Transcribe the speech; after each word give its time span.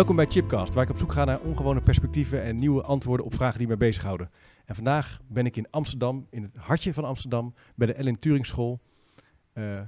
Welkom 0.00 0.18
bij 0.18 0.26
Chipcast, 0.28 0.74
waar 0.74 0.84
ik 0.84 0.90
op 0.90 0.98
zoek 0.98 1.12
ga 1.12 1.24
naar 1.24 1.40
ongewone 1.40 1.80
perspectieven 1.80 2.42
en 2.42 2.56
nieuwe 2.56 2.82
antwoorden 2.82 3.26
op 3.26 3.34
vragen 3.34 3.58
die 3.58 3.66
mij 3.66 3.76
bezighouden. 3.76 4.30
En 4.64 4.74
vandaag 4.74 5.20
ben 5.28 5.46
ik 5.46 5.56
in 5.56 5.70
Amsterdam, 5.70 6.26
in 6.30 6.42
het 6.42 6.56
hartje 6.56 6.94
van 6.94 7.04
Amsterdam, 7.04 7.54
bij 7.74 7.86
de 7.86 7.92
Ellen 7.92 8.18
Turing 8.18 8.46
School. 8.46 8.80
eh, 9.52 9.80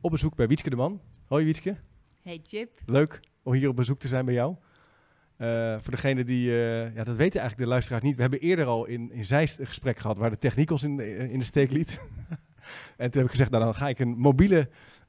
op 0.00 0.10
bezoek 0.10 0.34
bij 0.34 0.48
Wietske 0.48 0.70
de 0.70 0.76
Man. 0.76 1.00
Hoi 1.26 1.44
Wietske, 1.44 1.76
Hey 2.22 2.40
Chip. 2.44 2.80
leuk 2.86 3.20
om 3.42 3.52
hier 3.52 3.68
op 3.68 3.76
bezoek 3.76 3.98
te 3.98 4.08
zijn 4.08 4.24
bij 4.24 4.34
jou. 4.34 4.56
Eh, 5.36 5.76
voor 5.80 5.90
degene 5.90 6.24
die, 6.24 6.50
eh, 6.50 6.94
ja 6.94 7.04
dat 7.04 7.16
weten 7.16 7.40
eigenlijk 7.40 7.56
de 7.56 7.66
luisteraars 7.66 8.02
niet. 8.02 8.16
We 8.16 8.22
hebben 8.22 8.40
eerder 8.40 8.66
al 8.66 8.86
in, 8.86 9.12
in 9.12 9.24
Zeist 9.24 9.58
een 9.58 9.66
gesprek 9.66 9.98
gehad 9.98 10.18
waar 10.18 10.30
de 10.30 10.38
techniek 10.38 10.70
ons 10.70 10.82
in, 10.82 10.96
de- 10.96 11.30
in 11.30 11.38
de 11.38 11.44
steek 11.44 11.70
liet. 11.70 12.00
en 12.96 13.10
toen 13.10 13.20
heb 13.20 13.24
ik 13.24 13.30
gezegd, 13.30 13.50
nou 13.50 13.64
dan 13.64 13.74
ga 13.74 13.88
ik 13.88 13.98
een 13.98 14.18
mobiele 14.18 14.68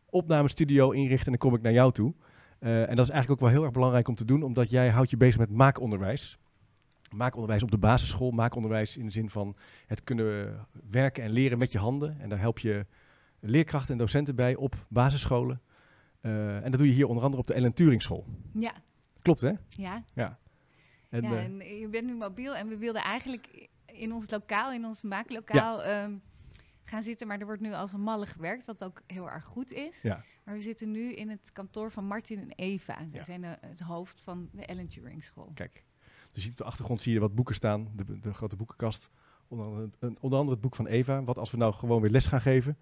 opnamestudio 0.09 0.91
inrichten 0.91 1.25
en 1.33 1.39
dan 1.39 1.49
kom 1.49 1.57
ik 1.57 1.63
naar 1.63 1.73
jou 1.73 1.91
toe. 1.91 2.13
Eh, 2.61 2.89
en 2.89 2.95
dat 2.95 3.05
is 3.05 3.11
eigenlijk 3.11 3.31
ook 3.31 3.47
wel 3.47 3.49
heel 3.49 3.63
erg 3.63 3.71
belangrijk 3.71 4.07
om 4.07 4.15
te 4.15 4.25
doen, 4.25 4.43
omdat 4.43 4.69
jij 4.69 4.89
houdt 4.89 5.09
je 5.09 5.17
bezig 5.17 5.39
met 5.39 5.49
maakonderwijs. 5.49 6.37
Maakonderwijs 7.11 7.63
op 7.63 7.71
de 7.71 7.77
basisschool, 7.77 8.31
maakonderwijs 8.31 8.97
in 8.97 9.05
de 9.05 9.11
zin 9.11 9.29
van 9.29 9.55
het 9.85 10.03
kunnen 10.03 10.65
werken 10.89 11.23
en 11.23 11.31
leren 11.31 11.57
met 11.57 11.71
je 11.71 11.77
handen. 11.77 12.19
En 12.19 12.29
daar 12.29 12.39
help 12.39 12.59
je 12.59 12.85
leerkrachten 13.39 13.91
en 13.91 13.97
docenten 13.97 14.35
bij 14.35 14.55
op 14.55 14.85
basisscholen. 14.87 15.61
Eh, 16.21 16.55
en 16.55 16.71
dat 16.71 16.79
doe 16.79 16.87
je 16.87 16.93
hier 16.93 17.07
onder 17.07 17.23
andere 17.23 17.41
op 17.41 17.47
de 17.47 17.53
Ellen 17.53 17.73
Turing 17.73 18.01
School. 18.01 18.25
Ja, 18.53 18.73
Klopt 19.21 19.41
hè? 19.41 19.51
ja. 19.69 20.03
En, 20.13 21.21
ja 21.21 21.37
eh, 21.37 21.43
en 21.43 21.79
je 21.79 21.87
bent 21.87 22.05
nu 22.05 22.13
mobiel 22.13 22.55
en 22.55 22.67
we 22.67 22.77
wilden 22.77 23.01
eigenlijk 23.01 23.69
in 23.85 24.13
ons 24.13 24.29
lokaal, 24.29 24.71
in 24.71 24.85
ons 24.85 25.01
maaklokaal, 25.01 25.83
ehm, 25.83 26.13
gaan 26.83 27.03
zitten. 27.03 27.27
Maar 27.27 27.39
er 27.39 27.45
wordt 27.45 27.61
nu 27.61 27.73
als 27.73 27.93
een 27.93 28.01
malle 28.01 28.25
gewerkt, 28.25 28.65
wat 28.65 28.83
ook 28.83 29.01
heel 29.07 29.29
erg 29.29 29.43
goed 29.45 29.73
is. 29.73 30.01
Ja. 30.01 30.23
Maar 30.51 30.59
we 30.59 30.65
zitten 30.65 30.91
nu 30.91 31.13
in 31.13 31.29
het 31.29 31.51
kantoor 31.51 31.91
van 31.91 32.05
Martin 32.05 32.39
en 32.39 32.51
Eva. 32.55 32.93
Zij 33.09 33.19
Ja. 33.19 33.23
zijn 33.25 33.41
de- 33.41 33.57
het 33.61 33.79
hoofd 33.79 34.21
van 34.21 34.49
de 34.51 34.65
Ellen 34.65 34.87
Turing 34.87 35.23
School. 35.23 35.51
Kijk, 35.53 35.83
dus 36.33 36.49
op 36.49 36.57
de 36.57 36.63
achtergrond 36.63 37.01
zie 37.01 37.13
je 37.13 37.19
wat 37.19 37.35
boeken 37.35 37.55
staan, 37.55 37.91
de, 37.95 38.19
de 38.19 38.33
grote 38.33 38.55
boekenkast. 38.55 39.09
Onder 39.47 39.65
andere, 39.65 39.89
onder 40.01 40.39
andere 40.39 40.49
het 40.51 40.61
boek 40.61 40.75
van 40.75 40.87
Eva, 40.87 41.23
wat 41.23 41.37
als 41.37 41.51
we 41.51 41.57
nou 41.57 41.73
gewoon 41.73 42.01
weer 42.01 42.09
les 42.11 42.25
gaan 42.25 42.41
geven. 42.41 42.77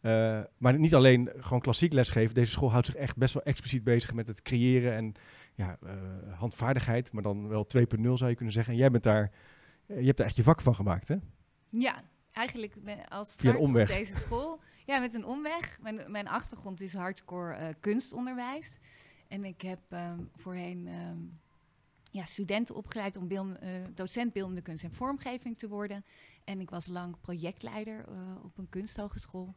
Eh, 0.00 0.40
maar 0.56 0.78
niet 0.78 0.94
alleen 0.94 1.30
gewoon 1.36 1.60
klassiek 1.60 1.92
lesgeven. 1.92 2.34
Deze 2.34 2.50
school 2.50 2.70
houdt 2.70 2.86
zich 2.86 2.94
echt 2.94 3.16
best 3.16 3.34
wel 3.34 3.42
expliciet 3.42 3.84
bezig 3.84 4.14
met 4.14 4.26
het 4.26 4.42
creëren 4.42 4.92
en 4.94 5.12
ja, 5.54 5.76
eh, 5.86 5.92
handvaardigheid, 6.38 7.12
maar 7.12 7.22
dan 7.22 7.48
wel 7.48 7.66
2.0 7.66 8.16
zou 8.16 8.30
je 8.30 8.36
kunnen 8.36 8.54
zeggen. 8.54 8.72
En 8.72 8.78
jij 8.78 8.90
bent 8.90 9.02
daar, 9.04 9.30
eh, 9.86 9.98
je 10.00 10.04
hebt 10.06 10.16
daar 10.18 10.26
echt 10.26 10.36
je 10.36 10.42
vak 10.42 10.60
van 10.60 10.74
gemaakt, 10.74 11.08
hè? 11.08 11.16
Ja, 11.68 12.02
eigenlijk 12.32 12.74
ben- 12.84 13.08
als 13.08 13.28
Via 13.28 13.38
start 13.38 13.56
op 13.56 13.62
omweg. 13.62 13.88
deze 13.96 14.16
school. 14.16 14.60
Ja, 14.84 14.98
met 14.98 15.14
een 15.14 15.24
omweg. 15.24 15.78
Mijn, 15.80 16.10
mijn 16.10 16.28
achtergrond 16.28 16.80
is 16.80 16.92
hardcore 16.92 17.54
eh, 17.54 17.74
kunstonderwijs. 17.80 18.78
En 19.28 19.44
ik 19.44 19.60
heb 19.60 19.80
ehm, 19.88 20.20
voorheen 20.36 20.86
ehm, 20.86 21.18
ja, 22.10 22.24
studenten 22.24 22.74
opgeleid 22.74 23.16
om 23.16 23.28
beeld, 23.28 23.58
eh, 23.58 23.70
docent 23.94 24.32
beeldende 24.32 24.62
kunst 24.62 24.84
en 24.84 24.92
vormgeving 24.92 25.58
te 25.58 25.68
worden. 25.68 26.04
En 26.44 26.60
ik 26.60 26.70
was 26.70 26.86
lang 26.86 27.20
projectleider 27.20 28.04
eh, 28.08 28.44
op 28.44 28.58
een 28.58 28.68
kunsthogeschool. 28.68 29.54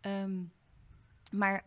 Ehm, 0.00 0.42
maar 1.32 1.64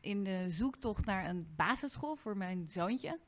in 0.00 0.24
de 0.24 0.46
zoektocht 0.48 1.04
naar 1.04 1.28
een 1.28 1.46
basisschool 1.56 2.16
voor 2.16 2.36
mijn 2.36 2.68
zoontje 2.68 3.18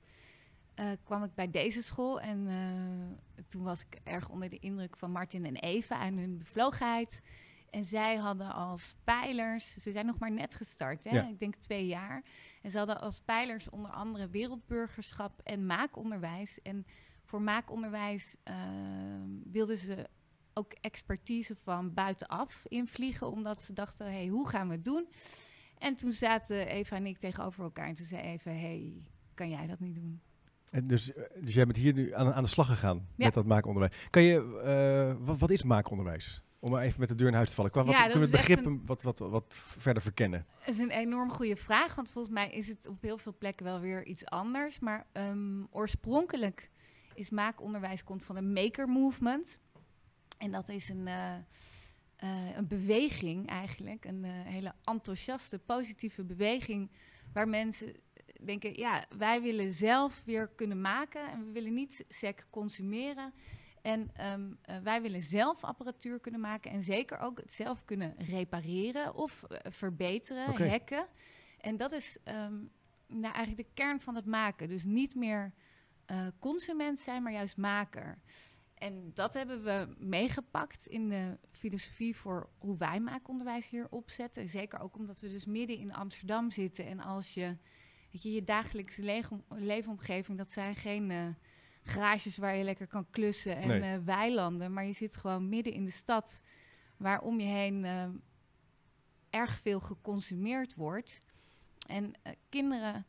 kwam 1.04 1.24
ik 1.24 1.34
bij 1.34 1.50
deze 1.50 1.82
school. 1.82 2.20
En 2.20 2.48
toen 3.48 3.62
was 3.62 3.80
ik 3.80 4.00
erg 4.04 4.28
onder 4.28 4.50
de 4.50 4.58
indruk 4.58 4.96
van 4.96 5.10
Martin 5.10 5.44
en 5.44 5.56
Eva 5.56 6.02
en 6.02 6.18
hun 6.18 6.38
bevlogenheid. 6.38 7.20
En 7.74 7.84
zij 7.84 8.16
hadden 8.16 8.52
als 8.52 8.94
pijlers, 9.04 9.82
ze 9.82 9.90
zijn 9.90 10.06
nog 10.06 10.18
maar 10.18 10.32
net 10.32 10.54
gestart, 10.54 11.04
hè? 11.04 11.10
Ja. 11.10 11.28
ik 11.28 11.38
denk 11.38 11.54
twee 11.54 11.86
jaar. 11.86 12.22
En 12.62 12.70
ze 12.70 12.78
hadden 12.78 13.00
als 13.00 13.20
pijlers 13.20 13.70
onder 13.70 13.90
andere 13.90 14.28
wereldburgerschap 14.28 15.40
en 15.42 15.66
maakonderwijs. 15.66 16.62
En 16.62 16.86
voor 17.24 17.42
maakonderwijs 17.42 18.36
eh, 18.42 18.54
wilden 19.44 19.78
ze 19.78 20.08
ook 20.52 20.72
expertise 20.80 21.56
van 21.62 21.94
buitenaf 21.94 22.64
invliegen, 22.68 23.30
omdat 23.30 23.60
ze 23.60 23.72
dachten, 23.72 24.06
hey, 24.06 24.26
hoe 24.26 24.48
gaan 24.48 24.68
we 24.68 24.74
het 24.74 24.84
doen? 24.84 25.08
En 25.78 25.94
toen 25.94 26.12
zaten 26.12 26.66
Eva 26.66 26.96
en 26.96 27.06
ik 27.06 27.18
tegenover 27.18 27.64
elkaar 27.64 27.86
en 27.88 27.94
toen 27.94 28.06
zei 28.06 28.22
Eva, 28.22 28.50
hey, 28.50 28.92
kan 29.34 29.48
jij 29.48 29.66
dat 29.66 29.80
niet 29.80 29.94
doen? 29.94 30.20
En 30.70 30.84
dus, 30.84 31.12
eh, 31.12 31.24
dus 31.40 31.54
jij 31.54 31.64
bent 31.64 31.76
hier 31.76 31.92
nu 31.92 32.14
aan, 32.14 32.32
aan 32.32 32.42
de 32.42 32.48
slag 32.48 32.66
gegaan 32.66 33.06
Ja. 33.16 33.24
met 33.24 33.34
dat 33.34 33.46
maakonderwijs. 33.46 34.06
Kan 34.10 34.22
je, 34.22 34.60
eh, 34.64 35.26
wat, 35.26 35.38
wat 35.38 35.50
is 35.50 35.62
maakonderwijs? 35.62 36.42
Om 36.64 36.70
maar 36.70 36.82
even 36.82 37.00
met 37.00 37.08
de 37.08 37.14
deur 37.14 37.28
in 37.28 37.34
huis 37.34 37.48
te 37.48 37.54
vallen. 37.54 37.70
Qua, 37.70 37.82
Ja, 37.82 37.90
dat 37.90 38.00
kunnen 38.00 38.30
we 38.30 38.36
het 38.36 38.46
begrip 38.46 38.80
wat, 38.86 39.02
wat, 39.02 39.18
wat 39.18 39.54
verder 39.56 40.02
verkennen? 40.02 40.46
Het 40.58 40.74
is 40.74 40.80
een 40.80 40.90
enorm 40.90 41.30
goede 41.30 41.56
vraag, 41.56 41.94
want 41.94 42.10
volgens 42.10 42.34
mij 42.34 42.50
is 42.50 42.68
het 42.68 42.86
op 42.86 43.02
heel 43.02 43.18
veel 43.18 43.34
plekken 43.38 43.64
wel 43.64 43.80
weer 43.80 44.04
iets 44.04 44.26
anders. 44.26 44.78
Maar 44.78 45.06
ehm, 45.12 45.64
oorspronkelijk 45.70 46.70
is 47.14 47.30
maakonderwijs 47.30 48.04
komt 48.04 48.24
van 48.24 48.36
een 48.36 48.52
maker 48.52 48.88
movement. 48.88 49.58
En 50.38 50.50
dat 50.50 50.68
is 50.68 50.88
een, 50.88 51.06
eh, 51.06 51.34
eh, 52.16 52.56
een 52.56 52.66
beweging 52.68 53.48
eigenlijk, 53.48 54.04
een 54.04 54.24
eh, 54.24 54.30
hele 54.32 54.72
enthousiaste, 54.84 55.58
positieve 55.58 56.24
beweging, 56.24 56.90
waar 57.32 57.48
mensen 57.48 57.94
denken, 58.44 58.78
ja, 58.78 59.04
wij 59.18 59.42
willen 59.42 59.72
zelf 59.72 60.22
weer 60.24 60.48
kunnen 60.48 60.80
maken 60.80 61.30
en 61.30 61.46
we 61.46 61.52
willen 61.52 61.74
niet 61.74 62.04
sec 62.08 62.46
consumeren. 62.50 63.32
En 63.84 64.10
ehm, 64.14 64.52
eh, 64.62 64.76
wij 64.78 65.02
willen 65.02 65.22
zelf 65.22 65.64
apparatuur 65.64 66.20
kunnen 66.20 66.40
maken 66.40 66.70
en 66.70 66.82
zeker 66.82 67.18
ook 67.18 67.38
het 67.38 67.52
zelf 67.52 67.84
kunnen 67.84 68.14
repareren 68.18 69.14
of 69.14 69.42
eh, 69.42 69.72
verbeteren, 69.72 70.68
hacken. 70.70 71.06
En 71.60 71.76
dat 71.76 71.92
is 71.92 72.18
ehm, 72.22 72.54
nou, 73.06 73.34
eigenlijk 73.34 73.56
de 73.56 73.74
kern 73.74 74.00
van 74.00 74.14
het 74.14 74.26
maken. 74.26 74.68
Dus 74.68 74.84
niet 74.84 75.14
meer 75.14 75.52
eh, 76.06 76.26
consument 76.38 76.98
zijn, 76.98 77.22
maar 77.22 77.32
juist 77.32 77.56
maker. 77.56 78.18
En 78.74 79.10
dat 79.14 79.34
hebben 79.34 79.64
we 79.64 79.94
meegepakt 79.98 80.86
in 80.86 81.08
de 81.08 81.38
filosofie 81.50 82.16
voor 82.16 82.48
hoe 82.58 82.76
wij 82.76 83.00
maakonderwijs 83.00 83.68
hier 83.68 83.86
opzetten. 83.90 84.48
Zeker 84.48 84.80
ook 84.80 84.96
omdat 84.96 85.20
we 85.20 85.28
dus 85.28 85.44
midden 85.44 85.78
in 85.78 85.94
Amsterdam 85.94 86.50
zitten. 86.50 86.86
En 86.86 87.00
als 87.00 87.34
je, 87.34 87.56
weet 88.10 88.22
je, 88.22 88.32
je 88.32 88.44
dagelijkse 88.44 89.22
leefomgeving, 89.48 90.38
dat 90.38 90.50
zijn 90.50 90.76
geen 90.76 91.36
garages 91.84 92.36
waar 92.36 92.56
je 92.56 92.64
lekker 92.64 92.86
kan 92.86 93.06
klussen 93.10 93.56
en 93.56 93.68
Nee. 93.68 93.80
eh, 93.80 93.98
weilanden. 94.04 94.72
Maar 94.72 94.84
je 94.84 94.92
zit 94.92 95.16
gewoon 95.16 95.48
midden 95.48 95.72
in 95.72 95.84
de 95.84 95.90
stad, 95.90 96.42
waar 96.96 97.20
om 97.20 97.40
je 97.40 97.46
heen 97.46 97.84
eh, 97.84 98.08
erg 99.30 99.58
veel 99.58 99.80
geconsumeerd 99.80 100.74
wordt. 100.74 101.20
En 101.88 102.12
eh, 102.22 102.32
kinderen 102.48 103.06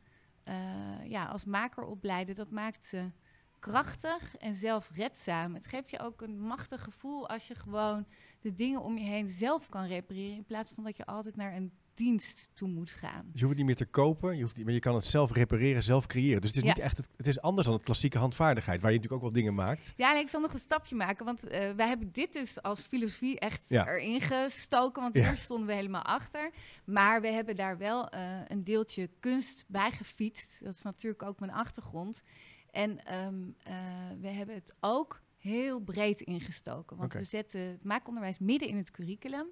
ja, 1.03 1.25
als 1.25 1.45
maker 1.45 1.83
opleiden, 1.83 2.35
dat 2.35 2.51
maakt 2.51 2.85
ze 2.85 3.11
krachtig 3.59 4.37
en 4.37 4.55
zelfredzaam. 4.55 5.53
Het 5.53 5.65
geeft 5.65 5.89
je 5.89 5.99
ook 5.99 6.21
een 6.21 6.39
machtig 6.39 6.83
gevoel 6.83 7.29
als 7.29 7.47
je 7.47 7.55
gewoon 7.55 8.05
de 8.41 8.53
dingen 8.53 8.81
om 8.81 8.97
je 8.97 9.03
heen 9.03 9.27
zelf 9.27 9.69
kan 9.69 9.85
repareren. 9.85 10.35
In 10.35 10.45
plaats 10.45 10.71
van 10.71 10.83
dat 10.83 10.97
je 10.97 11.05
altijd 11.05 11.35
naar 11.35 11.55
een 11.55 11.71
dienst 11.95 12.49
toe 12.53 12.67
moet 12.69 12.89
gaan. 12.89 13.25
Dus 13.31 13.39
je 13.39 13.45
hoeft 13.45 13.47
het 13.47 13.55
niet 13.57 13.65
meer 13.65 13.75
te 13.75 13.85
kopen, 13.85 14.35
je, 14.35 14.41
hoeft 14.41 14.55
niet, 14.55 14.65
maar 14.65 14.73
je 14.73 14.79
kan 14.79 14.95
het 14.95 15.05
zelf 15.05 15.31
repareren, 15.31 15.83
zelf 15.83 16.05
creëren. 16.05 16.41
Dus 16.41 16.49
het 16.49 16.57
is 16.59 16.63
Ja. 16.65 16.73
niet 16.75 16.83
echt, 16.83 16.97
het, 16.97 17.07
het 17.17 17.27
is 17.27 17.41
anders 17.41 17.65
dan 17.67 17.75
het 17.75 17.85
klassieke 17.85 18.17
handvaardigheid, 18.17 18.81
waar 18.81 18.91
je 18.91 18.97
natuurlijk 18.97 19.23
ook 19.23 19.31
wel 19.33 19.41
dingen 19.41 19.53
maakt. 19.55 19.93
Ja, 19.95 20.13
en 20.15 20.19
ik 20.21 20.29
zal 20.29 20.41
nog 20.41 20.53
een 20.53 20.59
stapje 20.59 20.95
maken, 20.95 21.25
want 21.25 21.47
eh, 21.47 21.71
wij 21.71 21.87
hebben 21.87 22.11
dit 22.11 22.33
dus 22.33 22.61
als 22.61 22.79
filosofie 22.81 23.39
echt 23.39 23.69
Ja. 23.69 23.87
erin 23.87 24.21
gestoken, 24.21 25.01
want 25.01 25.15
hier 25.15 25.37
stonden 25.37 25.67
we 25.67 25.73
helemaal 25.73 26.03
achter. 26.03 26.51
Maar 26.85 27.21
we 27.21 27.27
hebben 27.27 27.55
daar 27.55 27.77
wel 27.77 28.09
eh, 28.09 28.21
een 28.47 28.63
deeltje 28.63 29.09
kunst 29.19 29.63
bij 29.67 29.91
gefietst. 29.91 30.57
Dat 30.63 30.73
is 30.73 30.81
natuurlijk 30.81 31.23
ook 31.23 31.39
mijn 31.39 31.51
achtergrond. 31.51 32.23
En 32.71 33.05
ehm, 33.05 33.33
eh, 33.63 33.75
we 34.19 34.27
hebben 34.27 34.55
het 34.55 34.75
ook 34.79 35.21
heel 35.37 35.79
breed 35.79 36.21
ingestoken, 36.21 36.97
want 36.97 37.13
we 37.13 37.23
zetten 37.23 37.59
het 37.59 37.83
maakonderwijs 37.83 38.39
midden 38.39 38.67
in 38.67 38.77
het 38.77 38.91
curriculum. 38.91 39.45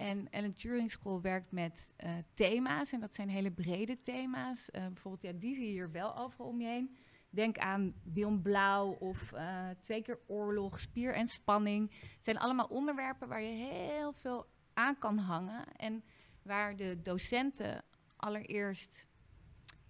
En 0.00 0.30
Ellen 0.30 0.54
Turing 0.54 0.90
School 0.90 1.20
werkt 1.20 1.52
met 1.52 1.92
eh, 1.96 2.12
thema's. 2.34 2.92
En 2.92 3.00
dat 3.00 3.14
zijn 3.14 3.28
hele 3.28 3.50
brede 3.50 4.00
thema's. 4.02 4.70
Eh, 4.70 4.86
bijvoorbeeld, 4.86 5.22
ja, 5.34 5.40
die 5.40 5.54
zie 5.54 5.64
je 5.66 5.70
hier 5.70 5.90
wel 5.90 6.16
overal 6.16 6.46
om 6.46 6.60
je 6.60 6.66
heen. 6.66 6.96
Denk 7.30 7.58
aan 7.58 7.94
Wilm 8.02 8.42
Blauw 8.42 8.90
of 8.90 9.32
eh, 9.32 9.68
twee 9.80 10.02
keer 10.02 10.18
oorlog, 10.26 10.80
spier 10.80 11.14
en 11.14 11.28
spanning. 11.28 11.90
Het 11.90 12.24
zijn 12.24 12.38
allemaal 12.38 12.66
onderwerpen 12.66 13.28
waar 13.28 13.42
je 13.42 13.64
heel 13.72 14.12
veel 14.12 14.46
aan 14.74 14.98
kan 14.98 15.18
hangen. 15.18 15.64
En 15.76 16.04
waar 16.42 16.76
de 16.76 17.00
docenten 17.02 17.84
allereerst 18.16 19.06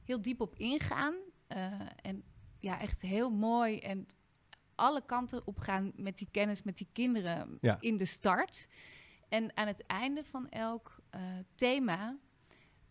heel 0.05 0.21
diep 0.21 0.41
op 0.41 0.55
ingaan. 0.57 1.15
en 2.03 2.23
ja, 2.59 2.81
echt 2.81 3.01
heel 3.01 3.31
mooi 3.31 3.79
en 3.79 4.07
alle 4.75 5.03
kanten 5.07 5.47
op 5.47 5.59
gaan 5.59 5.93
met 5.97 6.19
die 6.19 6.29
kennis, 6.31 6.63
met 6.63 6.77
die 6.79 6.89
kinderen 6.93 7.59
Ja. 7.61 7.77
in 7.81 7.97
de 7.97 8.05
start. 8.05 8.69
En 9.31 9.57
aan 9.57 9.67
het 9.67 9.87
einde 9.87 10.25
van 10.25 10.49
elk 10.49 10.97
eh, 11.11 11.23
thema 11.55 12.19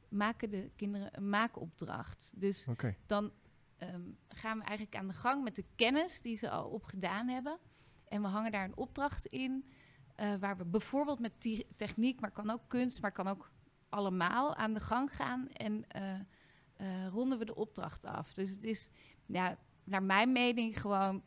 maken 0.09 0.49
de 0.49 0.71
kinderen 0.75 1.09
een 1.11 1.29
maakopdracht. 1.29 2.33
Dus 2.35 2.67
dan 3.05 3.31
ehm, 3.77 4.01
gaan 4.27 4.57
we 4.57 4.63
eigenlijk 4.63 4.97
aan 4.97 5.07
de 5.07 5.13
gang 5.13 5.43
met 5.43 5.55
de 5.55 5.65
kennis 5.75 6.21
die 6.21 6.37
ze 6.37 6.49
al 6.49 6.69
opgedaan 6.69 7.27
hebben. 7.27 7.59
En 8.07 8.21
we 8.21 8.27
hangen 8.27 8.51
daar 8.51 8.63
een 8.63 8.77
opdracht 8.77 9.25
in, 9.25 9.65
eh, 10.15 10.35
waar 10.35 10.57
we 10.57 10.65
bijvoorbeeld 10.65 11.19
met 11.19 11.59
techniek, 11.75 12.19
maar 12.19 12.31
kan 12.31 12.49
ook 12.49 12.61
kunst, 12.67 13.01
maar 13.01 13.11
kan 13.11 13.27
ook 13.27 13.51
allemaal 13.89 14.55
aan 14.55 14.73
de 14.73 14.79
gang 14.79 15.15
gaan. 15.15 15.49
En 15.49 15.87
eh, 15.87 17.07
ronden 17.07 17.39
we 17.39 17.45
de 17.45 17.55
opdracht 17.55 18.05
af. 18.05 18.33
Dus 18.33 18.49
het 18.49 18.63
is, 18.63 18.89
ja, 19.25 19.57
naar 19.83 20.03
mijn 20.03 20.31
mening, 20.31 20.81
gewoon 20.81 21.23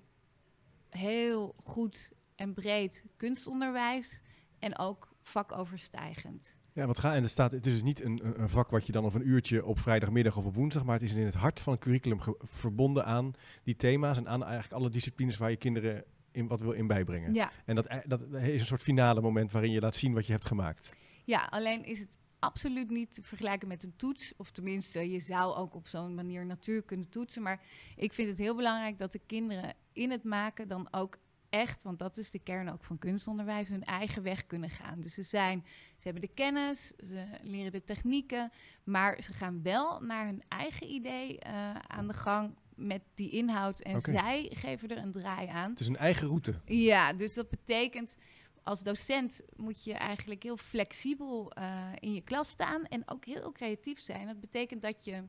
heel 0.88 1.54
goed 1.64 2.12
en 2.34 2.54
breed 2.54 3.04
kunstonderwijs. 3.16 4.22
En 4.62 4.78
ook 4.78 5.08
vakoverstijgend. 5.20 6.54
Ja, 6.72 6.86
wat 6.86 6.98
ga, 6.98 7.14
en 7.14 7.22
er 7.22 7.28
staat, 7.28 7.52
het 7.52 7.66
is 7.66 7.72
dus 7.72 7.82
niet 7.82 8.04
een, 8.04 8.40
een 8.40 8.48
vak 8.48 8.70
wat 8.70 8.86
je 8.86 8.92
dan 8.92 9.04
of 9.04 9.14
een 9.14 9.28
uurtje 9.28 9.64
op 9.64 9.78
vrijdagmiddag 9.78 10.36
of 10.36 10.44
op 10.44 10.54
woensdag, 10.54 10.84
maar 10.84 10.94
het 10.94 11.02
is 11.02 11.14
in 11.14 11.24
het 11.24 11.34
hart 11.34 11.60
van 11.60 11.72
het 11.72 11.82
curriculum 11.82 12.18
verbonden 12.42 13.04
aan 13.04 13.34
die 13.62 13.76
thema's 13.76 14.16
en 14.16 14.28
aan 14.28 14.44
eigenlijk 14.44 14.72
alle 14.72 14.90
disciplines 14.90 15.36
waar 15.36 15.50
je 15.50 15.56
kinderen 15.56 16.04
in 16.30 16.46
wat 16.46 16.60
wil 16.60 16.72
in 16.72 16.86
bijbrengen. 16.86 17.34
Ja, 17.34 17.52
En 17.64 17.74
dat, 17.74 17.86
dat 18.06 18.20
is 18.32 18.60
een 18.60 18.66
soort 18.66 18.82
finale 18.82 19.20
moment 19.20 19.52
waarin 19.52 19.70
je 19.70 19.80
laat 19.80 19.96
zien 19.96 20.12
wat 20.12 20.26
je 20.26 20.32
hebt 20.32 20.44
gemaakt. 20.44 20.94
ja, 21.24 21.46
alleen 21.50 21.84
is 21.84 21.98
het 21.98 22.16
absoluut 22.38 22.90
niet 22.90 23.14
te 23.14 23.22
vergelijken 23.22 23.68
met 23.68 23.82
een 23.82 23.96
toets. 23.96 24.32
Of 24.36 24.50
tenminste, 24.50 25.10
je 25.10 25.20
zou 25.20 25.54
ook 25.54 25.74
op 25.74 25.88
zo'n 25.88 26.14
manier 26.14 26.46
natuur 26.46 26.82
kunnen 26.82 27.08
toetsen. 27.08 27.42
Maar 27.42 27.60
ik 27.96 28.12
vind 28.12 28.28
het 28.28 28.38
heel 28.38 28.56
belangrijk 28.56 28.98
dat 28.98 29.12
de 29.12 29.20
kinderen 29.26 29.74
in 29.92 30.10
het 30.10 30.24
maken 30.24 30.68
dan 30.68 30.88
ook 30.90 31.18
echt, 31.52 31.82
want 31.82 31.98
dat 31.98 32.16
is 32.16 32.30
de 32.30 32.38
kern 32.38 32.68
ook 32.68 32.84
van 32.84 32.98
kunstonderwijs, 32.98 33.68
hun 33.68 33.84
eigen 33.84 34.22
weg 34.22 34.46
kunnen 34.46 34.70
gaan. 34.70 35.00
Dus 35.00 35.14
ze, 35.14 35.22
zijn, 35.22 35.64
ze 35.96 36.02
hebben 36.02 36.22
de 36.22 36.34
kennis, 36.34 36.92
ze 36.96 37.24
leren 37.42 37.72
de 37.72 37.84
technieken, 37.84 38.52
maar 38.84 39.22
ze 39.22 39.32
gaan 39.32 39.62
wel 39.62 40.00
naar 40.00 40.26
hun 40.26 40.42
eigen 40.48 40.90
idee 40.90 41.38
eh, 41.38 41.74
aan 41.86 42.06
de 42.06 42.14
gang 42.14 42.54
met 42.74 43.02
die 43.14 43.30
inhoud. 43.30 43.80
En 43.80 44.00
zij 44.00 44.50
geven 44.54 44.88
er 44.88 44.98
een 44.98 45.12
draai 45.12 45.48
aan. 45.48 45.70
Het 45.70 45.80
is 45.80 45.86
een 45.86 45.96
eigen 45.96 46.26
route. 46.26 46.60
Ja, 46.64 47.12
dus 47.12 47.34
dat 47.34 47.50
betekent 47.50 48.16
als 48.62 48.82
docent 48.82 49.40
moet 49.56 49.84
je 49.84 49.92
eigenlijk 49.92 50.42
heel 50.42 50.56
flexibel 50.56 51.50
eh, 51.52 51.88
in 51.98 52.14
je 52.14 52.22
klas 52.22 52.48
staan 52.48 52.84
en 52.84 53.02
ook 53.06 53.24
heel 53.24 53.52
creatief 53.52 54.00
zijn. 54.00 54.26
Dat 54.26 54.40
betekent 54.40 54.82
dat 54.82 55.04
je, 55.04 55.22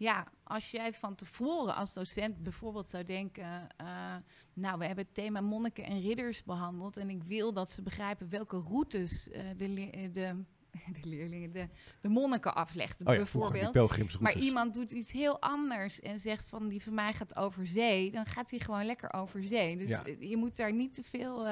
ja, 0.00 0.26
als 0.42 0.70
jij 0.70 0.92
van 0.92 1.14
tevoren 1.14 1.74
als 1.74 1.92
docent 1.92 2.42
bijvoorbeeld 2.42 2.88
zou 2.88 3.04
denken, 3.04 3.68
eh, 3.76 4.16
nou, 4.52 4.78
we 4.78 4.84
hebben 4.84 5.04
het 5.04 5.14
thema 5.14 5.40
monniken 5.40 5.84
en 5.84 6.00
ridders 6.00 6.42
behandeld 6.42 6.96
en 6.96 7.10
ik 7.10 7.22
wil 7.22 7.52
dat 7.52 7.70
ze 7.70 7.82
begrijpen 7.82 8.28
welke 8.28 8.58
routes 8.58 9.30
eh, 9.30 9.42
de, 9.56 9.90
eh, 9.90 10.12
de, 10.12 10.44
de 11.00 11.08
leerlingen, 11.08 11.52
de, 11.52 11.68
de 12.00 12.08
monniken 12.08 12.54
aflegden, 12.54 13.06
Oh 13.06 13.12
ja, 13.12 13.18
bijvoorbeeld. 13.18 14.20
Maar 14.20 14.38
iemand 14.38 14.74
doet 14.74 14.90
iets 14.90 15.12
heel 15.12 15.40
anders 15.40 16.00
en 16.00 16.18
zegt 16.18 16.48
van 16.48 16.68
die 16.68 16.82
van 16.82 16.94
mij 16.94 17.12
gaat 17.12 17.36
over 17.36 17.66
zee, 17.66 18.10
dan 18.10 18.26
gaat 18.26 18.50
hij 18.50 18.58
gewoon 18.58 18.84
lekker 18.84 19.12
over 19.12 19.44
zee. 19.44 19.76
Dus 19.76 19.88
Ja. 19.88 20.02
je 20.18 20.36
moet 20.36 20.56
daar 20.56 20.72
niet 20.72 20.94
te 20.94 21.02
veel 21.02 21.46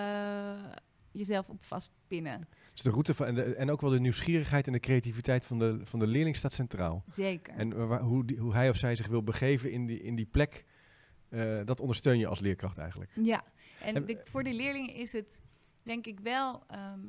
jezelf 1.13 1.49
op 1.49 1.63
vastpinnen. 1.63 2.49
Dus 2.79 2.87
de 2.87 2.93
route 2.93 3.15
van, 3.15 3.27
en, 3.27 3.35
de- 3.35 3.55
en 3.55 3.71
ook 3.71 3.81
wel 3.81 3.91
de 3.91 4.01
nieuwsgierigheid 4.01 4.67
en 4.67 4.73
de 4.73 4.81
creativiteit 4.81 5.45
van 5.45 5.59
de, 5.59 5.81
van 5.83 5.99
de 5.99 6.07
leerling 6.07 6.37
staat 6.37 6.53
centraal. 6.53 7.03
Zeker. 7.07 7.55
En 7.55 7.87
waar- 7.89 8.01
hoe, 8.01 8.25
die- 8.25 8.37
hoe 8.39 8.53
hij 8.55 8.69
of 8.69 8.77
zij 8.77 8.97
zich 8.97 9.07
wil 9.07 9.23
begeven 9.23 9.71
in 9.73 9.87
die, 9.87 10.03
in 10.03 10.15
die 10.15 10.27
plek, 10.27 10.65
eh, 11.29 11.61
dat 11.65 11.81
ondersteun 11.81 12.19
je 12.19 12.27
als 12.27 12.41
leerkracht 12.41 12.79
eigenlijk. 12.79 13.11
Ja, 13.23 13.45
en 13.81 13.95
En- 13.95 14.07
de- 14.07 14.21
voor 14.25 14.43
de 14.43 14.53
leerlingen 14.55 14.95
is 14.95 15.13
het 15.13 15.43
denk 15.83 16.07
ik 16.07 16.21
wel, 16.21 16.63
ehm, 16.67 17.01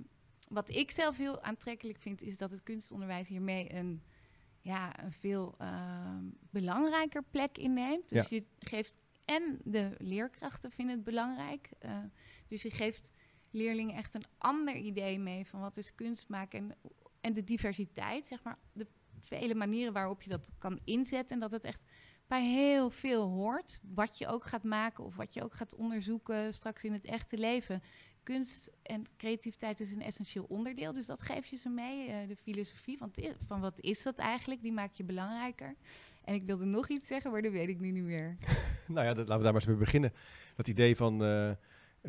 wat 0.47 0.75
ik 0.75 0.91
zelf 0.91 1.17
heel 1.17 1.41
aantrekkelijk 1.43 1.97
vind, 1.99 2.21
is 2.21 2.37
dat 2.37 2.51
het 2.51 2.63
kunstonderwijs 2.63 3.27
hiermee 3.27 3.73
een, 3.75 4.01
ja, 4.61 5.03
een 5.03 5.11
veel 5.11 5.55
ehm, 5.57 6.23
belangrijker 6.49 7.23
plek 7.31 7.57
inneemt. 7.57 8.09
Dus 8.09 8.29
je 8.29 8.43
geeft, 8.59 8.97
en 9.25 9.59
de 9.63 9.89
leerkrachten 9.97 10.71
vinden 10.71 10.95
het 10.95 11.03
belangrijk, 11.03 11.69
eh, 11.79 11.97
dus 12.47 12.61
je 12.61 12.71
geeft 12.71 13.11
leerlingen 13.51 13.95
echt 13.95 14.13
een 14.15 14.25
ander 14.37 14.75
idee 14.75 15.19
mee 15.19 15.45
van 15.47 15.59
wat 15.59 15.77
is 15.77 15.95
kunst 15.95 16.27
maken 16.29 16.59
en, 16.59 16.75
en 17.21 17.33
de 17.33 17.43
diversiteit, 17.43 18.25
zeg 18.25 18.43
maar, 18.43 18.57
de 18.73 18.87
vele 19.19 19.55
manieren 19.55 19.93
waarop 19.93 20.21
je 20.21 20.29
dat 20.29 20.51
kan 20.57 20.79
inzetten 20.83 21.33
en 21.35 21.39
dat 21.39 21.51
het 21.51 21.63
echt 21.63 21.83
bij 22.27 22.43
heel 22.45 22.89
veel 22.89 23.27
hoort. 23.27 23.79
Wat 23.93 24.17
je 24.17 24.27
ook 24.27 24.43
gaat 24.43 24.63
maken 24.63 25.03
of 25.03 25.15
wat 25.15 25.33
je 25.33 25.43
ook 25.43 25.53
gaat 25.53 25.75
onderzoeken 25.75 26.53
straks 26.53 26.83
in 26.83 26.93
het 26.93 27.05
echte 27.05 27.37
leven. 27.37 27.83
Kunst 28.23 28.71
en 28.83 29.05
creativiteit 29.17 29.79
is 29.79 29.91
een 29.91 30.01
essentieel 30.01 30.45
onderdeel. 30.49 30.93
Dus 30.93 31.05
dat 31.05 31.21
geef 31.21 31.45
je 31.45 31.55
ze 31.57 31.69
mee, 31.69 32.07
eh, 32.09 32.27
de 32.27 32.35
filosofie. 32.35 32.99
I- 33.17 33.33
van 33.45 33.59
wat 33.61 33.79
is 33.79 34.03
dat 34.03 34.17
eigenlijk? 34.17 34.61
Die 34.61 34.71
maak 34.71 34.93
je 34.93 35.03
belangrijker. 35.03 35.75
En 36.23 36.33
ik 36.33 36.43
wilde 36.43 36.65
nog 36.65 36.89
iets 36.89 37.07
zeggen, 37.07 37.31
maar 37.31 37.41
dat 37.41 37.51
weet 37.51 37.69
ik 37.69 37.79
nu 37.79 37.91
niet 37.91 38.03
meer. 38.03 38.37
Nou 38.87 39.05
ja, 39.07 39.13
dat, 39.13 39.27
laten 39.27 39.37
we 39.37 39.43
daar 39.43 39.53
maar 39.53 39.61
eens 39.61 39.65
mee 39.65 39.75
beginnen. 39.79 40.13
Dat 40.55 40.67
idee 40.67 40.95
van 40.95 41.23
eh, 41.23 41.51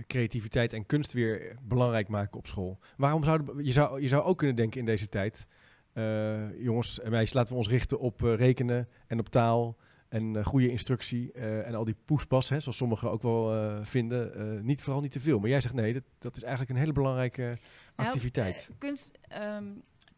creativiteit 0.07 0.73
en 0.73 0.87
kunst 0.87 1.13
weer 1.13 1.57
belangrijk 1.63 2.09
maken 2.09 2.39
op 2.39 2.47
school. 2.47 2.79
Waarom 2.97 3.25
zou 3.25 3.65
je 3.65 3.73
zou 3.73 4.01
je 4.01 4.09
zou 4.09 4.23
ook 4.25 4.39
kunnen 4.39 4.57
denken 4.57 4.81
in 4.81 4.87
deze 4.87 5.09
tijd, 5.09 5.47
eh, 5.93 6.61
jongens 6.63 7.01
en 7.01 7.11
meisjes, 7.11 7.33
laten 7.33 7.53
we 7.53 7.59
ons 7.59 7.69
richten 7.69 7.99
op 7.99 8.25
eh, 8.25 8.35
rekenen 8.35 8.89
en 9.07 9.19
op 9.19 9.29
taal 9.29 9.77
en 10.09 10.37
eh, 10.37 10.45
goede 10.45 10.71
instructie 10.71 11.33
en 11.33 11.75
al 11.75 11.85
die 11.85 11.97
poespas, 12.05 12.49
hè, 12.49 12.61
zoals 12.61 12.77
sommigen 12.77 13.11
ook 13.11 13.23
wel 13.23 13.85
vinden. 13.85 14.65
niet 14.65 14.83
vooral 14.83 15.03
niet 15.03 15.13
te 15.13 15.21
veel. 15.21 15.39
Maar 15.39 15.49
jij 15.49 15.61
zegt 15.61 15.75
nee, 15.75 15.93
dat, 15.93 16.03
dat 16.19 16.37
is 16.37 16.43
eigenlijk 16.43 16.71
een 16.73 16.79
hele 16.79 16.93
belangrijke 16.93 17.43
Nou, 17.43 18.09
activiteit. 18.09 18.67
eh, 18.71 18.77
kunst, 18.79 19.11
ehm, 19.29 19.65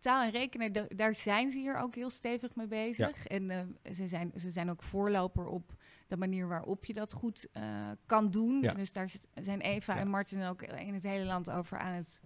taal 0.00 0.22
en 0.24 0.30
rekenen, 0.30 0.72
da- 0.72 0.86
daar 0.88 1.14
zijn 1.14 1.50
ze 1.50 1.58
hier 1.58 1.76
ook 1.76 1.94
heel 1.94 2.10
stevig 2.10 2.54
mee 2.54 2.66
bezig. 2.66 3.26
En 3.26 3.76
ze, 3.92 4.08
zijn, 4.08 4.32
ze 4.36 4.50
zijn 4.50 4.70
ook 4.70 4.82
voorloper 4.82 5.46
op 5.46 5.72
de 6.12 6.18
manier 6.18 6.48
waarop 6.48 6.84
je 6.84 6.92
dat 6.92 7.12
goed 7.12 7.46
eh, 7.52 7.90
kan 8.06 8.30
doen. 8.30 8.60
Ja. 8.60 8.74
Dus 8.74 8.92
daar 8.92 9.08
zit- 9.08 9.28
zijn 9.34 9.60
Eva 9.60 9.94
Ja. 9.94 10.00
en 10.00 10.08
Martin 10.08 10.42
ook 10.42 10.62
in 10.62 10.94
het 10.94 11.02
hele 11.02 11.24
land 11.24 11.50
over 11.50 11.78
aan 11.78 11.92
het 11.92 12.20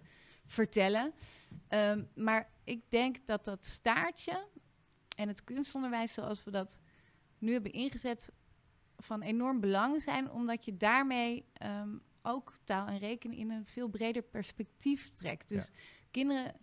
vertellen. 0.45 1.13
Ehm, 1.67 2.03
maar 2.15 2.49
ik 2.63 2.89
denk 2.89 3.17
dat 3.25 3.45
dat 3.45 3.65
staartje 3.65 4.47
en 5.17 5.27
het 5.27 5.43
kunstonderwijs 5.43 6.13
zoals 6.13 6.43
we 6.43 6.51
dat 6.51 6.79
nu 7.37 7.51
hebben 7.51 7.71
ingezet 7.71 8.31
van 8.97 9.21
enorm 9.21 9.59
belang 9.59 10.01
zijn, 10.01 10.31
omdat 10.31 10.65
je 10.65 10.77
daarmee 10.77 11.45
ehm, 11.53 11.97
ook 12.21 12.53
taal 12.63 12.87
en 12.87 12.97
rekenen 12.97 13.37
in 13.37 13.51
een 13.51 13.65
veel 13.65 13.87
breder 13.87 14.21
perspectief 14.21 15.09
trekt. 15.13 15.49
Dus 15.49 15.71
kinderen 16.11 16.53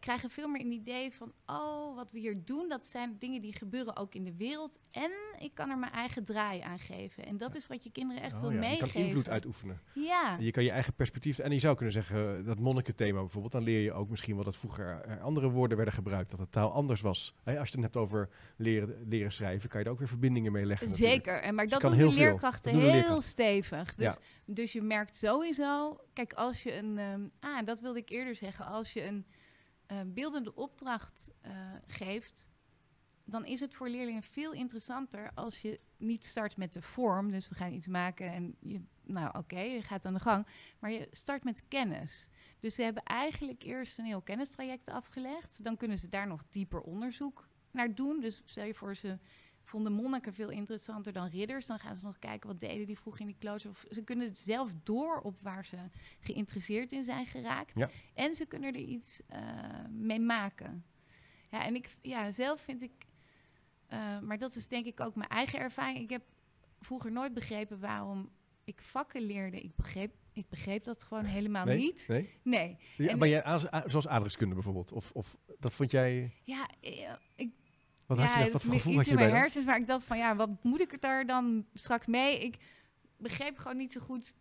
krijgen 0.00 0.30
veel 0.30 0.48
meer 0.48 0.60
een 0.60 0.72
idee 0.72 1.12
van, 1.12 1.32
oh, 1.46 1.94
wat 1.94 2.12
we 2.12 2.18
hier 2.18 2.44
doen, 2.44 2.68
dat 2.68 2.86
zijn 2.86 3.16
dingen 3.18 3.40
die 3.40 3.52
gebeuren 3.52 3.96
ook 3.96 4.14
in 4.14 4.24
de 4.24 4.34
wereld. 4.36 4.78
En 4.90 5.10
ik 5.38 5.54
kan 5.54 5.70
er 5.70 5.78
mijn 5.78 5.92
eigen 5.92 6.24
draai 6.24 6.60
aan 6.60 6.78
geven. 6.78 7.26
En 7.26 7.36
dat 7.38 7.54
is 7.54 7.66
wat 7.66 7.84
je 7.84 7.90
kinderen 7.90 8.22
echt 8.22 8.34
Oh 8.36 8.40
wil 8.40 8.50
ja, 8.50 8.56
je 8.56 8.60
meegeven. 8.60 8.92
kan 8.92 9.02
invloed 9.02 9.28
uitoefenen. 9.28 9.80
Ja, 9.94 10.36
Je 10.40 10.50
kan 10.50 10.64
je 10.64 10.70
eigen 10.70 10.94
perspectief... 10.94 11.38
En 11.38 11.52
je 11.52 11.58
zou 11.58 11.74
kunnen 11.76 11.94
zeggen, 11.94 12.38
eh, 12.38 12.44
dat 12.44 12.58
monnikenthema 12.58 13.20
bijvoorbeeld... 13.20 13.52
dan 13.52 13.62
leer 13.62 13.80
je 13.80 13.92
ook 13.92 14.08
misschien 14.08 14.34
wel 14.34 14.44
dat 14.44 14.56
vroeger 14.56 15.00
eh, 15.00 15.22
andere 15.22 15.50
woorden 15.50 15.76
werden 15.76 15.94
gebruikt. 15.94 16.30
Dat 16.30 16.38
de 16.40 16.48
taal 16.50 16.72
anders 16.72 17.00
was. 17.00 17.34
Als 17.44 17.54
je 17.54 17.74
het 17.74 17.80
hebt 17.80 17.96
over 17.96 18.28
leren, 18.56 19.04
leren 19.08 19.32
schrijven... 19.32 19.68
kan 19.68 19.80
je 19.80 19.86
er 19.86 19.92
ook 19.92 19.98
weer 19.98 20.08
verbindingen 20.08 20.52
mee 20.52 20.66
leggen 20.66 20.88
natuurlijk. 20.88 21.24
zeker. 21.24 21.40
En 21.42 21.54
maar 21.54 21.64
je 21.64 21.70
dat 21.70 21.80
kan 21.80 21.96
doen 21.98 22.08
de 22.08 22.14
leerkrachten 22.14 22.78
heel 22.78 23.20
stevig. 23.20 23.94
Dus, 23.94 24.06
Ja. 24.14 24.18
dus 24.54 24.72
je 24.72 24.82
merkt 24.82 25.16
sowieso, 25.16 26.00
kijk, 26.12 26.32
als 26.32 26.62
je 26.62 26.76
een, 26.76 26.98
ehm, 26.98 27.20
ah, 27.40 27.66
dat 27.66 27.80
wilde 27.80 27.98
ik 27.98 28.08
eerder 28.08 28.36
zeggen, 28.36 28.66
als 28.66 28.92
je 28.92 29.04
een 29.06 29.26
eh, 29.90 30.00
beeldende 30.06 30.54
opdracht 30.54 31.30
eh, 31.40 31.52
geeft, 31.86 32.48
dan 33.24 33.44
is 33.44 33.60
het 33.60 33.74
voor 33.74 33.88
leerlingen 33.88 34.22
veel 34.22 34.52
interessanter 34.52 35.30
als 35.34 35.62
je 35.62 35.80
niet 35.96 36.24
start 36.24 36.56
met 36.56 36.72
de 36.72 36.82
vorm. 36.82 37.30
Dus 37.30 37.48
we 37.48 37.54
gaan 37.54 37.72
iets 37.72 37.86
maken 37.86 38.32
en 38.32 38.56
je, 38.60 38.82
nou 39.02 39.38
oké, 39.38 39.60
je 39.60 39.82
gaat 39.82 40.06
aan 40.06 40.14
de 40.14 40.20
gang. 40.20 40.46
Maar 40.78 40.90
je 40.90 41.08
start 41.10 41.44
met 41.44 41.68
kennis. 41.68 42.28
Dus 42.60 42.74
ze 42.74 42.82
hebben 42.82 43.02
eigenlijk 43.02 43.62
eerst 43.62 43.98
een 43.98 44.04
heel 44.04 44.22
kennistraject 44.22 44.88
afgelegd. 44.88 45.64
Dan 45.64 45.76
kunnen 45.76 45.98
ze 45.98 46.08
daar 46.08 46.26
nog 46.26 46.44
dieper 46.50 46.80
onderzoek 46.80 47.48
naar 47.70 47.94
doen. 47.94 48.20
Dus 48.20 48.42
stel 48.44 48.64
je 48.64 48.74
voor, 48.74 48.96
ze 48.96 49.18
vonden 49.70 49.92
monniken 49.92 50.34
veel 50.34 50.50
interessanter 50.50 51.12
dan 51.12 51.28
ridders. 51.28 51.66
Dan 51.66 51.78
gaan 51.78 51.96
ze 51.96 52.04
nog 52.04 52.18
kijken 52.18 52.48
wat 52.48 52.60
deden 52.60 52.86
die 52.86 52.98
vroeg 52.98 53.18
in 53.18 53.26
die 53.26 53.36
klooster. 53.38 53.70
Of 53.70 53.84
ze 53.90 54.02
kunnen 54.02 54.36
zelf 54.36 54.72
door 54.82 55.20
op 55.20 55.40
waar 55.40 55.64
ze 55.64 55.76
geïnteresseerd 56.20 56.92
in 56.92 57.04
zijn 57.04 57.26
geraakt. 57.26 57.78
Ja. 57.78 57.90
En 58.14 58.34
ze 58.34 58.46
kunnen 58.46 58.74
er 58.74 58.80
iets 58.80 59.22
eh, 59.26 59.40
mee 59.90 60.20
maken. 60.20 60.84
Ja, 61.50 61.64
en 61.64 61.74
ik, 61.74 61.96
ja, 62.00 62.30
zelf 62.30 62.60
vind 62.60 62.82
ik, 62.82 62.92
eh, 63.86 64.20
maar 64.20 64.38
dat 64.38 64.56
is 64.56 64.68
denk 64.68 64.86
ik 64.86 65.00
ook 65.00 65.14
mijn 65.14 65.30
eigen 65.30 65.58
ervaring. 65.58 65.98
Ik 65.98 66.10
heb 66.10 66.22
vroeger 66.80 67.12
nooit 67.12 67.34
begrepen 67.34 67.80
waarom 67.80 68.30
ik 68.64 68.80
vakken 68.80 69.22
leerde. 69.22 69.60
Ik 69.60 69.74
begreep, 69.76 70.14
ik 70.32 70.48
begreep 70.48 70.84
dat 70.84 71.02
gewoon 71.02 71.24
helemaal 71.24 71.64
nee? 71.64 71.76
niet. 71.76 72.04
Nee? 72.08 72.30
Nee. 72.42 72.76
Ja, 72.96 73.16
maar 73.16 73.28
jij, 73.28 73.42
zoals 73.86 74.08
aardrijkskunde 74.08 74.54
bijvoorbeeld. 74.54 74.92
Of, 74.92 75.10
of 75.12 75.36
dat 75.58 75.74
vond 75.74 75.90
jij... 75.90 76.32
Ja, 76.42 76.68
eh, 76.80 77.12
ik 77.36 77.50
Wat 78.16 78.18
ja, 78.18 78.24
had 78.24 78.44
je 78.44 78.52
dat, 78.52 78.62
gevoel 78.62 79.00
iets 79.00 79.08
in 79.08 79.14
mijn 79.14 79.30
hersens 79.30 79.64
waar 79.64 79.76
ik 79.76 79.86
dacht 79.86 80.04
van 80.04 80.18
ja, 80.18 80.36
wat 80.36 80.50
moet 80.62 80.80
ik 80.80 80.92
er 80.92 81.00
daar 81.00 81.26
dan 81.26 81.66
straks 81.74 82.06
mee? 82.06 82.38
Ik 82.38 82.56
begreep 83.16 83.58
gewoon 83.58 83.76
niet 83.76 83.92
zo 83.92 84.00
goed. 84.00 84.34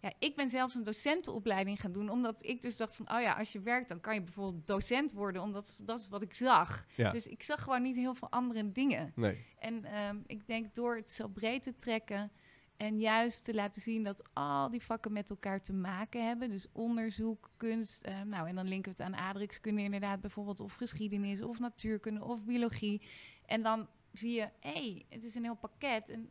Ja, 0.00 0.12
ik 0.18 0.36
ben 0.36 0.48
zelfs 0.48 0.74
een 0.74 0.84
docentenopleiding 0.84 1.80
gaan 1.80 1.92
doen, 1.92 2.10
omdat 2.10 2.44
ik 2.44 2.62
dus 2.62 2.76
dacht 2.76 2.96
van, 2.96 3.12
oh 3.12 3.20
ja, 3.20 3.32
als 3.32 3.52
je 3.52 3.60
werkt, 3.60 3.88
dan 3.88 4.00
kan 4.00 4.14
je 4.14 4.22
bijvoorbeeld 4.22 4.66
docent 4.66 5.12
worden, 5.12 5.42
omdat 5.42 5.80
dat 5.84 6.00
is 6.00 6.08
wat 6.08 6.22
ik 6.22 6.34
zag. 6.34 6.86
Ja. 6.94 7.10
Dus 7.10 7.26
ik 7.26 7.42
zag 7.42 7.62
gewoon 7.62 7.82
niet 7.82 7.96
heel 7.96 8.14
veel 8.14 8.30
andere 8.30 8.72
dingen. 8.72 9.12
Nee. 9.14 9.44
En 9.58 9.84
ehm, 9.84 10.16
ik 10.26 10.46
denk 10.46 10.74
door 10.74 10.96
het 10.96 11.10
zo 11.10 11.28
breed 11.28 11.62
te 11.62 11.76
trekken 11.76 12.30
En 12.78 13.00
juist 13.00 13.44
te 13.44 13.54
laten 13.54 13.82
zien 13.82 14.02
dat 14.02 14.22
al 14.32 14.70
die 14.70 14.82
vakken 14.82 15.12
met 15.12 15.30
elkaar 15.30 15.62
te 15.62 15.72
maken 15.72 16.26
hebben. 16.26 16.50
Dus 16.50 16.66
onderzoek, 16.72 17.50
kunst. 17.56 18.02
eh, 18.02 18.22
nou, 18.22 18.48
en 18.48 18.54
dan 18.54 18.68
linken 18.68 18.92
we 18.92 19.02
het 19.02 19.06
aan 19.12 19.16
aardrijkskunde 19.20 19.82
inderdaad 19.82 20.20
bijvoorbeeld. 20.20 20.60
Of 20.60 20.74
geschiedenis, 20.74 21.42
of 21.42 21.58
natuurkunde, 21.58 22.24
of 22.24 22.44
biologie. 22.44 23.02
En 23.46 23.62
dan 23.62 23.88
zie 24.12 24.32
je, 24.32 24.48
hé, 24.60 24.70
hey, 24.70 25.04
het 25.08 25.24
is 25.24 25.34
een 25.34 25.42
heel 25.42 25.56
pakket. 25.56 26.08
En 26.08 26.30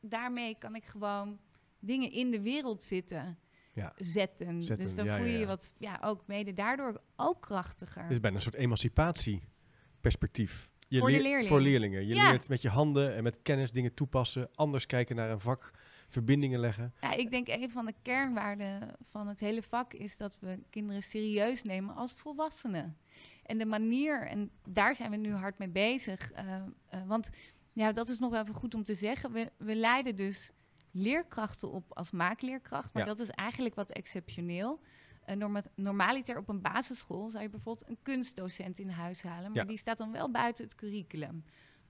daarmee 0.00 0.58
kan 0.58 0.74
ik 0.74 0.84
gewoon 0.84 1.38
dingen 1.78 2.12
in 2.12 2.30
de 2.30 2.40
wereld 2.40 2.84
zitten. 2.84 3.38
Ja. 3.72 3.92
Zetten. 3.96 4.64
Zetten, 4.64 4.86
Dus 4.86 4.94
dan 4.94 5.04
ja, 5.04 5.16
voel 5.16 5.26
je 5.26 5.32
ja, 5.32 5.38
je 5.38 5.46
wat, 5.46 5.74
ja, 5.78 5.98
ook 6.02 6.26
mede 6.26 6.54
daardoor 6.54 7.00
ook 7.16 7.40
krachtiger. 7.42 8.02
Dit 8.02 8.10
is 8.10 8.20
bijna 8.20 8.36
een 8.36 8.42
soort 8.42 8.54
emancipatieperspectief. 8.54 10.70
Je 10.88 10.98
Voor 10.98 11.06
de 11.06 11.12
leert- 11.12 11.24
leerling. 11.26 11.48
Voor 11.48 11.60
leerlingen. 11.60 12.06
Je 12.06 12.14
leert 12.14 12.48
met 12.48 12.62
je 12.62 12.68
handen 12.68 13.14
en 13.14 13.22
met 13.22 13.42
kennis 13.42 13.70
dingen 13.72 13.94
toepassen. 13.94 14.48
Anders 14.54 14.86
kijken 14.86 15.16
naar 15.16 15.30
een 15.30 15.40
vak. 15.40 15.70
Verbindingen 16.08 16.60
leggen. 16.60 16.92
Ja, 17.00 17.12
ik 17.12 17.30
denk 17.30 17.48
een 17.48 17.70
van 17.70 17.86
de 17.86 17.94
kernwaarden 18.02 18.94
van 19.02 19.28
het 19.28 19.40
hele 19.40 19.62
vak 19.62 19.92
is 19.92 20.16
dat 20.16 20.38
we 20.40 20.60
kinderen 20.70 21.02
serieus 21.02 21.62
nemen 21.62 21.94
als 21.94 22.12
volwassenen. 22.12 22.96
En 23.42 23.58
de 23.58 23.66
manier, 23.66 24.26
en 24.26 24.50
daar 24.68 24.96
zijn 24.96 25.10
we 25.10 25.16
nu 25.16 25.32
hard 25.32 25.58
mee 25.58 25.68
bezig. 25.68 26.32
eh, 26.32 26.56
eh, 26.88 27.06
want 27.06 27.30
ja, 27.72 27.92
dat 27.92 28.08
is 28.08 28.18
nog 28.18 28.30
wel 28.30 28.42
even 28.42 28.54
goed 28.54 28.74
om 28.74 28.84
te 28.84 28.94
zeggen. 28.94 29.32
We, 29.32 29.52
we 29.56 29.74
leiden 29.76 30.16
dus 30.16 30.50
leerkrachten 30.90 31.70
op 31.72 31.84
als 31.96 32.10
maakleerkracht. 32.10 32.92
Maar 32.92 33.02
Ja. 33.02 33.08
dat 33.08 33.20
is 33.20 33.30
eigenlijk 33.30 33.74
wat 33.74 33.90
exceptioneel. 33.90 34.80
Uh, 35.28 35.34
norma 35.36 35.62
normaliter 35.74 36.36
op 36.38 36.48
een 36.48 36.60
basisschool 36.62 37.30
zou 37.30 37.42
je 37.42 37.48
bijvoorbeeld 37.50 37.88
een 37.88 37.98
kunstdocent 38.02 38.78
in 38.78 38.88
huis 38.88 39.22
halen. 39.22 39.50
Maar 39.50 39.60
Ja. 39.60 39.64
die 39.68 39.76
staat 39.78 39.98
dan 39.98 40.12
wel 40.12 40.30
buiten 40.30 40.64
het 40.64 40.74
curriculum. 40.74 41.44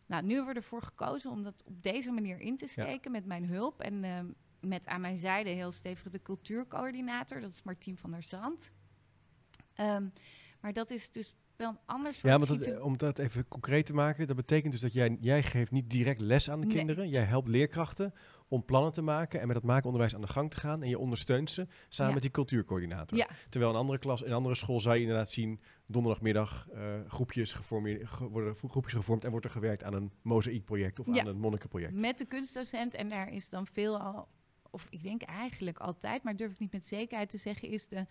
Nou, 0.08 0.24
nu 0.24 0.34
hebben 0.34 0.54
we 0.54 0.60
ervoor 0.60 0.82
gekozen 0.82 1.30
om 1.30 1.42
dat 1.42 1.62
op 1.64 1.82
deze 1.82 2.10
manier 2.10 2.40
in 2.40 2.56
te 2.56 2.66
steken 2.66 3.10
met 3.10 3.24
mijn 3.26 3.44
hulp. 3.44 3.80
En 3.80 4.04
ehm, 4.04 4.26
met 4.60 4.86
aan 4.86 5.00
mijn 5.00 5.18
zijde 5.18 5.50
heel 5.50 5.70
stevig 5.72 6.10
de 6.12 6.22
cultuurcoördinator. 6.22 7.40
Dat 7.40 7.50
is 7.50 7.62
Martien 7.62 7.96
van 7.96 8.10
der 8.10 8.22
Zand. 8.22 8.72
Ehm, 9.74 10.06
maar 10.60 10.72
dat 10.72 10.90
is 10.90 11.10
dus 11.10 11.34
wel 11.56 11.68
een 11.70 11.78
ander 11.86 12.14
soort 12.14 12.32
Ja, 12.32 12.38
dat, 12.38 12.48
situ- 12.48 12.76
om 12.78 12.96
dat 12.96 13.18
even 13.18 13.48
concreet 13.48 13.86
te 13.86 13.94
maken, 13.94 14.26
dat 14.26 14.36
betekent 14.36 14.72
dus 14.72 14.80
dat 14.80 14.92
jij, 14.92 15.16
jij 15.20 15.42
geeft 15.42 15.70
niet 15.70 15.90
direct 15.90 16.20
les 16.20 16.50
aan 16.50 16.60
de 16.60 16.66
Nee. 16.66 16.76
kinderen. 16.76 17.08
Jij 17.08 17.24
helpt 17.24 17.48
leerkrachten 17.48 18.14
om 18.48 18.64
plannen 18.64 18.92
te 18.92 19.02
maken 19.02 19.40
en 19.40 19.46
met 19.46 19.56
dat 19.56 19.64
maakonderwijs 19.64 20.14
aan 20.14 20.20
de 20.20 20.26
gang 20.26 20.50
te 20.50 20.56
gaan. 20.56 20.82
En 20.82 20.88
je 20.88 20.98
ondersteunt 20.98 21.50
ze 21.50 21.66
samen 21.88 22.06
Ja. 22.08 22.12
met 22.12 22.22
die 22.22 22.30
cultuurcoördinator. 22.30 23.18
Ja. 23.18 23.28
Terwijl 23.48 23.72
een 23.72 23.78
andere 23.78 23.98
klas, 23.98 24.20
in 24.22 24.28
een 24.28 24.36
andere 24.36 24.54
school 24.54 24.80
zou 24.80 24.94
je 24.94 25.00
inderdaad 25.00 25.30
zien, 25.30 25.60
donderdagmiddag 25.86 26.68
eh, 26.68 27.00
groepjes, 27.06 27.52
geformeerd, 27.52 28.08
ge- 28.08 28.28
worden 28.28 28.56
groepjes 28.56 28.94
gevormd 28.94 29.24
en 29.24 29.30
wordt 29.30 29.44
er 29.46 29.52
gewerkt 29.52 29.84
aan 29.84 29.94
een 29.94 30.12
mozaïekproject 30.22 30.98
of 30.98 31.06
Ja. 31.14 31.20
aan 31.20 31.26
een 31.26 31.38
monnikenproject. 31.40 31.92
Met 31.94 32.18
de 32.18 32.24
kunstdocent. 32.26 32.94
En 32.94 33.08
daar 33.08 33.32
is 33.32 33.48
dan 33.48 33.66
veel 33.66 33.98
al, 33.98 34.28
of 34.70 34.86
ik 34.90 35.02
denk 35.02 35.22
eigenlijk 35.22 35.78
altijd, 35.78 36.22
maar 36.22 36.36
durf 36.36 36.52
ik 36.52 36.58
niet 36.58 36.72
met 36.72 36.86
zekerheid 36.86 37.30
te 37.30 37.38
zeggen, 37.38 37.68
is 37.68 37.88
de 37.88 38.06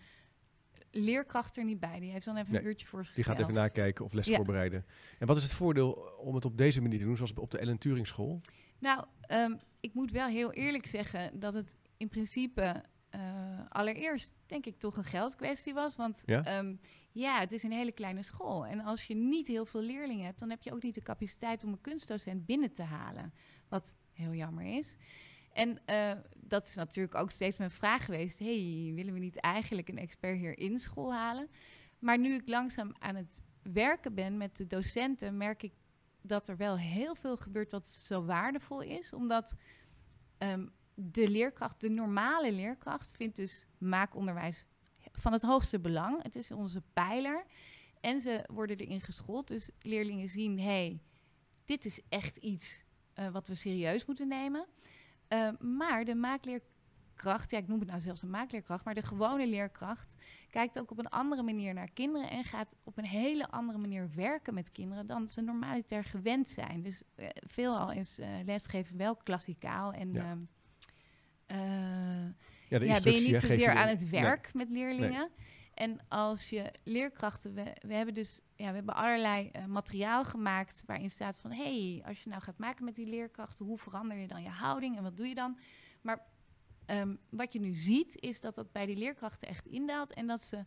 leerkracht 0.90 1.56
er 1.56 1.64
niet 1.64 1.80
bij. 1.80 2.00
Die 2.00 2.10
heeft 2.10 2.24
dan 2.24 2.36
even 2.36 2.52
Nee, 2.52 2.60
een 2.60 2.66
uurtje 2.66 2.86
voor 2.86 3.10
Die 3.14 3.24
gaat 3.24 3.38
even 3.38 3.54
nakijken 3.54 4.04
of 4.04 4.12
les 4.12 4.26
Ja. 4.26 4.36
voorbereiden. 4.36 4.86
En 5.18 5.26
wat 5.26 5.36
is 5.36 5.42
het 5.42 5.52
voordeel 5.52 5.90
om 6.18 6.34
het 6.34 6.44
op 6.44 6.56
deze 6.56 6.80
manier 6.82 6.98
te 6.98 7.04
doen, 7.04 7.16
zoals 7.16 7.34
op 7.34 7.50
de 7.50 7.58
Ellen 7.58 7.78
Turing 7.78 8.06
School? 8.06 8.40
Nou, 8.78 9.04
ehm, 9.20 9.56
ik 9.80 9.94
moet 9.94 10.10
wel 10.10 10.26
heel 10.26 10.52
eerlijk 10.52 10.86
zeggen 10.86 11.40
dat 11.40 11.54
het 11.54 11.76
in 11.96 12.08
principe 12.08 12.82
eh, 13.10 13.60
allereerst 13.68 14.32
denk 14.46 14.66
ik 14.66 14.78
toch 14.78 14.96
een 14.96 15.04
geldkwestie 15.04 15.74
was. 15.74 15.96
Want 15.96 16.22
Ja? 16.26 16.42
ja? 16.44 16.74
ja, 17.12 17.40
het 17.40 17.52
is 17.52 17.62
een 17.62 17.72
hele 17.72 17.92
kleine 17.92 18.22
school. 18.22 18.66
En 18.66 18.80
als 18.80 19.04
je 19.04 19.14
niet 19.14 19.46
heel 19.46 19.66
veel 19.66 19.80
leerlingen 19.80 20.24
hebt, 20.24 20.38
dan 20.38 20.50
heb 20.50 20.62
je 20.62 20.72
ook 20.72 20.82
niet 20.82 20.94
de 20.94 21.02
capaciteit 21.02 21.64
om 21.64 21.72
een 21.72 21.80
kunstdocent 21.80 22.46
binnen 22.46 22.72
te 22.72 22.82
halen. 22.82 23.32
Wat 23.68 23.94
heel 24.12 24.34
jammer 24.34 24.64
is. 24.76 24.96
En 25.52 25.78
eh, 25.84 26.12
dat 26.36 26.68
is 26.68 26.74
natuurlijk 26.74 27.14
ook 27.14 27.30
steeds 27.30 27.56
mijn 27.56 27.70
vraag 27.70 28.04
geweest. 28.04 28.38
hey, 28.38 28.92
willen 28.94 29.12
we 29.12 29.18
niet 29.18 29.40
eigenlijk 29.40 29.88
een 29.88 29.98
expert 29.98 30.38
hier 30.38 30.58
in 30.58 30.78
school 30.78 31.12
halen? 31.12 31.48
Maar 31.98 32.18
nu 32.18 32.34
ik 32.34 32.48
langzaam 32.48 32.94
aan 32.98 33.14
het 33.14 33.42
werken 33.62 34.14
ben 34.14 34.36
met 34.36 34.56
de 34.56 34.66
docenten, 34.66 35.36
merk 35.36 35.62
ik 35.62 35.72
dat 36.22 36.48
er 36.48 36.56
wel 36.56 36.78
heel 36.78 37.14
veel 37.14 37.36
gebeurt 37.36 37.70
wat 37.70 37.88
zo 37.88 38.24
waardevol 38.24 38.80
is. 38.80 39.12
Omdat 39.12 39.54
ehm, 40.38 40.66
de 40.94 41.28
leerkracht, 41.28 41.80
de 41.80 41.90
normale 41.90 42.52
leerkracht, 42.52 43.12
vindt 43.16 43.36
dus 43.36 43.66
maakonderwijs 43.78 44.64
van 45.12 45.32
het 45.32 45.42
hoogste 45.42 45.78
belang. 45.78 46.22
Het 46.22 46.36
is 46.36 46.52
onze 46.52 46.82
pijler. 46.92 47.44
En 48.00 48.20
ze 48.20 48.44
worden 48.52 48.76
erin 48.76 49.00
geschoold. 49.00 49.48
Dus 49.48 49.70
leerlingen 49.80 50.28
zien, 50.28 50.60
hey, 50.60 51.00
dit 51.64 51.84
is 51.84 52.00
echt 52.08 52.36
iets 52.36 52.82
eh, 53.14 53.28
wat 53.28 53.46
we 53.46 53.54
serieus 53.54 54.04
moeten 54.04 54.28
nemen. 54.28 54.66
Eh, 55.28 55.50
maar 55.58 56.04
de 56.04 56.14
maakleerkracht, 57.24 57.50
ja, 57.50 57.58
ik 57.58 57.68
noem 57.68 57.80
het 57.80 57.88
nou 57.88 58.00
zelfs 58.00 58.22
een 58.22 58.30
maakleerkracht, 58.30 58.84
maar 58.84 58.94
de 58.94 59.02
gewone 59.02 59.46
leerkracht 59.46 60.14
kijkt 60.50 60.78
ook 60.78 60.90
op 60.90 60.98
een 60.98 61.08
andere 61.08 61.42
manier 61.42 61.74
naar 61.74 61.90
kinderen 61.92 62.30
en 62.30 62.44
gaat 62.44 62.74
op 62.84 62.98
een 62.98 63.04
hele 63.04 63.48
andere 63.48 63.78
manier 63.78 64.10
werken 64.14 64.54
met 64.54 64.72
kinderen 64.72 65.06
dan 65.06 65.28
ze 65.28 65.40
normaliter 65.40 66.04
gewend 66.04 66.48
zijn. 66.48 66.82
Dus 66.82 67.02
eh, 67.14 67.28
veelal 67.46 67.92
is 67.92 68.18
eh, 68.18 68.28
lesgeven 68.44 68.96
wel 68.96 69.16
klassikaal 69.16 69.92
en 69.92 70.12
Ja. 70.12 70.22
ehm, 70.22 70.38
eh, 71.46 72.32
Ja, 72.68 73.00
ben 73.00 73.12
je 73.12 73.28
niet 73.28 73.38
zozeer 73.40 73.74
aan 73.74 73.88
het 73.88 74.00
Nee. 74.00 74.20
werk 74.20 74.54
met 74.54 74.70
leerlingen. 74.70 75.30
En 75.74 76.00
als 76.08 76.50
je 76.50 76.72
leerkrachten, 76.84 77.54
we, 77.54 77.76
we 77.86 77.94
hebben 77.94 78.14
dus 78.14 78.40
ja, 78.56 78.68
we 78.68 78.74
hebben 78.74 78.94
allerlei 78.94 79.50
materiaal 79.66 80.24
gemaakt 80.24 80.82
waarin 80.86 81.10
staat 81.10 81.38
van 81.38 81.50
hé, 81.50 81.92
hey, 81.94 82.02
als 82.06 82.22
je 82.22 82.28
nou 82.30 82.42
gaat 82.42 82.58
maken 82.58 82.84
met 82.84 82.94
die 82.94 83.06
leerkrachten, 83.06 83.64
hoe 83.66 83.78
verander 83.78 84.16
je 84.16 84.26
dan 84.26 84.42
je 84.42 84.48
houding 84.48 84.96
en 84.96 85.02
wat 85.02 85.16
doe 85.16 85.26
je 85.26 85.34
dan? 85.34 85.58
Maar 86.00 86.26
ehm, 86.88 87.14
wat 87.30 87.52
je 87.52 87.60
nu 87.60 87.74
ziet, 87.74 88.20
is 88.20 88.40
dat 88.40 88.54
dat 88.54 88.72
bij 88.72 88.86
die 88.86 88.96
leerkrachten 88.96 89.48
echt 89.48 89.66
indaalt 89.66 90.14
en 90.14 90.26
dat 90.26 90.42
ze 90.42 90.64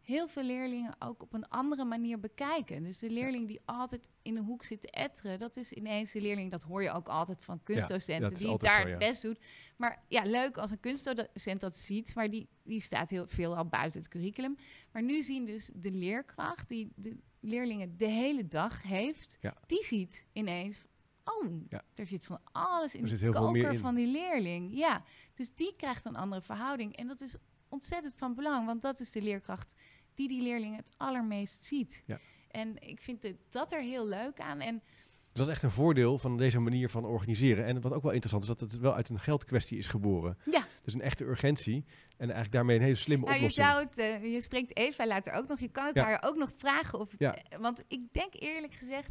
heel 0.00 0.28
veel 0.28 0.42
leerlingen 0.42 0.94
ook 0.98 1.22
op 1.22 1.32
een 1.32 1.48
andere 1.48 1.84
manier 1.84 2.20
bekijken. 2.20 2.82
Dus 2.82 2.98
de 2.98 3.10
leerling 3.10 3.46
die 3.46 3.60
altijd 3.64 4.08
in 4.22 4.36
een 4.36 4.44
hoek 4.44 4.64
zit 4.64 4.80
te 4.80 4.90
etteren, 4.90 5.38
dat 5.38 5.56
is 5.56 5.72
ineens 5.72 6.12
de 6.12 6.20
leerling, 6.20 6.50
dat 6.50 6.62
hoor 6.62 6.82
je 6.82 6.90
ook 6.90 7.08
altijd 7.08 7.44
van 7.44 7.62
kunstdocenten, 7.62 8.34
die 8.34 8.58
daar 8.58 8.82
zo, 8.82 8.88
het 8.88 8.98
best 8.98 9.22
doet. 9.22 9.38
Maar 9.76 10.02
ja, 10.08 10.22
leuk 10.22 10.56
als 10.56 10.70
een 10.70 10.80
kunstdocent 10.80 11.60
dat 11.60 11.76
ziet, 11.76 12.14
maar 12.14 12.30
die, 12.30 12.48
die 12.62 12.80
staat 12.80 13.10
heel 13.10 13.26
veel 13.26 13.56
al 13.56 13.66
buiten 13.66 14.00
het 14.00 14.08
curriculum. 14.08 14.56
Maar 14.92 15.02
nu 15.02 15.22
zien 15.22 15.44
dus 15.44 15.70
de 15.74 15.90
leerkracht, 15.90 16.68
die 16.68 16.92
de 16.94 17.16
leerlingen 17.40 17.96
de 17.96 18.08
hele 18.08 18.48
dag 18.48 18.82
heeft, 18.82 19.38
Ja. 19.40 19.54
die 19.66 19.84
ziet 19.84 20.24
ineens, 20.32 20.82
oh, 21.24 21.62
Ja. 21.68 21.82
er 21.94 22.06
zit 22.06 22.24
van 22.24 22.40
alles 22.52 22.94
in 22.94 22.98
Er 23.00 23.04
de 23.04 23.10
zit 23.10 23.20
heel 23.20 23.32
veel 23.32 23.50
meer 23.50 23.72
in. 23.72 23.78
van 23.78 23.94
die 23.94 24.06
leerling. 24.06 24.70
Ja, 24.76 25.02
dus 25.34 25.54
die 25.54 25.74
krijgt 25.76 26.04
een 26.04 26.16
andere 26.16 26.42
verhouding. 26.42 26.96
En 26.96 27.06
dat 27.06 27.20
is 27.20 27.36
ontzettend 27.68 28.14
van 28.16 28.34
belang, 28.34 28.66
want 28.66 28.82
dat 28.82 29.00
is 29.00 29.10
de 29.10 29.22
leerkracht 29.22 29.74
die 30.14 30.28
die 30.28 30.42
leerling 30.42 30.76
het 30.76 30.90
allermeest 30.96 31.64
ziet. 31.64 32.02
Ja. 32.06 32.18
En 32.50 32.76
ik 32.88 33.00
vind 33.00 33.22
het, 33.22 33.36
dat 33.50 33.72
er 33.72 33.80
heel 33.80 34.06
leuk 34.06 34.40
aan. 34.40 34.60
En 34.60 34.74
Dus 34.84 35.40
dat 35.40 35.46
is 35.48 35.54
echt 35.54 35.62
een 35.62 35.70
voordeel 35.70 36.18
van 36.18 36.36
deze 36.36 36.58
manier 36.60 36.88
van 36.90 37.04
organiseren. 37.04 37.64
En 37.64 37.80
wat 37.80 37.92
ook 37.92 38.02
wel 38.02 38.10
interessant 38.12 38.42
is, 38.42 38.48
dat 38.48 38.60
het 38.60 38.78
wel 38.80 38.94
uit 38.94 39.08
een 39.08 39.18
geldkwestie 39.20 39.78
is 39.78 39.86
geboren. 39.86 40.38
ja, 40.50 40.66
Dus 40.82 40.94
een 40.94 41.00
echte 41.00 41.24
urgentie. 41.24 41.84
En 42.16 42.18
eigenlijk 42.18 42.52
daarmee 42.52 42.76
een 42.76 42.82
hele 42.82 42.94
slimme 42.94 43.24
nou, 43.26 43.36
je 43.38 43.42
oplossing. 43.44 43.66
zou 43.68 43.84
het, 43.84 43.98
eh, 44.22 44.32
je 44.32 44.40
spreekt 44.40 44.76
Eva 44.76 45.06
later 45.06 45.32
ook 45.32 45.48
nog, 45.48 45.60
je 45.60 45.68
kan 45.68 45.86
het 45.86 45.94
Ja. 45.94 46.02
haar 46.04 46.22
ook 46.26 46.36
nog 46.36 46.50
vragen 46.56 46.98
of 46.98 47.10
het, 47.10 47.20
Ja. 47.20 47.34
eh, 47.36 47.58
want 47.58 47.84
ik 47.88 48.12
denk 48.12 48.34
eerlijk 48.34 48.74
gezegd 48.74 49.10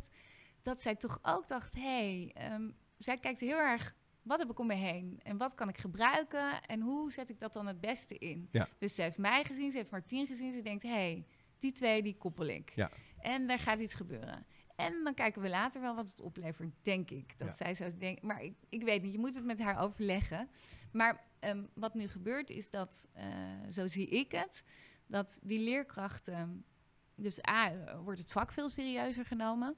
dat 0.61 0.81
zij 0.81 0.95
toch 0.95 1.19
ook 1.21 1.47
dacht, 1.47 1.73
hé, 1.75 1.81
hey, 1.81 2.31
ehm, 2.33 2.69
zij 2.97 3.17
kijkt 3.17 3.39
heel 3.39 3.57
erg, 3.57 3.95
wat 4.21 4.39
heb 4.39 4.49
ik 4.51 4.59
om 4.59 4.67
me 4.67 4.73
heen 4.73 5.19
en 5.23 5.37
wat 5.37 5.55
kan 5.55 5.69
ik 5.69 5.77
gebruiken 5.77 6.61
en 6.67 6.81
hoe 6.81 7.11
zet 7.11 7.29
ik 7.29 7.39
dat 7.39 7.53
dan 7.53 7.67
het 7.67 7.81
beste 7.81 8.17
in? 8.17 8.47
Ja. 8.51 8.67
Dus 8.77 8.95
ze 8.95 9.01
heeft 9.01 9.17
mij 9.17 9.43
gezien, 9.43 9.71
ze 9.71 9.77
heeft 9.77 9.91
Martien 9.91 10.27
gezien, 10.27 10.53
ze 10.53 10.61
denkt, 10.61 10.83
hé, 10.83 10.89
hey, 10.89 11.25
die 11.59 11.71
twee 11.71 12.03
die 12.03 12.17
koppel 12.17 12.45
ik. 12.45 12.75
Ja. 12.75 12.89
En 13.19 13.49
er 13.49 13.59
gaat 13.59 13.79
iets 13.79 13.93
gebeuren. 13.93 14.45
En 14.75 15.03
dan 15.03 15.13
kijken 15.13 15.41
we 15.41 15.49
later 15.49 15.81
wel 15.81 15.95
wat 15.95 16.07
het 16.09 16.21
oplevert, 16.21 16.73
denk 16.81 17.09
ik. 17.11 17.33
Dat 17.39 17.47
Ja. 17.47 17.53
zij 17.53 17.73
zou 17.73 17.97
denken. 17.97 18.27
Maar 18.27 18.41
ik, 18.43 18.53
ik 18.69 18.83
weet 18.83 19.01
niet, 19.01 19.11
je 19.13 19.19
moet 19.19 19.35
het 19.35 19.45
met 19.45 19.59
haar 19.59 19.79
overleggen. 19.79 20.49
Maar 20.91 21.23
ehm, 21.39 21.63
wat 21.73 21.93
nu 21.93 22.07
gebeurt 22.07 22.49
is 22.49 22.69
dat, 22.69 23.07
eh, 23.13 23.25
zo 23.71 23.87
zie 23.87 24.07
ik 24.07 24.31
het, 24.31 24.63
dat 25.07 25.39
die 25.43 25.59
leerkrachten. 25.59 26.65
Dus 27.15 27.47
A, 27.47 27.73
wordt 28.03 28.19
het 28.19 28.31
vak 28.31 28.51
veel 28.51 28.69
serieuzer 28.69 29.25
genomen. 29.25 29.75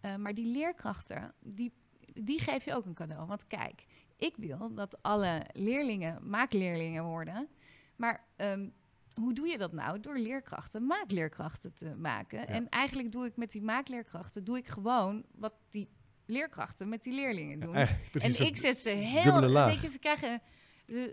Eh, 0.00 0.16
maar 0.16 0.34
die 0.34 0.46
leerkrachten, 0.46 1.34
die, 1.40 1.72
die 2.14 2.40
geef 2.40 2.64
je 2.64 2.74
ook 2.74 2.84
een 2.84 2.94
cadeau. 2.94 3.26
Want 3.26 3.46
kijk, 3.46 3.84
ik 4.16 4.36
wil 4.36 4.74
dat 4.74 5.02
alle 5.02 5.42
leerlingen 5.52 6.28
maakleerlingen 6.28 7.04
worden. 7.04 7.48
Maar 7.96 8.24
ehm, 8.36 8.68
hoe 9.14 9.32
doe 9.32 9.46
je 9.46 9.58
dat 9.58 9.72
nou? 9.72 10.00
Door 10.00 10.18
leerkrachten 10.18 10.86
maakleerkrachten 10.86 11.72
te 11.74 11.94
maken. 11.96 12.48
En 12.48 12.68
eigenlijk 12.68 13.12
doe 13.12 13.26
ik 13.26 13.36
met 13.36 13.50
die 13.50 13.62
maakleerkrachten, 13.62 14.44
doe 14.44 14.56
ik 14.56 14.68
gewoon 14.68 15.24
wat 15.34 15.54
die 15.70 15.88
leerkrachten 16.26 16.88
met 16.88 17.02
die 17.02 17.12
leerlingen 17.12 17.60
doen. 17.60 17.74
En 18.12 18.40
ik 18.46 18.56
zet 18.56 18.78
ze 18.78 18.88
heel... 18.90 19.40
Weet 19.66 19.80
je, 19.80 19.88
ze 19.88 19.98
krijgen... 19.98 20.42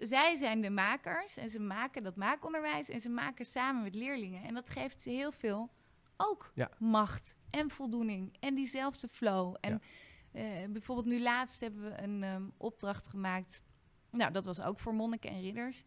zij 0.02 0.36
zijn 0.36 0.62
de 0.62 0.70
makers 0.70 1.38
en 1.38 1.50
ze 1.50 1.60
maken 1.60 2.04
dat 2.04 2.16
maakonderwijs 2.16 2.90
en 2.90 3.02
ze 3.02 3.10
maken 3.10 3.46
samen 3.46 3.84
met 3.84 3.96
leerlingen. 3.96 4.44
En 4.44 4.54
dat 4.54 4.70
geeft 4.70 5.02
ze 5.02 5.10
heel 5.10 5.32
veel 5.32 5.70
ook 6.18 6.52
Ja. 6.54 6.70
macht 6.80 7.36
en 7.50 7.70
voldoening 7.70 8.36
en 8.40 8.56
diezelfde 8.56 9.08
flow. 9.08 9.56
En 9.62 9.72
Ja. 9.72 9.80
eh, 10.64 10.70
bijvoorbeeld 10.70 11.08
nu 11.08 11.22
laatst 11.22 11.60
hebben 11.60 11.84
we 11.84 12.02
een 12.02 12.24
ehm, 12.24 12.44
opdracht 12.58 13.08
gemaakt 13.08 13.62
Nou, 14.12 14.32
dat 14.32 14.46
was 14.46 14.62
ook 14.62 14.80
voor 14.80 14.94
monniken 14.94 15.30
en 15.30 15.42
ridders. 15.42 15.84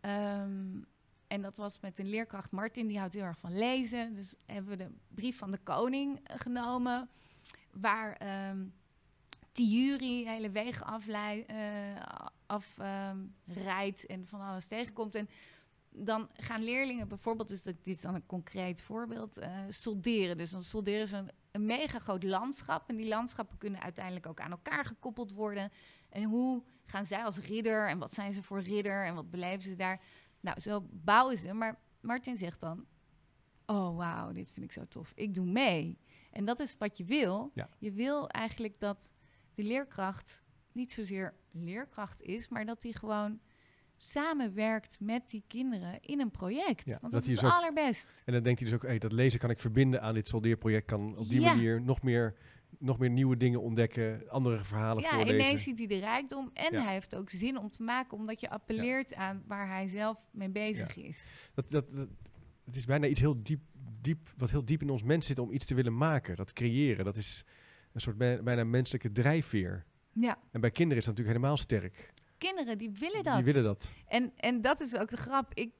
Ehm, 0.00 0.80
en 1.26 1.42
dat 1.42 1.56
was 1.56 1.80
met 1.80 1.98
een 1.98 2.08
leerkracht 2.08 2.50
Martin, 2.50 2.86
die 2.86 2.98
houdt 2.98 3.14
heel 3.14 3.22
erg 3.22 3.38
van 3.38 3.58
lezen. 3.58 4.14
Dus 4.14 4.34
hebben 4.46 4.70
we 4.70 4.84
de 4.84 4.90
brief 5.08 5.38
van 5.38 5.50
de 5.50 5.58
koning 5.58 6.20
eh, 6.22 6.38
genomen, 6.38 7.08
waar 7.72 8.12
ehm 8.12 8.64
jury 9.52 10.24
hele 10.26 10.50
wegen 10.50 10.86
afrijdt 10.86 11.52
af, 12.46 12.78
ehm, 12.78 13.18
rijdt 13.46 14.06
en 14.06 14.26
van 14.26 14.40
alles 14.40 14.66
tegenkomt. 14.66 15.14
En 15.14 15.28
dan 15.92 16.28
gaan 16.32 16.62
leerlingen 16.62 17.08
bijvoorbeeld, 17.08 17.48
dus 17.48 17.62
dat, 17.62 17.74
dit 17.82 17.94
is 17.94 18.02
dan 18.02 18.14
een 18.14 18.26
concreet 18.26 18.82
voorbeeld, 18.82 19.38
eh, 19.38 19.58
solderen. 19.68 20.36
Dus 20.36 20.50
dan 20.50 20.62
solderen 20.62 21.08
ze 21.08 21.16
een, 21.16 21.30
een 21.50 21.66
mega 21.66 21.98
groot 21.98 22.22
landschap. 22.22 22.88
En 22.88 22.96
die 22.96 23.08
landschappen 23.08 23.58
kunnen 23.58 23.80
uiteindelijk 23.82 24.26
ook 24.26 24.40
aan 24.40 24.50
elkaar 24.50 24.84
gekoppeld 24.84 25.32
worden. 25.32 25.72
En 26.08 26.22
hoe 26.22 26.62
gaan 26.84 27.04
zij 27.04 27.24
als 27.24 27.38
ridder 27.38 27.88
en 27.88 27.98
wat 27.98 28.14
zijn 28.14 28.32
ze 28.32 28.42
voor 28.42 28.60
ridder 28.60 29.06
en 29.06 29.14
wat 29.14 29.30
beleven 29.30 29.62
ze 29.62 29.76
daar? 29.76 30.00
Nou, 30.40 30.60
zo 30.60 30.86
bouwen 30.90 31.38
ze. 31.38 31.52
Maar 31.52 31.78
Martin 32.00 32.36
zegt 32.36 32.60
dan, 32.60 32.86
oh 33.66 33.96
wauw, 33.96 34.32
dit 34.32 34.50
vind 34.50 34.66
ik 34.66 34.72
zo 34.72 34.84
tof. 34.88 35.12
Ik 35.14 35.34
doe 35.34 35.46
mee. 35.46 35.98
En 36.30 36.44
dat 36.44 36.60
is 36.60 36.76
wat 36.78 36.98
je 36.98 37.04
wil. 37.04 37.50
Ja. 37.54 37.68
Je 37.78 37.92
wil 37.92 38.28
eigenlijk 38.28 38.80
dat 38.80 39.12
de 39.54 39.62
leerkracht 39.62 40.42
niet 40.72 40.92
zozeer 40.92 41.34
leerkracht 41.50 42.22
is, 42.22 42.48
maar 42.48 42.66
dat 42.66 42.82
hij 42.82 42.92
gewoon 42.92 43.40
samenwerkt 44.02 44.96
met 45.00 45.30
die 45.30 45.42
kinderen 45.46 45.98
in 46.00 46.20
een 46.20 46.30
project. 46.30 46.86
Ja, 46.86 46.98
Want 47.00 47.12
dat 47.12 47.22
is 47.22 47.28
dus 47.28 47.36
het 47.40 47.44
ook- 47.50 47.56
allerbest. 47.56 48.22
En 48.24 48.32
dan 48.32 48.42
denkt 48.42 48.60
hij 48.60 48.68
dus 48.70 48.78
ook, 48.78 48.86
hey, 48.86 48.98
dat 48.98 49.12
lezen 49.12 49.38
kan 49.40 49.50
ik 49.50 49.58
verbinden 49.60 50.02
aan 50.02 50.14
dit 50.14 50.28
soldeerproject. 50.28 50.86
Kan 50.86 51.16
op 51.16 51.28
die 51.28 51.40
Ja. 51.40 51.54
manier 51.54 51.82
nog 51.82 52.02
meer, 52.02 52.34
nog 52.78 52.98
meer 52.98 53.10
nieuwe 53.10 53.36
dingen 53.36 53.60
ontdekken, 53.60 54.28
andere 54.28 54.64
verhalen 54.64 55.02
Ja, 55.02 55.08
voorlezen. 55.08 55.34
ineens 55.34 55.62
ziet 55.62 55.78
hij 55.78 55.86
de 55.86 55.98
rijkdom 55.98 56.50
en 56.52 56.72
Ja. 56.72 56.82
hij 56.84 56.92
heeft 56.92 57.14
ook 57.14 57.30
zin 57.30 57.58
om 57.58 57.70
te 57.70 57.82
maken, 57.82 58.16
omdat 58.18 58.40
je 58.40 58.50
appelleert 58.50 59.14
aan 59.14 59.42
waar 59.46 59.68
hij 59.68 59.86
zelf 59.86 60.16
mee 60.32 60.50
bezig 60.50 60.96
is. 60.96 61.28
Dat, 61.54 61.70
dat, 61.70 61.90
dat, 61.90 62.08
het 62.64 62.76
is 62.76 62.84
bijna 62.84 63.06
iets 63.06 63.20
heel 63.20 63.42
diep, 63.42 63.60
diep, 64.00 64.32
wat 64.36 64.50
heel 64.50 64.64
diep 64.64 64.82
in 64.82 64.90
ons 64.90 65.02
mens 65.02 65.26
zit 65.26 65.38
om 65.38 65.52
iets 65.52 65.64
te 65.66 65.74
willen 65.74 65.96
maken. 65.96 66.36
Dat 66.36 66.52
creëren, 66.52 67.04
dat 67.04 67.16
is 67.16 67.44
een 67.92 68.00
soort 68.00 68.16
bij- 68.18 68.42
bijna 68.42 68.64
menselijke 68.64 69.12
drijfveer. 69.12 69.84
Ja, 70.12 70.38
En 70.50 70.60
bij 70.60 70.70
kinderen 70.70 70.98
is 70.98 71.04
dat 71.06 71.16
natuurlijk 71.16 71.36
helemaal 71.42 71.56
sterk. 71.62 72.12
Kinderen 72.40 72.78
die 72.78 72.90
willen 72.90 73.22
dat. 73.22 73.34
Die 73.34 73.44
willen 73.44 73.62
dat. 73.62 73.90
En, 74.06 74.32
en 74.36 74.60
dat 74.62 74.80
is 74.80 74.96
ook 74.96 75.08
de 75.10 75.16
grap. 75.16 75.54
Ik, 75.54 75.72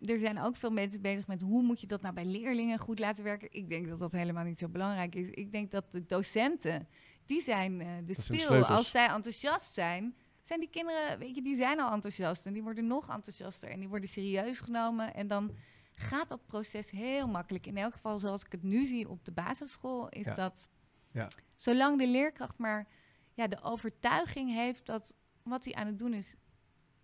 er 0.00 0.18
zijn 0.18 0.38
ook 0.40 0.56
veel 0.56 0.70
mensen 0.70 1.00
bezig 1.02 1.26
met 1.26 1.40
hoe 1.40 1.62
moet 1.62 1.80
je 1.80 1.86
dat 1.86 2.02
nou 2.02 2.14
bij 2.14 2.24
leerlingen 2.24 2.78
goed 2.78 2.98
laten 2.98 3.24
werken. 3.24 3.48
Ik 3.50 3.68
denk 3.68 3.88
dat 3.88 3.98
dat 3.98 4.12
helemaal 4.12 4.44
niet 4.44 4.58
zo 4.58 4.68
belangrijk 4.68 5.14
is. 5.14 5.30
Ik 5.30 5.52
denk 5.52 5.70
dat 5.70 5.92
de 5.92 6.06
docenten, 6.06 6.88
die 7.26 7.42
zijn 7.42 7.80
eh, 7.80 7.88
de 8.04 8.14
speel. 8.20 8.64
Als 8.64 8.90
zij 8.90 9.08
enthousiast 9.08 9.74
zijn, 9.74 10.14
zijn 10.42 10.60
die 10.60 10.70
kinderen, 10.70 11.18
weet 11.18 11.34
je, 11.34 11.42
die 11.42 11.54
zijn 11.54 11.80
al 11.80 11.92
enthousiast. 11.92 12.46
En 12.46 12.52
die 12.52 12.62
worden 12.62 12.86
nog 12.86 13.08
enthousiaster 13.10 13.68
en 13.68 13.80
die 13.80 13.88
worden 13.88 14.08
serieus 14.08 14.58
genomen. 14.60 15.14
En 15.14 15.26
dan 15.28 15.56
gaat 15.94 16.28
dat 16.28 16.46
proces 16.46 16.90
heel 16.90 17.28
makkelijk. 17.28 17.66
In 17.66 17.76
elk 17.76 17.92
geval 17.92 18.18
zoals 18.18 18.42
ik 18.44 18.52
het 18.52 18.62
nu 18.62 18.84
zie 18.84 19.08
op 19.08 19.24
de 19.24 19.32
basisschool, 19.32 20.08
is 20.08 20.26
Ja. 20.26 20.34
dat 20.34 20.68
Ja. 21.12 21.28
zolang 21.56 21.98
de 21.98 22.06
leerkracht 22.08 22.58
maar 22.58 22.86
ja, 23.34 23.46
de 23.46 23.62
overtuiging 23.62 24.52
heeft 24.52 24.86
dat 24.86 25.14
wat 25.48 25.64
hij 25.64 25.74
aan 25.74 25.86
het 25.86 25.98
doen 25.98 26.14
is 26.14 26.34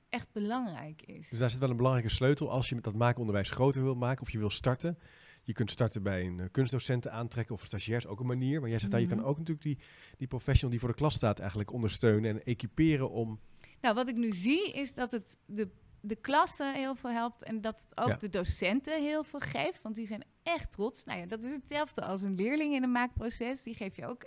echt 0.09 0.29
belangrijk 0.33 1.03
is. 1.03 1.29
Dus 1.29 1.39
daar 1.39 1.51
zit 1.51 1.61
wel 1.61 1.71
een 1.71 1.77
belangrijke 1.77 2.11
sleutel 2.11 2.51
als 2.51 2.69
je 2.69 2.75
met 2.75 2.85
dat 2.85 2.95
maakonderwijs 2.95 3.51
groter 3.51 3.83
wil 3.83 3.95
maken 3.95 4.23
of 4.23 4.31
je 4.31 4.39
wil 4.39 4.51
starten. 4.51 4.99
Je 5.43 5.53
kunt 5.53 5.71
starten 5.71 6.03
bij 6.03 6.27
een 6.27 6.41
eh, 6.41 6.47
kunstdocenten 6.51 7.13
aantrekken 7.13 7.55
of 7.55 7.61
een 7.61 7.67
stagiair 7.67 7.99
is 7.99 8.07
ook 8.07 8.21
een 8.21 8.27
manier. 8.27 8.61
Maar 8.61 8.69
jij 8.71 8.79
zegt 8.79 8.91
daar, 8.91 9.01
je 9.01 9.07
Mhm. 9.07 9.17
kan 9.17 9.25
ook 9.25 9.39
natuurlijk 9.39 9.67
die, 9.67 9.79
die 10.19 10.27
professional 10.27 10.71
die 10.71 10.81
voor 10.81 10.89
de 10.89 10.95
klas 10.95 11.15
staat 11.15 11.39
eigenlijk 11.39 11.73
ondersteunen 11.73 12.31
en 12.31 12.45
equiperen 12.45 13.11
om... 13.11 13.41
Nou, 13.81 13.95
wat 13.95 14.09
ik 14.09 14.17
nu 14.17 14.33
zie 14.33 14.73
is 14.73 14.95
dat 14.95 15.13
het 15.13 15.39
de, 15.47 15.69
de 16.01 16.17
klassen 16.17 16.75
heel 16.75 16.95
veel 16.95 17.11
helpt 17.11 17.43
en 17.43 17.61
dat 17.61 17.83
het 17.83 17.99
ook 17.99 18.09
Ja. 18.09 18.17
de 18.17 18.29
docenten 18.29 19.03
heel 19.03 19.25
veel 19.25 19.41
geeft, 19.41 19.83
want 19.83 19.95
die 19.95 20.07
zijn 20.07 20.25
echt 20.43 20.73
trots. 20.73 21.05
Nou 21.05 21.19
ja, 21.19 21.27
dat 21.27 21.43
is 21.45 21.53
hetzelfde 21.53 22.03
als 22.05 22.23
een 22.23 22.35
leerling 22.35 22.75
in 22.75 22.83
een 22.83 22.93
maakproces. 22.93 23.63
Die 23.63 23.75
geef 23.75 23.97
je 23.97 24.07
ook 24.07 24.25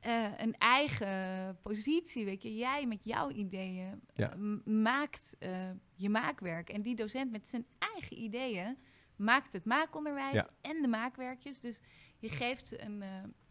eh, 0.00 0.38
een 0.38 0.54
eigen 0.58 1.58
positie, 1.62 2.24
weet 2.24 2.42
je. 2.42 2.56
Jij 2.56 2.86
met 2.86 3.04
jouw 3.04 3.30
ideeën 3.30 4.00
Ja. 4.14 4.32
eh, 4.32 4.38
maakt 4.64 5.36
eh, 5.38 5.70
je 5.94 6.08
maakwerk 6.10 6.70
en 6.70 6.82
die 6.82 6.94
docent 6.94 7.30
met 7.30 7.48
zijn 7.48 7.66
eigen 7.78 8.18
ideeën 8.18 8.76
maakt 9.16 9.52
het 9.52 9.64
maakonderwijs 9.64 10.32
Ja. 10.34 10.48
en 10.60 10.82
de 10.82 10.88
maakwerkjes. 10.88 11.60
Dus 11.60 11.80
je 12.18 12.28
geeft 12.28 12.80
een, 12.80 13.02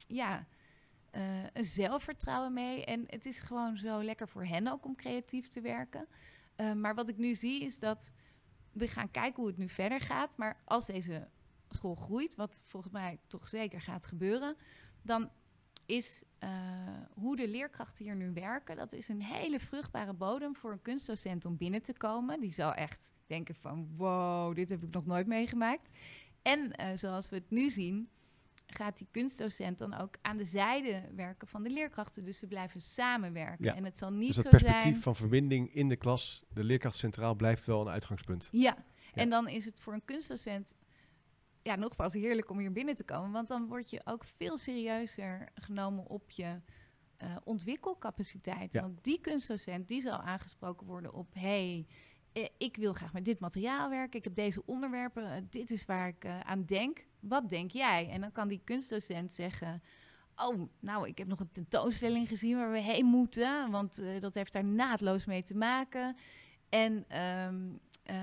ja, 0.08 0.48
een 1.54 1.66
zelfvertrouwen 1.66 2.54
mee. 2.54 2.86
En 2.86 3.04
het 3.08 3.26
is 3.26 3.40
gewoon 3.40 3.78
zo 3.78 4.04
lekker 4.04 4.28
voor 4.28 4.46
hen 4.46 4.68
ook 4.68 4.86
om 4.86 4.96
creatief 4.96 5.48
te 5.48 5.62
werken. 5.62 6.08
Maar 6.76 6.96
wat 6.96 7.10
ik 7.10 7.18
nu 7.18 7.36
zie 7.36 7.64
is 7.64 7.80
dat 7.80 8.12
we 8.72 8.88
gaan 8.88 9.12
kijken 9.12 9.36
hoe 9.36 9.48
het 9.48 9.58
nu 9.58 9.70
verder 9.70 10.02
gaat. 10.02 10.38
Maar 10.38 10.62
als 10.66 10.86
deze 10.86 11.28
school 11.70 11.96
groeit, 11.96 12.36
wat 12.36 12.62
volgens 12.66 12.94
mij 12.94 13.20
toch 13.28 13.48
zeker 13.48 13.82
gaat 13.82 14.06
gebeuren, 14.06 14.56
dan 15.02 15.30
is 15.86 16.24
eh, 16.40 16.50
hoe 17.14 17.36
de 17.36 17.48
leerkrachten 17.48 18.06
hier 18.06 18.16
nu 18.16 18.34
werken, 18.34 18.76
dat 18.76 18.94
is 18.94 19.08
een 19.08 19.22
hele 19.22 19.60
vruchtbare 19.60 20.14
bodem 20.14 20.56
voor 20.56 20.72
een 20.72 20.82
kunstdocent 20.82 21.46
om 21.46 21.58
binnen 21.58 21.82
te 21.82 21.94
komen. 21.94 22.40
Die 22.40 22.54
zal 22.54 22.74
echt 22.74 23.14
denken 23.28 23.56
van, 23.56 23.90
wow, 23.98 24.56
dit 24.56 24.70
heb 24.70 24.84
ik 24.84 24.94
nog 24.94 25.06
nooit 25.06 25.28
meegemaakt. 25.28 25.90
En 26.42 26.72
eh, 26.72 26.88
zoals 26.96 27.30
we 27.30 27.36
het 27.36 27.50
nu 27.50 27.70
zien, 27.70 28.10
gaat 28.66 28.98
die 28.98 29.08
kunstdocent 29.12 29.78
dan 29.78 29.94
ook 29.94 30.16
aan 30.22 30.38
de 30.38 30.46
zijde 30.46 31.10
werken 31.16 31.48
van 31.48 31.64
de 31.64 31.70
leerkrachten. 31.70 32.26
Dus 32.26 32.40
ze 32.40 32.48
blijven 32.48 32.82
samenwerken. 32.82 33.66
Ja. 33.66 33.76
En 33.76 33.84
het 33.84 33.98
zal 33.98 34.12
niet 34.12 34.28
Dus 34.28 34.36
dat 34.36 34.44
zo 34.44 34.50
perspectief 34.50 34.84
zijn... 34.84 35.02
van 35.02 35.16
verbinding 35.16 35.74
in 35.74 35.90
de 35.90 35.96
klas, 35.96 36.44
de 36.54 36.64
leerkracht 36.64 36.98
centraal, 36.98 37.36
blijft 37.36 37.66
wel 37.66 37.82
een 37.82 37.90
uitgangspunt. 37.90 38.50
Ja. 38.52 38.78
en 39.14 39.30
dan 39.30 39.48
is 39.48 39.66
het 39.66 39.80
voor 39.80 39.94
een 39.94 40.06
kunstdocent 40.06 40.76
ja, 41.62 41.76
nogmaals 41.76 42.14
heerlijk 42.14 42.50
om 42.50 42.60
hier 42.60 42.72
binnen 42.72 42.96
te 42.96 43.04
komen. 43.04 43.32
Want 43.32 43.48
dan 43.48 43.68
word 43.68 43.90
je 43.90 44.02
ook 44.04 44.24
veel 44.38 44.58
serieuzer 44.58 45.50
genomen 45.54 46.08
op 46.08 46.30
je 46.30 46.62
eh, 47.18 47.36
ontwikkelcapaciteit. 47.44 48.74
Ja. 48.74 48.82
Want 48.82 49.04
die 49.04 49.20
kunstdocent 49.22 49.88
die 49.88 50.02
zal 50.02 50.20
aangesproken 50.20 50.88
worden 50.88 51.14
op... 51.14 51.34
hey, 51.34 51.86
eh, 52.34 52.46
ik 52.58 52.76
wil 52.76 52.94
graag 52.94 53.14
met 53.14 53.26
dit 53.26 53.40
materiaal 53.40 53.90
werken. 53.90 54.18
Ik 54.18 54.24
heb 54.24 54.36
deze 54.36 54.66
onderwerpen. 54.66 55.32
eh, 55.32 55.42
dit 55.50 55.72
is 55.72 55.86
waar 55.86 56.08
ik 56.08 56.26
aan 56.26 56.66
denk. 56.66 57.06
Wat 57.20 57.50
denk 57.50 57.72
jij? 57.72 58.10
En 58.10 58.22
dan 58.22 58.32
kan 58.32 58.48
die 58.48 58.62
kunstdocent 58.64 59.34
zeggen... 59.34 59.84
Oh, 60.36 60.70
nou, 60.80 61.08
ik 61.08 61.18
heb 61.18 61.28
nog 61.28 61.40
een 61.40 61.52
tentoonstelling 61.52 62.28
gezien 62.28 62.58
waar 62.58 62.72
we 62.72 62.80
heen 62.80 63.06
moeten. 63.06 63.72
Want 63.72 64.02
dat 64.20 64.34
heeft 64.34 64.54
daar 64.54 64.64
naadloos 64.66 65.26
mee 65.26 65.44
te 65.44 65.56
maken. 65.56 66.16
En 66.70 67.06
ehm, 67.08 67.70
eh, 68.04 68.16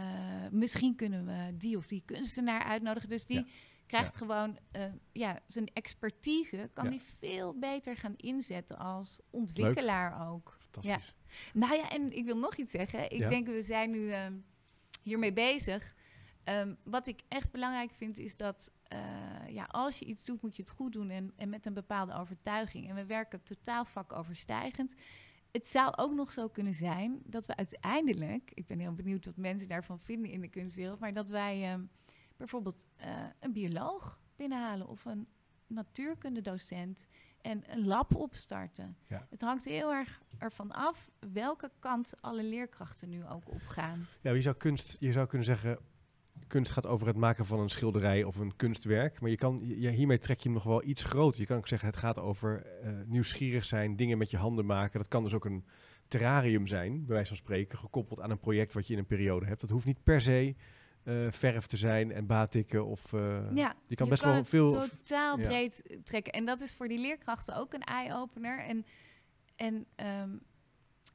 misschien 0.51 0.95
kunnen 0.97 1.27
we 1.27 1.57
die 1.57 1.77
of 1.77 1.87
die 1.87 2.03
kunstenaar 2.05 2.63
uitnodigen. 2.63 3.09
Dus 3.09 3.27
die 3.27 3.39
Ja. 3.39 3.47
krijgt 3.87 4.17
gewoon 4.17 4.59
eh, 4.71 4.85
ja, 5.13 5.41
zijn 5.47 5.67
expertise, 5.73 6.71
kan 6.73 6.85
Ja. 6.85 6.91
die 6.91 7.03
veel 7.19 7.59
beter 7.59 7.97
gaan 7.97 8.15
inzetten 8.17 8.79
als 8.79 9.19
ontwikkelaar 9.31 10.29
ook. 10.31 10.57
Fantastisch. 10.59 11.15
Nou 11.53 11.75
ja, 11.75 11.91
en 11.91 12.13
ik 12.17 12.25
wil 12.25 12.39
nog 12.39 12.57
iets 12.57 12.73
zeggen. 12.73 13.11
Ik 13.13 13.29
denk, 13.29 13.47
we 13.47 13.63
zijn 13.63 13.91
nu 13.91 14.11
ehm, 14.11 14.35
hiermee 15.03 15.33
bezig. 15.33 15.95
Ehm, 16.45 16.75
wat 16.85 17.07
ik 17.07 17.21
echt 17.29 17.53
belangrijk 17.53 17.91
vind, 17.91 18.19
is 18.19 18.37
dat 18.37 18.71
eh, 18.89 18.99
ja, 19.49 19.65
als 19.71 19.99
je 19.99 20.05
iets 20.05 20.25
doet, 20.25 20.43
moet 20.43 20.57
je 20.57 20.63
het 20.63 20.71
goed 20.71 20.93
doen 20.93 21.11
en, 21.11 21.33
en 21.37 21.49
met 21.49 21.67
een 21.67 21.75
bepaalde 21.75 22.15
overtuiging. 22.15 22.89
En 22.89 22.95
we 22.95 23.05
werken 23.07 23.43
totaal 23.43 23.85
vakoverstijgend. 23.85 24.95
Het 25.57 25.69
zou 25.69 25.93
ook 25.97 26.13
nog 26.13 26.31
zo 26.31 26.49
kunnen 26.49 26.75
zijn 26.75 27.21
dat 27.25 27.47
we 27.47 27.57
uiteindelijk, 27.57 28.51
ik 28.55 28.67
ben 28.67 28.79
heel 28.79 28.95
benieuwd 28.95 29.25
wat 29.25 29.37
mensen 29.37 29.69
daarvan 29.69 29.99
vinden 29.99 30.31
in 30.31 30.41
de 30.41 30.49
kunstwereld, 30.49 30.99
maar 30.99 31.13
dat 31.13 31.29
wij 31.29 31.63
ehm, 31.63 31.81
bijvoorbeeld 32.37 32.87
eh, 32.97 33.25
een 33.41 33.53
bioloog 33.53 34.21
binnenhalen 34.37 34.89
of 34.89 35.05
een 35.05 35.27
natuurkundedocent 35.67 37.07
en 37.41 37.63
een 37.67 37.87
lab 37.87 38.15
opstarten. 38.15 38.97
Ja. 39.09 39.27
Het 39.31 39.41
hangt 39.41 39.65
heel 39.65 39.93
erg 39.93 40.23
ervan 40.39 40.73
af 40.73 41.11
welke 41.33 41.71
kant 41.79 42.15
alle 42.21 42.45
leerkrachten 42.45 43.09
nu 43.09 43.27
ook 43.27 43.51
opgaan. 43.51 44.07
Ja, 44.21 44.33
je 44.33 44.43
zou, 44.43 44.57
kunst, 44.57 44.97
je 45.01 45.13
zou 45.13 45.27
kunnen 45.27 45.47
zeggen, 45.47 45.79
kunst 46.47 46.73
gaat 46.73 46.87
over 46.87 47.07
het 47.07 47.17
maken 47.17 47.47
van 47.47 47.61
een 47.61 47.69
schilderij 47.69 48.25
of 48.25 48.37
een 48.37 48.57
kunstwerk. 48.57 49.21
Maar 49.21 49.31
je 49.31 49.37
kan, 49.37 49.61
je, 49.65 49.89
hiermee 49.89 50.19
trek 50.19 50.39
je 50.39 50.45
hem 50.45 50.53
nog 50.53 50.65
wel 50.65 50.85
iets 50.85 51.05
groter. 51.05 51.41
Je 51.41 51.47
kan 51.47 51.57
ook 51.57 51.69
zeggen, 51.69 51.89
het 51.89 51.97
gaat 51.97 52.19
over 52.19 52.67
eh, 52.83 52.91
nieuwsgierig 53.07 53.65
zijn, 53.65 53.97
dingen 53.97 54.19
met 54.19 54.31
je 54.31 54.37
handen 54.37 54.67
maken. 54.67 54.99
Dat 54.99 55.09
kan 55.09 55.23
dus 55.23 55.35
ook 55.35 55.45
een 55.45 55.65
terrarium 56.09 56.67
zijn, 56.67 57.05
bij 57.05 57.15
wijze 57.15 57.29
van 57.29 57.37
spreken, 57.37 57.79
gekoppeld 57.79 58.21
aan 58.21 58.31
een 58.31 58.39
project 58.39 58.73
wat 58.73 58.87
je 58.87 58.93
in 58.93 58.99
een 58.99 59.07
periode 59.07 59.47
hebt. 59.47 59.61
Dat 59.61 59.71
hoeft 59.71 59.87
niet 59.87 60.03
per 60.03 60.21
se 60.21 60.55
eh, 61.03 61.15
verf 61.31 61.67
te 61.67 61.77
zijn 61.77 62.13
en 62.13 62.27
batikken 62.27 62.87
of... 62.87 63.13
eh, 63.13 63.55
ja, 63.55 63.75
je 63.87 63.95
kan 63.95 64.09
best 64.09 64.23
wel 64.23 64.35
het 64.35 64.49
veel- 64.49 64.71
totaal 64.89 65.37
breed 65.37 65.99
trekken. 66.05 66.33
En 66.33 66.45
dat 66.45 66.61
is 66.61 66.75
voor 66.75 66.89
die 66.89 66.99
leerkrachten 66.99 67.57
ook 67.57 67.73
een 67.73 67.83
eye-opener. 67.85 68.59
En, 68.59 68.87
en 69.57 69.87
ehm, 69.95 70.31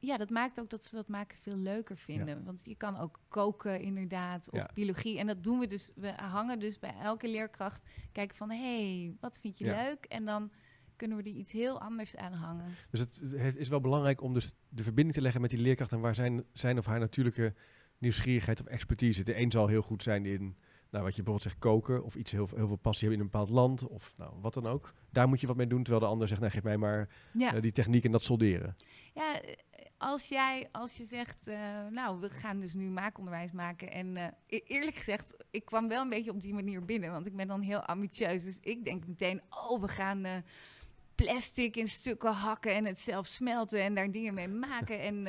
ja, 0.01 0.17
dat 0.17 0.29
maakt 0.29 0.59
ook 0.59 0.69
dat 0.69 0.83
ze 0.85 0.95
dat 0.95 1.07
maken 1.07 1.37
veel 1.37 1.55
leuker 1.57 1.97
vinden. 1.97 2.43
Want 2.43 2.61
je 2.63 2.75
kan 2.75 2.97
ook 2.97 3.19
koken 3.27 3.81
inderdaad, 3.81 4.49
of 4.49 4.59
Ja. 4.59 4.69
biologie. 4.73 5.17
En 5.19 5.27
dat 5.27 5.43
doen 5.43 5.59
we 5.59 5.67
dus. 5.67 5.91
We 5.95 6.13
hangen 6.15 6.59
dus 6.59 6.79
bij 6.79 6.93
elke 7.01 7.27
leerkracht. 7.27 7.81
Kijken 8.11 8.37
van, 8.37 8.49
hé, 8.49 8.57
hey, 9.03 9.15
wat 9.19 9.37
vind 9.37 9.57
je 9.57 9.65
Ja. 9.65 9.83
leuk? 9.83 10.05
En 10.05 10.25
dan 10.25 10.51
kunnen 10.95 11.17
we 11.17 11.23
er 11.23 11.29
iets 11.35 11.51
heel 11.51 11.79
anders 11.81 12.15
aan 12.15 12.33
hangen. 12.33 12.75
Dus 12.89 12.99
het, 12.99 13.55
is 13.57 13.67
wel 13.67 13.81
belangrijk 13.81 14.21
om 14.21 14.33
dus 14.33 14.55
de 14.69 14.83
verbinding 14.83 15.15
te 15.15 15.21
leggen 15.21 15.41
met 15.41 15.49
die 15.49 15.59
leerkracht 15.59 15.91
en 15.91 15.99
waar 15.99 16.15
zijn, 16.15 16.43
zijn 16.53 16.77
of 16.77 16.85
haar 16.85 16.99
natuurlijke 16.99 17.53
nieuwsgierigheid 17.97 18.59
of 18.61 18.65
expertise 18.67 19.13
zit. 19.13 19.25
De 19.25 19.37
een 19.37 19.51
zal 19.51 19.67
heel 19.67 19.81
goed 19.81 20.03
zijn 20.03 20.25
in, 20.25 20.39
nou, 20.89 21.03
wat 21.03 21.15
je 21.15 21.23
bijvoorbeeld 21.23 21.41
zegt, 21.41 21.59
koken 21.59 22.03
of 22.03 22.15
iets 22.15 22.31
heel, 22.31 22.47
heel 22.55 22.67
veel 22.67 22.75
passie 22.75 23.07
hebben 23.07 23.19
in 23.19 23.25
een 23.25 23.31
bepaald 23.31 23.49
land 23.49 23.87
of 23.87 24.13
nou, 24.17 24.33
wat 24.41 24.53
dan 24.53 24.67
ook. 24.67 24.93
Daar 25.09 25.27
moet 25.27 25.41
je 25.41 25.47
wat 25.47 25.55
mee 25.55 25.67
doen, 25.67 25.83
terwijl 25.83 26.05
de 26.05 26.11
ander 26.11 26.27
zegt, 26.27 26.39
nou, 26.39 26.51
geef 26.51 26.63
mij 26.63 26.77
maar 26.77 27.09
Ja, 27.33 27.53
eh, 27.55 27.61
die 27.61 27.71
techniek 27.71 28.03
en 28.03 28.11
dat 28.11 28.23
solderen. 28.23 28.75
ja 29.13 29.39
als 30.01 30.27
jij, 30.27 30.69
als 30.71 30.97
je 30.97 31.05
zegt, 31.05 31.47
eh, 31.47 31.59
nou, 31.89 32.19
we 32.19 32.29
gaan 32.29 32.59
dus 32.59 32.73
nu 32.73 32.89
maakonderwijs 32.89 33.51
maken. 33.51 33.91
En 33.91 34.17
eh, 34.17 34.25
e- 34.47 34.61
eerlijk 34.67 34.95
gezegd, 34.95 35.35
ik 35.51 35.65
kwam 35.65 35.87
wel 35.87 36.01
een 36.01 36.09
beetje 36.09 36.31
op 36.31 36.41
die 36.41 36.53
manier 36.53 36.85
binnen, 36.85 37.11
want 37.11 37.25
ik 37.25 37.35
ben 37.35 37.47
dan 37.47 37.61
heel 37.61 37.79
ambitieus. 37.79 38.43
Dus 38.43 38.59
ik 38.61 38.85
denk 38.85 39.07
meteen, 39.07 39.41
oh, 39.49 39.81
we 39.81 39.87
gaan 39.87 40.25
eh, 40.25 40.31
plastic 41.15 41.75
in 41.75 41.87
stukken 41.87 42.33
hakken 42.33 42.73
en 42.73 42.85
het 42.85 42.99
zelf 42.99 43.27
smelten 43.27 43.81
en 43.81 43.95
daar 43.95 44.11
dingen 44.11 44.33
mee 44.33 44.47
maken. 44.47 45.01
en 45.01 45.27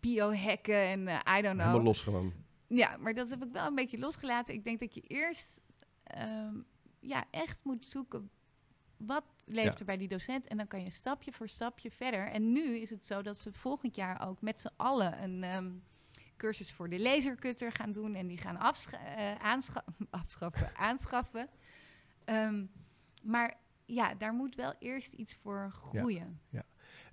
biohacken 0.00 0.74
en 0.74 1.00
I 1.38 1.42
don't 1.42 1.54
know. 1.54 1.60
Helemaal 1.60 1.82
los 1.82 2.02
gewoon. 2.02 2.32
Ja, 2.66 2.96
maar 2.96 3.14
dat 3.14 3.30
heb 3.30 3.44
ik 3.44 3.52
wel 3.52 3.66
een 3.66 3.74
beetje 3.74 3.98
losgelaten. 3.98 4.54
Ik 4.54 4.64
denk 4.64 4.80
dat 4.80 4.94
je 4.94 5.00
eerst 5.00 5.60
ehm, 6.04 6.54
ja, 7.00 7.24
echt 7.30 7.58
moet 7.62 7.86
zoeken 7.86 8.30
wat 9.06 9.24
leeft 9.44 9.72
Ja. 9.72 9.78
er 9.78 9.84
bij 9.84 9.96
die 9.96 10.08
docent. 10.08 10.46
En 10.46 10.56
dan 10.56 10.66
kan 10.68 10.82
je 10.84 10.90
stapje 10.90 11.32
voor 11.32 11.48
stapje 11.48 11.90
verder. 11.90 12.26
En 12.26 12.52
nu 12.52 12.76
is 12.76 12.90
het 12.90 13.06
zo 13.06 13.22
dat 13.22 13.38
ze 13.38 13.52
volgend 13.52 13.94
jaar 13.96 14.28
ook 14.28 14.40
met 14.42 14.60
z'n 14.60 14.70
allen 14.76 15.22
een 15.22 15.42
ehm, 15.44 15.70
cursus 16.36 16.72
voor 16.72 16.88
de 16.88 17.00
lasercutter 17.00 17.72
gaan 17.72 17.92
doen. 17.92 18.14
En 18.14 18.26
die 18.26 18.38
gaan 18.38 18.56
afscha- 18.56 19.16
eh, 19.16 19.34
aanscha- 19.34 19.84
afschaffen, 20.10 20.76
aanschaffen. 20.88 21.48
Ehm, 22.24 22.64
maar 23.22 23.56
ja, 23.86 24.14
daar 24.14 24.32
moet 24.32 24.54
wel 24.54 24.74
eerst 24.78 25.12
iets 25.12 25.34
voor 25.34 25.70
groeien. 25.72 26.40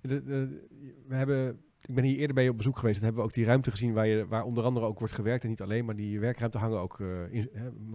De, 0.00 0.22
de, 0.24 0.66
we 1.06 1.14
hebben, 1.14 1.62
ik 1.86 1.94
ben 1.94 2.04
hier 2.04 2.16
eerder 2.18 2.34
bij 2.34 2.44
je 2.44 2.50
op 2.50 2.56
bezoek 2.56 2.78
geweest. 2.78 2.94
Dan 2.96 3.04
hebben 3.04 3.22
we 3.22 3.28
ook 3.28 3.34
die 3.34 3.44
ruimte 3.44 3.70
gezien 3.70 3.92
waar, 3.92 4.06
je, 4.06 4.26
waar 4.26 4.44
onder 4.44 4.64
andere 4.64 4.86
ook 4.86 4.98
wordt 4.98 5.14
gewerkt. 5.14 5.42
En 5.42 5.48
niet 5.48 5.60
alleen, 5.62 5.84
maar 5.84 5.96
die 5.96 6.20
werkruimte 6.20 6.58
hangen 6.58 6.78
ook 6.80 7.00
eh, 7.00 7.32
in, 7.32 7.50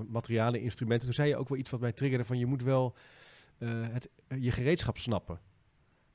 materialen, 0.09 0.61
instrumenten. 0.61 1.05
Toen 1.05 1.15
zei 1.15 1.29
je 1.29 1.35
ook 1.37 1.49
wel 1.49 1.57
iets 1.57 1.69
wat 1.69 1.79
mij 1.79 1.91
triggerde 1.91 2.25
van 2.25 2.37
je 2.37 2.45
moet 2.45 2.63
wel 2.63 2.95
het, 3.57 4.09
je 4.39 4.51
gereedschap 4.51 4.97
snappen. 4.97 5.39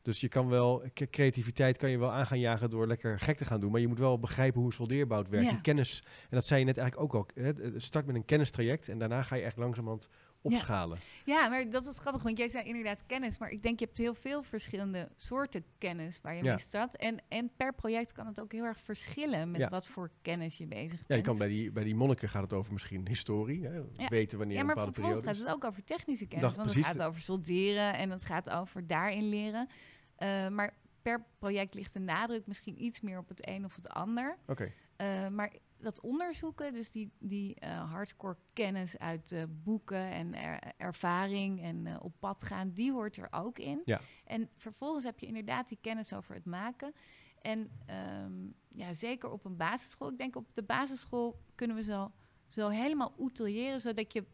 Dus 0.02 0.20
je 0.20 0.28
kan 0.28 0.48
wel, 0.48 0.82
creativiteit 1.10 1.76
kan 1.76 1.90
je 1.90 1.98
wel 1.98 2.12
aan 2.12 2.26
gaan 2.26 2.38
jagen 2.38 2.70
door 2.70 2.86
lekker 2.86 3.18
gek 3.18 3.36
te 3.36 3.44
gaan 3.44 3.60
doen. 3.60 3.70
Maar 3.70 3.80
je 3.80 3.88
moet 3.88 3.98
wel 3.98 4.18
begrijpen 4.18 4.60
hoe 4.60 4.72
soldeerbout 4.72 5.28
werkt. 5.28 5.46
Ja. 5.46 5.52
Die 5.52 5.60
kennis, 5.60 6.02
en 6.04 6.36
dat 6.36 6.46
zei 6.46 6.60
je 6.60 6.66
net 6.66 6.78
eigenlijk 6.78 7.14
ook 7.14 7.28
al. 7.34 7.42
Hè, 7.42 7.52
het 7.52 7.82
start 7.82 8.06
met 8.06 8.14
een 8.14 8.24
kennistraject 8.24 8.88
en 8.88 8.98
daarna 8.98 9.22
ga 9.22 9.36
je 9.36 9.42
echt 9.42 9.56
langzamerhand 9.56 10.08
opschalen. 10.42 10.98
Ja, 11.24 11.48
maar 11.48 11.70
dat 11.70 11.86
was 11.86 11.98
grappig, 11.98 12.22
want 12.22 12.38
jij 12.38 12.48
zei 12.48 12.64
inderdaad 12.64 13.06
kennis. 13.06 13.38
Maar 13.38 13.50
ik 13.50 13.62
denk, 13.62 13.78
je 13.78 13.84
hebt 13.84 13.98
heel 13.98 14.14
veel 14.14 14.42
verschillende 14.42 15.08
soorten 15.14 15.64
kennis 15.78 16.20
waar 16.22 16.36
je 16.36 16.44
Ja. 16.44 16.54
mee 16.54 16.58
start. 16.64 16.96
En, 16.96 17.18
en 17.28 17.50
per 17.56 17.74
project 17.74 18.12
kan 18.12 18.26
het 18.26 18.40
ook 18.40 18.52
heel 18.52 18.64
erg 18.64 18.80
verschillen 18.80 19.50
met 19.50 19.60
Ja. 19.60 19.68
wat 19.68 19.86
voor 19.86 20.10
kennis 20.22 20.58
je 20.58 20.66
bezig 20.66 20.90
bent. 20.96 21.04
Ja, 21.08 21.14
je 21.16 21.22
kan 21.22 21.38
bij 21.38 21.48
die, 21.48 21.72
bij 21.72 21.84
die 21.84 21.94
monniken 21.94 22.28
gaat 22.28 22.42
het 22.42 22.52
over 22.52 22.72
misschien 22.72 23.08
historie. 23.08 23.64
Hè, 23.66 23.74
Ja. 23.96 24.08
Weten 24.08 24.38
wanneer 24.38 24.54
ja, 24.56 24.60
een 24.60 24.66
maar 24.66 24.74
bepaalde 24.74 24.92
vervolgens 24.94 25.22
periode 25.24 25.38
gaat 25.44 25.54
het 25.56 25.64
ook 25.64 25.70
over 25.70 25.84
technische 25.84 26.26
kennis. 26.26 26.44
Dacht 26.54 26.56
want 26.56 26.74
het 26.74 26.86
gaat 26.86 27.02
over 27.08 27.20
solderen 27.20 27.94
en 27.94 28.10
het 28.10 28.24
gaat 28.24 28.50
over 28.50 28.86
daarin 28.86 29.28
leren. 29.28 29.68
Eh, 30.16 30.48
maar 30.48 30.74
per 31.02 31.24
project 31.38 31.74
ligt 31.74 31.92
de 31.92 31.98
nadruk 31.98 32.46
misschien 32.46 32.82
iets 32.84 33.00
meer 33.00 33.18
op 33.18 33.28
het 33.28 33.48
een 33.48 33.64
of 33.64 33.74
het 33.76 33.88
ander. 33.88 34.36
Oké. 34.46 34.72
Eh, 34.96 35.28
maar 35.28 35.52
dat 35.80 36.00
onderzoeken, 36.00 36.72
dus 36.72 36.90
die, 36.90 37.12
die 37.18 37.54
eh, 37.54 37.90
hardcore 37.92 38.36
kennis 38.52 38.98
uit 38.98 39.32
eh, 39.32 39.42
boeken 39.48 40.10
en 40.10 40.34
er- 40.34 40.72
ervaring 40.76 41.62
en 41.62 41.86
eh, 41.86 41.96
op 42.00 42.12
pad 42.18 42.42
gaan, 42.42 42.70
die 42.72 42.92
hoort 42.92 43.16
er 43.16 43.28
ook 43.30 43.58
in. 43.58 43.82
Ja. 43.84 44.00
En 44.24 44.48
vervolgens 44.56 45.04
heb 45.04 45.18
je 45.18 45.26
inderdaad 45.26 45.68
die 45.68 45.78
kennis 45.80 46.12
over 46.12 46.34
het 46.34 46.44
maken. 46.44 46.94
En 47.40 47.70
ehm, 47.86 48.46
ja, 48.68 48.94
zeker 48.94 49.30
op 49.30 49.44
een 49.44 49.56
basisschool. 49.56 50.10
Ik 50.10 50.18
denk 50.18 50.36
op 50.36 50.54
de 50.54 50.62
basisschool 50.62 51.40
kunnen 51.54 51.76
we 51.76 51.82
zo, 51.82 52.12
zo 52.46 52.68
helemaal 52.68 53.14
outilleren, 53.18 53.80
zodat 53.80 54.12
je 54.12 54.24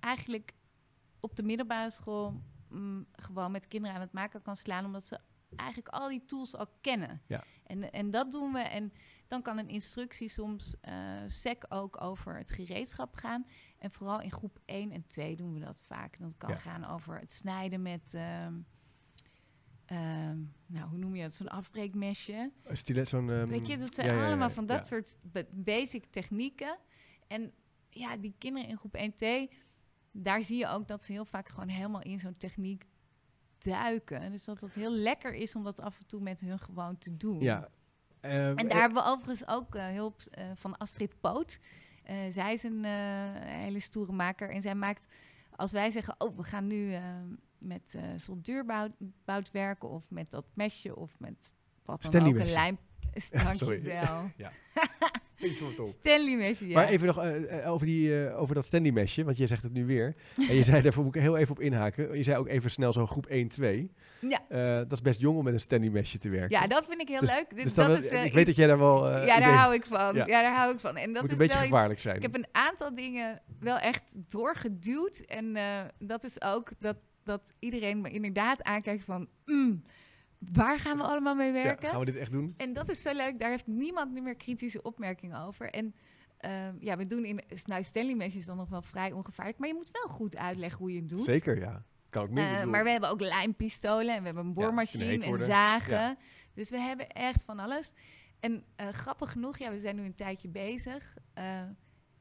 eigenlijk 0.00 0.52
op 1.20 1.36
de 1.36 1.42
middelbare 1.42 1.90
school 1.90 2.42
mm, 2.68 3.06
gewoon 3.12 3.50
met 3.50 3.68
kinderen 3.68 3.96
aan 3.96 4.02
het 4.02 4.12
maken 4.12 4.42
kan 4.42 4.56
slaan, 4.56 4.84
omdat 4.84 5.06
ze 5.06 5.18
eigenlijk 5.56 5.88
al 5.88 6.08
die 6.08 6.24
tools 6.24 6.54
al 6.54 6.66
kennen. 6.80 7.22
Ja. 7.26 7.44
En, 7.64 7.92
en 7.92 8.10
dat 8.10 8.32
doen 8.32 8.52
we. 8.52 8.58
En 8.58 8.92
dan 9.28 9.42
kan 9.42 9.58
een 9.58 9.68
instructie 9.68 10.28
soms 10.28 10.74
eh 10.80 10.94
sec 11.26 11.64
ook 11.68 12.00
over 12.02 12.38
het 12.38 12.50
gereedschap 12.50 13.14
gaan. 13.14 13.46
En 13.78 13.90
vooral 13.90 14.20
in 14.20 14.30
groep 14.32 14.58
1 14.64 14.90
en 14.92 15.06
2 15.06 15.36
doen 15.36 15.52
we 15.54 15.60
dat 15.60 15.80
vaak. 15.86 16.18
Dat 16.18 16.36
kan 16.36 16.50
Ja. 16.50 16.56
gaan 16.56 16.84
over 16.84 17.18
het 17.18 17.32
snijden 17.32 17.82
met, 17.82 18.14
ehm, 18.14 18.54
ehm, 19.86 20.38
nou 20.66 20.88
hoe 20.88 20.98
noem 20.98 21.16
je 21.16 21.22
het, 21.22 21.34
zo'n 21.34 21.48
afbreekmesje. 21.48 22.52
Een 22.64 22.76
stilet, 22.76 23.08
zo'n... 23.08 23.30
ehm, 23.30 23.46
Weet 23.46 23.66
je, 23.66 23.78
dat 23.78 23.94
zijn 23.94 24.06
ja, 24.16 24.26
allemaal 24.26 24.48
ja, 24.48 24.54
van 24.54 24.66
dat 24.66 24.86
soort 24.86 25.16
ba- 25.22 25.46
basic 25.50 26.04
technieken. 26.10 26.78
En 27.26 27.52
ja, 27.90 28.16
die 28.16 28.34
kinderen 28.38 28.68
in 28.68 28.76
groep 28.76 28.94
1, 28.94 29.14
2, 29.14 29.50
daar 30.12 30.44
zie 30.44 30.56
je 30.58 30.66
ook 30.68 30.88
dat 30.88 31.04
ze 31.04 31.12
heel 31.12 31.24
vaak 31.24 31.48
gewoon 31.48 31.68
helemaal 31.68 32.02
in 32.02 32.20
zo'n 32.20 32.36
techniek 32.36 32.86
duiken. 33.58 34.30
Dus 34.30 34.44
dat 34.44 34.60
het 34.60 34.74
heel 34.74 34.90
lekker 34.92 35.34
is 35.34 35.54
om 35.54 35.62
dat 35.64 35.80
af 35.80 35.98
en 35.98 36.06
toe 36.06 36.20
met 36.20 36.40
hun 36.40 36.58
gewoon 36.58 36.98
te 36.98 37.16
doen. 37.16 37.40
Ja. 37.40 37.68
Ehm, 38.28 38.56
En 38.58 38.68
daar 38.68 38.80
hebben 38.80 39.02
we 39.02 39.08
overigens 39.08 39.48
ook 39.48 39.74
eh, 39.74 39.86
hulp 39.86 40.20
eh, 40.30 40.44
van 40.54 40.76
Astrid 40.78 41.20
Poot. 41.20 41.58
Eh, 42.04 42.16
zij 42.30 42.52
is 42.52 42.62
een 42.62 42.84
eh, 42.84 42.90
hele 43.40 43.80
stoere 43.80 44.12
maker. 44.12 44.50
En 44.50 44.62
zij 44.62 44.74
maakt, 44.74 45.06
als 45.56 45.72
wij 45.72 45.90
zeggen, 45.90 46.14
oh, 46.18 46.36
we 46.36 46.42
gaan 46.42 46.66
nu 46.66 46.92
eh, 46.92 47.02
met 47.58 47.94
eh 47.96 48.02
soldeurbout 48.16 48.92
bout 49.24 49.50
werken... 49.50 49.88
of 49.90 50.04
met 50.08 50.30
dat 50.30 50.44
mesje 50.54 50.96
of 50.96 51.10
met 51.18 51.50
wat 51.84 52.02
dan 52.02 52.26
ook, 52.26 52.34
een 52.34 52.50
lijm... 52.52 52.78
Ja, 54.36 54.52
je 55.36 55.64
wat 55.76 55.78
op. 55.78 55.86
Stanley 55.86 56.36
mesje, 56.36 56.68
ja. 56.68 56.74
Maar 56.74 56.88
even 56.88 57.06
nog 57.06 57.18
eh, 57.18 57.58
eh, 57.64 57.72
over, 57.72 57.86
die, 57.86 58.24
eh, 58.26 58.40
over 58.40 58.54
dat 58.54 58.64
standy 58.64 58.90
mesje, 58.90 59.24
want 59.24 59.36
je 59.36 59.46
zegt 59.46 59.62
het 59.62 59.72
nu 59.72 59.84
weer. 59.86 60.14
en 60.48 60.54
je 60.54 60.62
zei, 60.62 60.82
daarvoor 60.82 61.04
moet 61.04 61.14
ik 61.16 61.20
heel 61.22 61.36
even 61.36 61.50
op 61.50 61.60
inhaken. 61.60 62.16
Je 62.16 62.22
zei 62.22 62.36
ook 62.36 62.48
even 62.48 62.70
snel 62.70 62.92
zo'n 62.92 63.06
groep 63.08 63.26
1-2. 63.28 63.32
Ja. 64.20 64.38
Dat 64.84 64.92
is 64.92 65.00
best 65.02 65.20
jong 65.20 65.38
om 65.38 65.44
met 65.44 65.54
een 65.54 65.60
standy 65.60 65.88
mesje 65.88 66.18
te 66.18 66.28
werken. 66.28 66.50
ja, 66.60 66.66
dat 66.66 66.84
vind 66.88 67.00
ik 67.00 67.08
heel 67.08 67.20
Dus- 67.20 67.32
leuk. 67.34 67.50
Dus, 67.54 67.62
Dus 67.62 67.74
dat 67.74 67.98
is, 67.98 68.04
ik 68.04 68.10
weet 68.12 68.32
dat 68.32 68.46
iets- 68.46 68.56
jij 68.56 68.66
daar 68.66 68.78
wel... 68.78 69.08
ja, 69.08 69.26
daar 69.26 69.36
idee- 69.38 69.50
hou 69.52 69.74
ik 69.74 69.84
van. 69.84 70.14
Ja. 70.14 70.26
Ja, 70.26 70.42
daar 70.42 70.54
hou 70.56 70.74
ik 70.74 70.80
van. 70.80 70.96
En 70.96 71.12
dat 71.12 71.22
moet 71.22 71.30
is 71.32 71.38
een 71.38 71.46
beetje 71.46 71.54
wel 71.54 71.62
iets- 71.62 71.72
gevaarlijk 71.72 72.00
zijn. 72.00 72.16
Ik 72.16 72.22
heb 72.22 72.34
een 72.34 72.46
aantal 72.52 72.94
dingen 72.94 73.42
wel 73.60 73.76
echt 73.78 74.14
doorgeduwd. 74.28 75.18
En 75.18 75.56
dat 75.98 76.24
is 76.24 76.42
ook 76.42 76.70
dat, 76.78 76.96
dat 77.24 77.54
iedereen 77.58 78.00
me 78.00 78.08
inderdaad 78.10 78.62
aankijkt 78.62 79.04
van... 79.04 79.28
"Mm, 79.44 79.82
waar 80.38 80.78
gaan 80.80 80.96
we 80.96 81.02
allemaal 81.02 81.34
mee 81.34 81.46
Ja, 81.52 81.62
werken? 81.62 81.90
gaan 81.90 82.00
we 82.00 82.04
dit 82.06 82.16
echt 82.16 82.32
doen? 82.32 82.54
En 82.56 82.72
dat 82.72 82.88
is 82.88 83.02
zo 83.02 83.12
leuk. 83.12 83.38
Daar 83.38 83.50
heeft 83.50 83.66
niemand 83.66 84.12
nu 84.12 84.20
meer 84.20 84.36
kritische 84.36 84.82
opmerkingen 84.82 85.40
over. 85.40 85.70
En 85.70 85.94
ehm, 86.38 86.74
ja, 86.80 86.96
we 86.96 87.06
doen 87.06 87.24
in... 87.24 87.40
Nou, 87.64 87.82
Stanley 87.84 88.14
Mesh 88.14 88.34
is 88.34 88.44
dan 88.46 88.56
nog 88.56 88.68
wel 88.68 88.82
vrij 88.82 89.12
ongevaarlijk. 89.12 89.58
Maar 89.58 89.68
je 89.68 89.74
moet 89.74 89.90
wel 89.92 90.08
goed 90.08 90.36
uitleggen 90.36 90.78
hoe 90.78 90.92
je 90.92 90.98
het 91.00 91.08
doet. 91.08 91.24
Zeker, 91.24 91.58
ja. 91.58 91.82
Kan 92.10 92.30
ook. 92.30 92.38
Eh, 92.38 92.64
maar 92.64 92.84
we 92.84 92.90
hebben 92.90 93.10
ook 93.10 93.20
lijmpistolen 93.20 94.14
en 94.14 94.18
we 94.20 94.26
hebben 94.26 94.46
een 94.46 94.54
boormachine 94.54 95.24
en 95.24 95.38
zagen. 95.38 95.94
Ja. 95.94 96.16
Dus 96.54 96.70
we 96.70 96.78
hebben 96.78 97.08
echt 97.08 97.44
van 97.44 97.58
alles. 97.58 97.92
En 98.40 98.64
eh, 98.76 98.88
grappig 98.88 99.32
genoeg, 99.32 99.58
ja, 99.58 99.70
we 99.70 99.78
zijn 99.80 99.96
nu 99.96 100.04
een 100.04 100.14
tijdje 100.14 100.48
bezig. 100.48 101.16
Eh, 101.34 101.60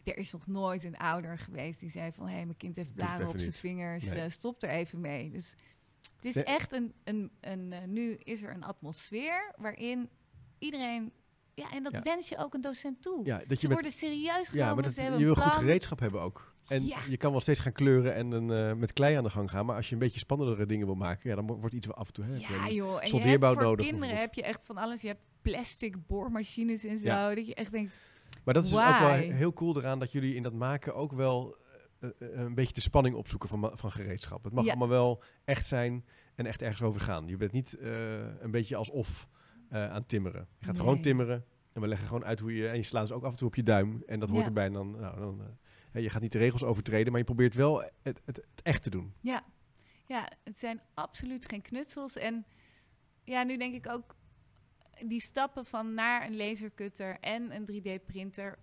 er 0.03 0.17
is 0.17 0.31
nog 0.31 0.47
nooit 0.47 0.83
een 0.83 0.97
ouder 0.97 1.37
geweest 1.37 1.79
die 1.79 1.89
zei 1.89 2.11
van... 2.11 2.27
hé, 2.27 2.35
mijn 2.45 2.57
kind 2.57 2.75
heeft 2.75 2.93
blaren 2.93 3.27
op 3.27 3.37
zijn 3.37 3.53
vingers, 3.53 4.09
Nee. 4.09 4.29
stop 4.29 4.63
er 4.63 4.69
even 4.69 4.99
mee. 4.99 5.29
Dus 5.29 5.55
het 6.15 6.25
is 6.25 6.35
echt 6.43 6.73
een... 6.73 6.93
een, 7.03 7.31
een 7.41 7.73
eh, 7.73 7.83
nu 7.87 8.13
is 8.23 8.43
er 8.43 8.53
een 8.53 8.63
atmosfeer 8.63 9.53
waarin 9.57 10.09
iedereen... 10.59 11.11
Ja, 11.53 11.71
en 11.71 11.83
dat 11.83 11.91
Ja. 11.93 12.01
wens 12.01 12.29
je 12.29 12.37
ook 12.37 12.53
een 12.53 12.61
docent 12.61 13.01
toe. 13.01 13.25
Ja, 13.25 13.37
dat 13.37 13.47
Ze 13.47 13.55
je 13.59 13.67
met, 13.67 13.71
worden 13.81 13.91
serieus 13.91 14.47
genomen, 14.47 14.67
ja, 14.67 14.73
maar 14.73 14.83
dat, 14.83 14.93
ze 14.93 15.03
je 15.03 15.25
wil 15.25 15.35
goed 15.35 15.53
gereedschap 15.55 15.99
hebben 15.99 16.21
ook. 16.21 16.53
En 16.67 16.85
Ja. 16.85 16.97
je 17.09 17.17
kan 17.17 17.31
wel 17.31 17.41
steeds 17.41 17.59
gaan 17.59 17.71
kleuren 17.71 18.13
en 18.15 18.31
een, 18.31 18.51
eh, 18.51 18.73
met 18.73 18.93
klei 18.93 19.15
aan 19.15 19.23
de 19.23 19.29
gang 19.29 19.49
gaan. 19.49 19.65
Maar 19.65 19.75
als 19.75 19.87
je 19.87 19.93
een 19.93 19.99
beetje 19.99 20.19
spannendere 20.19 20.65
dingen 20.65 20.85
wil 20.85 20.95
maken, 20.95 21.29
ja, 21.29 21.35
dan 21.35 21.47
wordt 21.47 21.73
iets 21.75 21.87
wel 21.87 21.95
af 21.95 22.07
en 22.07 22.13
toe... 22.13 22.25
Hè, 22.25 22.35
Ja, 22.35 22.69
joh. 22.69 23.03
En 23.03 23.15
je 23.15 23.21
hebt 23.21 23.45
voor 23.45 23.55
nodig, 23.55 23.85
kinderen 23.87 24.17
heb 24.17 24.33
je 24.33 24.43
echt 24.43 24.63
van 24.63 24.77
alles. 24.77 25.01
Je 25.01 25.07
hebt 25.07 25.21
plastic 25.41 26.07
boormachines 26.07 26.83
en 26.83 26.97
zo. 26.97 27.05
Ja. 27.05 27.35
Dat 27.35 27.47
je 27.47 27.55
echt 27.55 27.71
denkt, 27.71 27.93
Maar 28.43 28.53
dat 28.53 28.63
is 28.63 28.69
dus 28.69 28.79
ook 28.79 28.99
wel 28.99 29.09
heel 29.11 29.53
cool 29.53 29.77
eraan 29.77 29.99
dat 29.99 30.11
jullie 30.11 30.35
in 30.35 30.43
dat 30.43 30.53
maken 30.53 30.95
ook 30.95 31.11
wel 31.11 31.55
een 32.17 32.53
beetje 32.55 32.73
de 32.73 32.81
spanning 32.81 33.15
opzoeken 33.15 33.49
van, 33.49 33.71
van 33.73 33.91
gereedschap. 33.91 34.43
Het 34.43 34.53
mag 34.53 34.63
Ja. 34.63 34.69
allemaal 34.69 34.87
wel 34.89 35.23
echt 35.45 35.65
zijn 35.67 36.05
en 36.35 36.45
echt 36.45 36.61
ergens 36.61 36.81
over 36.81 37.01
gaan. 37.01 37.27
Je 37.27 37.37
bent 37.37 37.51
niet 37.51 37.73
eh, 37.77 38.41
een 38.41 38.51
beetje 38.51 38.75
alsof 38.75 39.27
eh 39.69 39.91
aan 39.91 40.05
timmeren. 40.05 40.47
Je 40.59 40.65
gaat 40.65 40.79
gewoon 40.79 41.01
timmeren 41.01 41.45
en 41.73 41.81
we 41.81 41.87
leggen 41.87 42.07
gewoon 42.07 42.25
uit 42.25 42.39
hoe 42.39 42.55
je... 42.55 42.67
En 42.67 42.75
je 42.77 42.83
slaat 42.83 43.07
dus 43.07 43.15
ook 43.15 43.23
af 43.23 43.31
en 43.31 43.37
toe 43.37 43.47
op 43.47 43.55
je 43.55 43.63
duim 43.63 44.03
en 44.05 44.19
dat 44.19 44.29
hoort 44.29 44.41
Ja. 44.41 44.47
erbij. 44.47 44.65
En 44.65 44.73
dan, 44.73 44.91
nou, 44.99 45.19
dan, 45.19 45.41
eh, 45.91 46.01
je 46.01 46.09
gaat 46.09 46.21
niet 46.21 46.31
de 46.31 46.37
regels 46.37 46.63
overtreden, 46.63 47.09
maar 47.11 47.19
je 47.19 47.25
probeert 47.25 47.53
wel 47.53 47.81
het, 47.81 47.93
het, 48.01 48.21
het 48.25 48.43
echt 48.63 48.83
te 48.83 48.89
doen. 48.89 49.13
ja. 49.21 49.43
Ja, 50.07 50.27
het 50.43 50.59
zijn 50.59 50.81
absoluut 50.93 51.45
geen 51.49 51.61
knutsels. 51.61 52.15
En 52.17 52.45
ja, 53.23 53.43
nu 53.43 53.57
denk 53.57 53.75
ik 53.75 53.89
ook 53.89 54.15
die 55.05 55.21
stappen 55.21 55.65
van 55.65 55.93
naar 55.93 56.25
een 56.27 56.37
lasercutter 56.37 57.17
en 57.19 57.55
een 57.55 57.65
3D-printer, 57.71 58.59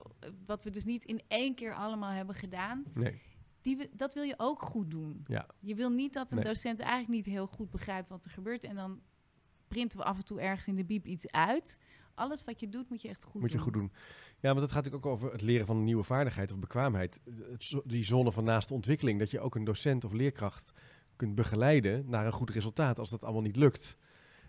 wat 0.46 0.64
we 0.64 0.70
dus 0.70 0.84
niet 0.84 1.04
in 1.04 1.20
één 1.28 1.54
keer 1.54 1.74
allemaal 1.74 2.10
hebben 2.10 2.34
gedaan. 2.34 2.84
Nee. 2.94 3.20
Die, 3.62 3.88
dat 3.92 4.14
wil 4.14 4.22
je 4.22 4.34
ook 4.36 4.62
goed 4.62 4.90
doen. 4.90 5.20
Ja. 5.24 5.46
Je 5.60 5.74
wil 5.74 5.90
niet 5.90 6.12
dat 6.12 6.30
een 6.30 6.36
Nee. 6.36 6.46
docent 6.46 6.80
eigenlijk 6.80 7.10
niet 7.10 7.34
heel 7.34 7.46
goed 7.46 7.70
begrijpt 7.70 8.08
wat 8.08 8.24
er 8.24 8.30
gebeurt. 8.30 8.64
En 8.64 8.74
dan 8.74 9.00
printen 9.68 9.98
we 9.98 10.04
af 10.04 10.16
en 10.18 10.24
toe 10.24 10.40
ergens 10.40 10.66
in 10.66 10.76
de 10.76 10.84
biep 10.84 11.06
iets 11.06 11.30
uit. 11.30 11.78
Alles 12.14 12.44
wat 12.44 12.60
je 12.60 12.68
doet, 12.68 12.88
moet 12.88 13.02
je 13.02 13.08
echt 13.08 13.24
goed 13.24 13.40
Moet 13.40 13.50
je 13.50 13.56
doen. 13.56 13.64
goed 13.64 13.72
doen. 13.72 13.92
Ja, 14.40 14.48
want 14.48 14.60
het 14.60 14.72
gaat 14.72 14.84
natuurlijk 14.84 15.06
ook 15.06 15.12
over 15.12 15.32
het 15.32 15.42
leren 15.42 15.66
van 15.66 15.76
een 15.76 15.84
nieuwe 15.84 16.02
vaardigheid 16.02 16.52
of 16.52 16.58
bekwaamheid. 16.58 17.20
Die 17.84 18.04
zone 18.04 18.32
van 18.32 18.44
naaste 18.44 18.74
ontwikkeling, 18.74 19.18
dat 19.18 19.30
je 19.30 19.40
ook 19.40 19.54
een 19.54 19.64
docent 19.64 20.04
of 20.04 20.12
leerkracht 20.12 20.72
kunt 21.16 21.34
begeleiden 21.34 22.08
naar 22.08 22.26
een 22.26 22.32
goed 22.32 22.50
resultaat. 22.50 22.98
Als 22.98 23.10
dat 23.10 23.24
allemaal 23.24 23.42
niet 23.42 23.56
lukt 23.56 23.96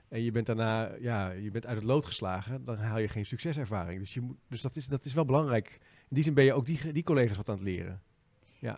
en 0.08 0.21
je 0.21 0.32
bent 0.32 0.45
daarna, 0.45 0.95
ja, 0.95 1.32
je 1.32 1.52
bent 1.52 1.65
uit 1.65 1.76
het 1.76 1.86
lood 1.86 2.06
geslagen, 2.06 2.65
dan 2.65 2.78
haal 2.78 2.97
je 2.99 3.08
geen 3.08 3.26
succeservaring. 3.26 3.99
Dus, 3.99 4.13
je 4.13 4.21
moet, 4.21 4.38
dus 4.47 4.62
dat, 4.62 4.76
is, 4.76 4.88
dat 4.88 5.06
is 5.06 5.13
wel 5.13 5.26
belangrijk. 5.26 5.78
In 5.82 6.15
die 6.15 6.23
zin 6.23 6.34
ben 6.34 6.43
je 6.43 6.54
ook 6.54 6.65
die, 6.65 6.91
die 6.91 7.04
collega's 7.04 7.38
wat 7.38 7.49
aan 7.49 7.56
het 7.56 7.63
leren. 7.63 8.02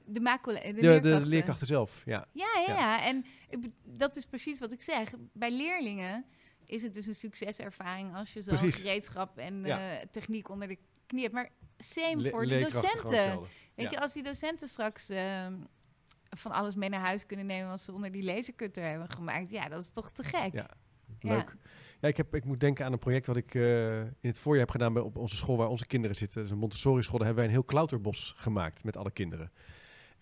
De, 0.05 0.19
maakcolle- 0.19 0.73
de, 0.73 0.73
De, 0.81 0.99
de, 0.99 1.21
leerkrachten. 1.25 1.67
zelf, 1.67 2.01
ja. 2.05 2.25
Ja, 2.31 2.47
ja, 2.67 2.73
Ja. 2.73 2.79
ja. 2.79 3.05
En 3.05 3.25
ik 3.49 3.69
dat 3.83 4.15
is 4.15 4.25
precies 4.25 4.59
wat 4.59 4.71
ik 4.71 4.81
zeg. 4.81 5.11
Bij 5.33 5.51
leerlingen 5.51 6.25
is 6.65 6.81
het 6.81 6.93
dus 6.93 7.07
een 7.07 7.15
succeservaring 7.15 8.15
als 8.15 8.33
je 8.33 8.41
zo'n 8.41 8.57
gereedschap 8.57 9.37
en 9.37 9.63
Ja. 9.65 9.79
eh, 9.79 10.05
techniek 10.11 10.49
onder 10.49 10.67
de 10.67 10.77
knie 11.07 11.21
hebt. 11.21 11.33
Maar 11.33 11.49
same 11.77 12.21
Le- 12.21 12.29
voor 12.29 12.45
de 12.45 12.59
docenten. 12.59 13.39
Weet 13.75 13.85
Ja. 13.85 13.91
je, 13.91 13.99
als 13.99 14.13
die 14.13 14.23
docenten 14.23 14.67
straks 14.69 15.09
ehm, 15.09 15.53
van 16.29 16.51
alles 16.51 16.75
mee 16.75 16.89
naar 16.89 16.99
huis 16.99 17.25
kunnen 17.25 17.45
nemen 17.45 17.69
wat 17.69 17.81
ze 17.81 17.93
onder 17.93 18.11
die 18.11 18.23
lasercutter 18.23 18.83
hebben 18.83 19.09
gemaakt, 19.09 19.49
ja, 19.49 19.69
dat 19.69 19.81
is 19.81 19.89
toch 19.91 20.11
te 20.11 20.23
gek. 20.23 20.53
Ja. 20.53 20.69
Ja. 21.19 21.33
Leuk. 21.35 21.55
Ja, 21.99 22.07
ik, 22.07 22.17
heb, 22.17 22.35
ik 22.35 22.45
moet 22.45 22.59
denken 22.59 22.85
aan 22.85 22.91
een 22.91 22.99
project 22.99 23.27
wat 23.27 23.37
ik 23.37 23.55
eh, 23.55 23.99
in 24.01 24.09
het 24.21 24.37
voorjaar 24.39 24.61
heb 24.61 24.71
gedaan 24.71 24.93
bij, 24.93 25.01
op 25.01 25.15
onze 25.15 25.35
school 25.35 25.57
waar 25.57 25.67
onze 25.67 25.85
kinderen 25.87 26.15
zitten. 26.15 26.37
Dat 26.37 26.45
is 26.45 26.51
een 26.51 26.57
Montessori-school. 26.57 27.17
Daar 27.17 27.27
hebben 27.27 27.45
wij 27.45 27.53
een 27.53 27.59
heel 27.59 27.69
klauterbos 27.69 28.33
gemaakt 28.37 28.83
met 28.83 28.97
alle 28.97 29.11
kinderen. 29.11 29.51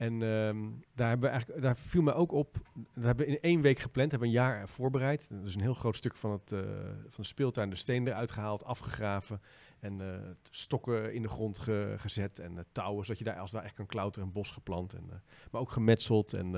En 0.04 0.14
ehm, 0.22 0.58
daar, 0.96 1.08
hebben 1.10 1.30
we 1.30 1.34
eigenlijk, 1.34 1.62
daar 1.62 1.78
viel 1.78 2.02
mij 2.02 2.14
ook 2.14 2.32
op, 2.32 2.58
we 2.94 3.06
hebben 3.06 3.28
in 3.28 3.40
één 3.40 3.62
week 3.62 3.80
gepland, 3.80 4.12
hebben 4.12 4.30
we 4.30 4.36
een 4.36 4.42
jaar 4.42 4.70
voorbereid. 4.70 5.30
Dus 5.44 5.56
een 5.56 5.62
heel 5.62 5.74
groot 5.74 5.96
stuk 5.96 6.16
van, 6.16 6.32
het, 6.32 6.52
eh, 6.52 6.60
van 7.08 7.24
de 7.24 7.30
speeltuin, 7.30 7.70
de 7.70 7.76
steen 7.76 8.08
eruit 8.08 8.32
gehaald, 8.32 8.64
afgegraven. 8.64 9.42
En 9.80 10.02
eh, 10.02 10.20
stokken 10.50 11.14
in 11.14 11.22
de 11.22 11.28
grond 11.28 11.58
ge- 11.58 11.94
gezet 11.98 12.40
en 12.40 12.58
eh, 12.58 12.64
touwen, 12.72 13.06
zodat 13.06 13.18
je 13.18 13.24
daar 13.26 13.40
als 13.40 13.52
daar 13.52 13.64
echt 13.64 13.74
kan 13.76 13.86
klauteren, 13.86 14.28
een 14.28 14.34
bos 14.34 14.52
geplant. 14.52 14.94
En, 14.94 15.10
maar 15.52 15.62
ook 15.62 15.72
gemetseld 15.72 16.34
en 16.34 16.52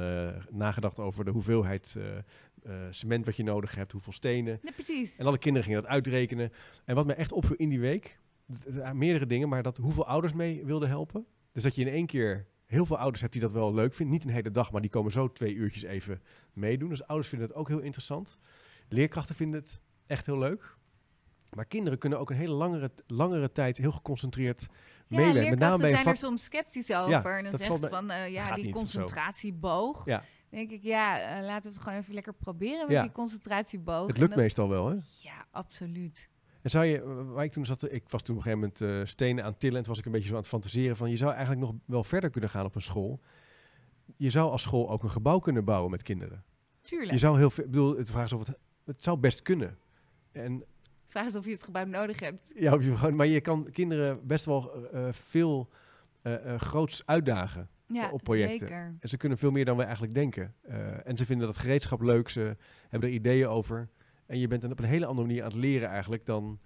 nagedacht 0.51 0.99
over 0.99 1.25
de 1.25 1.31
hoeveelheid 1.31 1.95
cement 2.89 3.25
wat 3.25 3.35
je 3.35 3.43
nodig 3.43 3.75
hebt, 3.75 3.91
hoeveel 3.91 4.13
stenen. 4.13 4.59
Precies. 4.75 5.17
En 5.17 5.25
alle 5.25 5.37
kinderen 5.37 5.67
gingen 5.67 5.81
dat 5.81 5.91
uitrekenen. 5.91 6.51
En 6.85 6.95
wat 6.95 7.05
mij 7.05 7.15
echt 7.15 7.31
opviel 7.31 7.55
in 7.55 7.69
die 7.69 7.79
week, 7.79 8.19
meerdere 8.93 9.25
dingen, 9.25 9.49
maar 9.49 9.63
dat 9.63 9.77
hoeveel 9.77 10.07
ouders 10.07 10.33
mee 10.33 10.65
wilden 10.65 10.89
helpen. 10.89 11.25
Dus 11.51 11.63
dat 11.63 11.75
je 11.75 11.81
in 11.81 11.91
één 11.93 12.05
keer 12.05 12.45
heel 12.65 12.85
veel 12.85 12.97
ouders 12.97 13.21
hebt 13.21 13.33
die 13.33 13.41
dat 13.41 13.51
wel 13.51 13.73
leuk 13.73 13.93
vinden. 13.93 14.15
Niet 14.15 14.23
een 14.25 14.29
hele 14.33 14.51
dag, 14.51 14.71
maar 14.71 14.81
die 14.81 14.89
komen 14.89 15.11
zo 15.11 15.31
twee 15.31 15.53
uurtjes 15.53 15.83
even 15.83 16.21
meedoen. 16.53 16.89
Dus 16.89 17.07
ouders 17.07 17.29
vinden 17.29 17.47
het 17.47 17.57
ook 17.57 17.67
heel 17.67 17.79
interessant. 17.79 18.37
Leerkrachten 18.89 19.35
vinden 19.35 19.59
het 19.59 19.81
echt 20.07 20.25
heel 20.25 20.37
leuk. 20.37 20.77
Maar 21.55 21.65
kinderen 21.65 21.99
kunnen 21.99 22.19
ook 22.19 22.29
een 22.29 22.35
hele 22.35 22.53
langere, 22.53 22.91
langere 23.07 23.51
tijd 23.51 23.77
heel 23.77 23.91
geconcentreerd 23.91 24.67
ja, 25.07 25.17
meewerken. 25.17 25.49
Met 25.49 25.59
name 25.59 25.77
bij 25.77 25.89
zijn 25.91 26.05
er 26.05 26.17
soms 26.17 26.43
sceptisch 26.43 26.91
over. 26.91 27.37
en 27.37 27.43
dan 27.43 27.59
valt 27.59 27.79
ze 27.79 27.89
van, 27.89 28.09
eh, 28.11 28.31
ja, 28.31 28.55
die 28.55 28.71
concentratieboog. 28.71 30.05
Ja. 30.05 30.23
Denk 30.49 30.71
ik, 30.71 30.83
ja, 30.83 31.19
eh, 31.19 31.45
laten 31.45 31.69
we 31.69 31.75
het 31.75 31.83
gewoon 31.85 31.99
even 31.99 32.13
lekker 32.13 32.33
proberen 32.33 32.79
met 32.81 32.89
Ja. 32.91 33.01
die 33.01 33.11
concentratieboog. 33.11 34.07
Het 34.07 34.17
lukt 34.17 34.29
dat- 34.29 34.39
meestal 34.39 34.69
wel, 34.69 34.87
hè? 34.87 34.95
Ja, 35.21 35.45
absoluut. 35.51 36.29
En 36.65 36.71
zou 36.71 36.85
je, 36.85 37.23
waar 37.23 37.43
ik 37.43 37.51
toen 37.51 37.65
zat, 37.65 37.91
ik 37.91 38.09
was 38.09 38.21
toen 38.21 38.37
op 38.37 38.45
een 38.45 38.51
gegeven 38.51 38.71
moment 38.79 39.01
eh, 39.01 39.07
stenen 39.09 39.43
aan 39.43 39.57
tillen. 39.57 39.77
En 39.77 39.83
toen 39.83 39.91
was 39.91 39.99
ik 39.99 40.05
een 40.05 40.11
beetje 40.11 40.27
zo 40.27 40.33
aan 40.33 40.39
het 40.39 40.49
fantaseren 40.49 40.97
van, 40.97 41.09
je 41.09 41.17
zou 41.17 41.31
eigenlijk 41.31 41.61
nog 41.61 41.73
wel 41.85 42.03
verder 42.03 42.29
kunnen 42.29 42.49
gaan 42.49 42.65
op 42.65 42.75
een 42.75 42.81
school. 42.81 43.19
Je 44.17 44.29
zou 44.29 44.51
als 44.51 44.61
school 44.61 44.89
ook 44.89 45.03
een 45.03 45.09
gebouw 45.09 45.39
kunnen 45.39 45.65
bouwen 45.65 45.91
met 45.91 46.03
kinderen. 46.03 46.43
Tuurlijk. 46.81 47.11
Je 47.11 47.17
zou 47.17 47.37
heel 47.37 47.49
veel, 47.49 47.63
ik 47.63 47.69
bedoel, 47.71 47.97
het 47.97 48.09
vraag 48.09 48.25
is 48.25 48.33
of 48.33 48.47
het, 48.47 48.57
het 48.85 49.03
zou 49.03 49.17
best 49.17 49.41
kunnen. 49.41 49.77
En 50.31 50.63
Vraag 51.07 51.25
is 51.25 51.35
of 51.35 51.45
je 51.45 51.51
het 51.51 51.63
gebouw 51.63 51.85
nodig 51.85 52.19
hebt. 52.19 52.51
ja, 52.55 52.79
maar 53.11 53.27
je 53.27 53.41
kan 53.41 53.69
kinderen 53.71 54.27
best 54.27 54.45
wel 54.45 54.73
eh, 54.73 55.07
eh, 55.07 55.13
veel 55.13 55.69
eh, 56.21 56.55
groots 56.55 57.05
uitdagen. 57.05 57.69
Ja, 57.87 58.09
Op 58.09 58.23
projecten. 58.23 58.59
zeker. 58.59 58.95
En 58.99 59.09
ze 59.09 59.17
kunnen 59.17 59.37
veel 59.37 59.51
meer 59.51 59.65
dan 59.65 59.75
wij 59.75 59.85
eigenlijk 59.85 60.15
denken. 60.15 60.55
En 61.03 61.17
ze 61.17 61.25
vinden 61.25 61.47
dat 61.47 61.57
gereedschap 61.57 62.01
leuk, 62.01 62.29
ze 62.29 62.57
hebben 62.89 63.09
er 63.09 63.15
ideeën 63.15 63.47
over. 63.47 63.89
En 64.25 64.39
je 64.39 64.47
bent 64.47 64.61
dan 64.61 64.71
op 64.71 64.79
een 64.79 64.85
hele 64.85 65.05
andere 65.05 65.27
manier 65.27 65.43
aan 65.43 65.49
het 65.49 65.57
leren 65.57 65.89
eigenlijk 65.89 66.25
dan, 66.25 66.59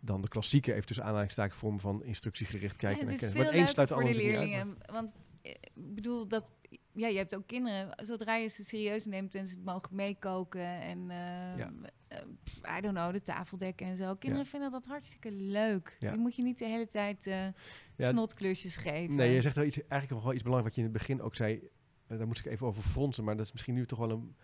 dan 0.00 0.22
de 0.22 0.28
klassieke, 0.28 0.72
even 0.72 0.86
tussen 0.86 1.04
aanhalingstekens, 1.04 1.58
vorm 1.58 1.80
van 1.80 2.04
instructiegericht 2.04 2.76
kijken. 2.76 3.06
Ja, 3.06 3.12
het 3.12 3.22
is 3.22 3.30
veel 3.30 3.42
één 3.42 3.52
leuker 3.52 3.68
sluit 3.68 3.88
voor 3.88 4.04
de 4.04 4.14
leerlingen. 4.14 4.76
Want 4.92 5.12
eh, 5.42 5.50
ik 5.50 5.94
bedoel, 5.94 6.28
dat, 6.28 6.46
ja, 6.92 7.08
je 7.08 7.16
hebt 7.16 7.34
ook 7.34 7.46
kinderen, 7.46 7.88
zodra 8.04 8.36
je 8.36 8.48
ze 8.48 8.64
serieus 8.64 9.04
neemt 9.04 9.34
en 9.34 9.46
ze 9.46 9.56
mogen 9.64 9.94
meekoken 9.96 10.80
en 10.80 10.98
eh, 11.10 11.56
Ja. 11.56 11.72
eh, 12.08 12.78
I 12.78 12.80
don't 12.80 12.94
know, 12.94 13.12
de 13.12 13.22
tafeldekken 13.22 13.86
en 13.86 13.96
zo. 13.96 14.14
Kinderen 14.14 14.46
vinden 14.46 14.70
dat 14.70 14.86
hartstikke 14.86 15.30
leuk. 15.30 15.96
Ja. 16.00 16.10
Die 16.10 16.20
moet 16.20 16.36
je 16.36 16.42
niet 16.42 16.58
de 16.58 16.64
hele 16.64 16.88
tijd 16.88 17.26
eh 17.26 17.46
Ja, 17.96 18.08
snotklusjes 18.08 18.76
geven. 18.76 19.14
Nee, 19.14 19.34
je 19.34 19.40
zegt 19.42 19.56
wel 19.56 19.64
iets, 19.64 19.86
eigenlijk 19.86 20.22
wel 20.22 20.32
iets 20.32 20.42
belangrijks 20.42 20.76
wat 20.76 20.84
je 20.84 20.90
in 20.90 20.94
het 20.94 21.06
begin 21.06 21.22
ook 21.22 21.34
zei. 21.34 21.68
Eh, 22.06 22.18
daar 22.18 22.26
moest 22.26 22.46
ik 22.46 22.52
even 22.52 22.66
over 22.66 22.82
fronsen, 22.82 23.24
maar 23.24 23.36
dat 23.36 23.46
is 23.46 23.52
misschien 23.52 23.74
nu 23.74 23.86
toch 23.86 23.98
wel 23.98 24.10
een... 24.10 24.36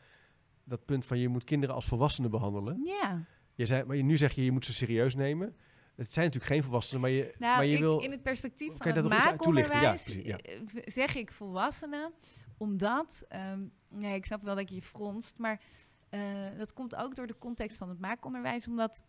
Dat 0.65 0.85
punt 0.85 1.05
van 1.05 1.19
je 1.19 1.29
moet 1.29 1.45
kinderen 1.45 1.75
als 1.75 1.87
volwassenen 1.87 2.31
behandelen. 2.31 2.81
Ja, 2.85 3.25
Je 3.55 3.67
zei, 3.67 3.85
maar 3.85 3.97
je- 3.97 4.03
nu 4.03 4.17
zeg 4.17 4.33
je, 4.33 4.45
je 4.45 4.53
moet 4.53 4.65
ze 4.65 4.73
serieus 4.75 5.15
nemen. 5.15 5.57
Het 5.95 6.13
zijn 6.13 6.27
natuurlijk 6.27 6.53
geen 6.53 6.63
volwassenen, 6.63 7.01
maar 7.01 7.11
je, 7.11 7.35
nou, 7.39 7.57
maar 7.57 7.67
je 7.67 7.73
ik, 7.73 7.79
wil... 7.79 7.99
in 8.01 8.11
het 8.11 8.23
perspectief 8.23 8.73
van 8.77 8.87
het 8.93 8.95
toelichten? 9.05 9.21
Ja, 9.21 9.29
maakonderwijs 9.33 10.03
precies, 10.03 10.25
eh, 10.25 10.93
zeg 10.93 11.15
ik 11.15 11.33
volwassenen, 11.33 12.13
omdat, 12.57 13.25
ehm, 13.29 13.61
nee, 13.89 14.15
ik 14.15 14.25
snap 14.25 14.43
wel 14.43 14.55
dat 14.55 14.69
je 14.69 14.75
je 14.75 14.83
fronst, 14.83 15.39
maar 15.39 15.61
eh, 16.09 16.21
dat 16.57 16.73
komt 16.73 16.97
ook 16.97 17.15
door 17.15 17.27
de 17.27 17.39
context 17.39 17.77
van 17.77 17.89
het 17.89 18.01
maakonderwijs, 18.01 18.69
omdat 18.69 19.03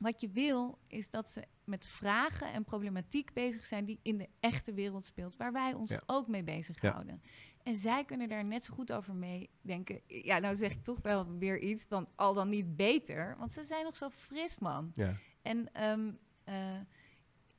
wat 0.00 0.20
je 0.20 0.28
wil 0.30 0.78
is 0.86 1.10
dat 1.10 1.30
ze 1.30 1.42
met 1.72 1.86
vragen 1.86 2.52
en 2.52 2.64
problematiek 2.64 3.32
bezig 3.32 3.66
zijn 3.66 3.84
die 3.84 3.98
in 4.02 4.18
de 4.18 4.28
echte 4.40 4.72
wereld 4.72 5.06
speelt, 5.06 5.36
waar 5.36 5.52
wij 5.52 5.74
ons 5.74 5.90
Ja. 5.90 6.02
ook 6.06 6.28
mee 6.28 6.42
bezighouden. 6.42 7.22
En 7.62 7.76
zij 7.76 8.04
kunnen 8.04 8.28
daar 8.28 8.44
net 8.44 8.64
zo 8.64 8.74
goed 8.74 8.92
over 8.92 9.14
meedenken. 9.14 10.00
Ja, 10.06 10.38
nou 10.38 10.56
zeg 10.56 10.72
ik 10.72 10.84
toch 10.84 10.98
wel 11.02 11.38
weer 11.38 11.58
iets 11.60 11.84
van 11.84 12.08
al 12.14 12.34
dan 12.34 12.48
niet 12.48 12.76
beter, 12.76 13.36
want 13.38 13.52
ze 13.52 13.64
zijn 13.64 13.84
nog 13.84 13.96
zo 13.96 14.08
fris, 14.10 14.58
man. 14.58 14.90
Ja. 14.94 15.14
En 15.42 15.72
ehm, 15.74 16.12
eh, 16.44 16.80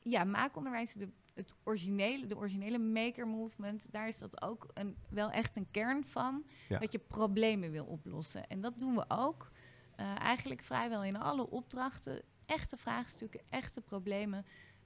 ja, 0.01 0.23
maakonderwijs, 0.23 0.93
de, 0.93 1.09
het 1.33 1.55
originele, 1.63 2.27
de 2.27 2.37
originele 2.37 2.77
maker 2.79 3.27
movement, 3.27 3.91
daar 3.91 4.07
is 4.07 4.17
dat 4.17 4.41
ook 4.41 4.67
een, 4.73 4.95
wel 5.09 5.31
echt 5.31 5.55
een 5.55 5.67
kern 5.71 6.05
van. 6.05 6.43
Ja. 6.69 6.79
Dat 6.79 6.91
je 6.91 6.99
problemen 6.99 7.71
wil 7.71 7.85
oplossen. 7.85 8.47
En 8.47 8.61
dat 8.61 8.79
doen 8.79 8.95
we 8.95 9.05
ook 9.07 9.51
eh, 9.95 10.19
eigenlijk 10.19 10.61
vrijwel 10.61 11.03
in 11.03 11.15
alle 11.15 11.49
opdrachten. 11.49 12.21
Echte 12.45 12.77
vraagstukken, 12.77 13.41
echte 13.49 13.81
problemen. 13.81 14.45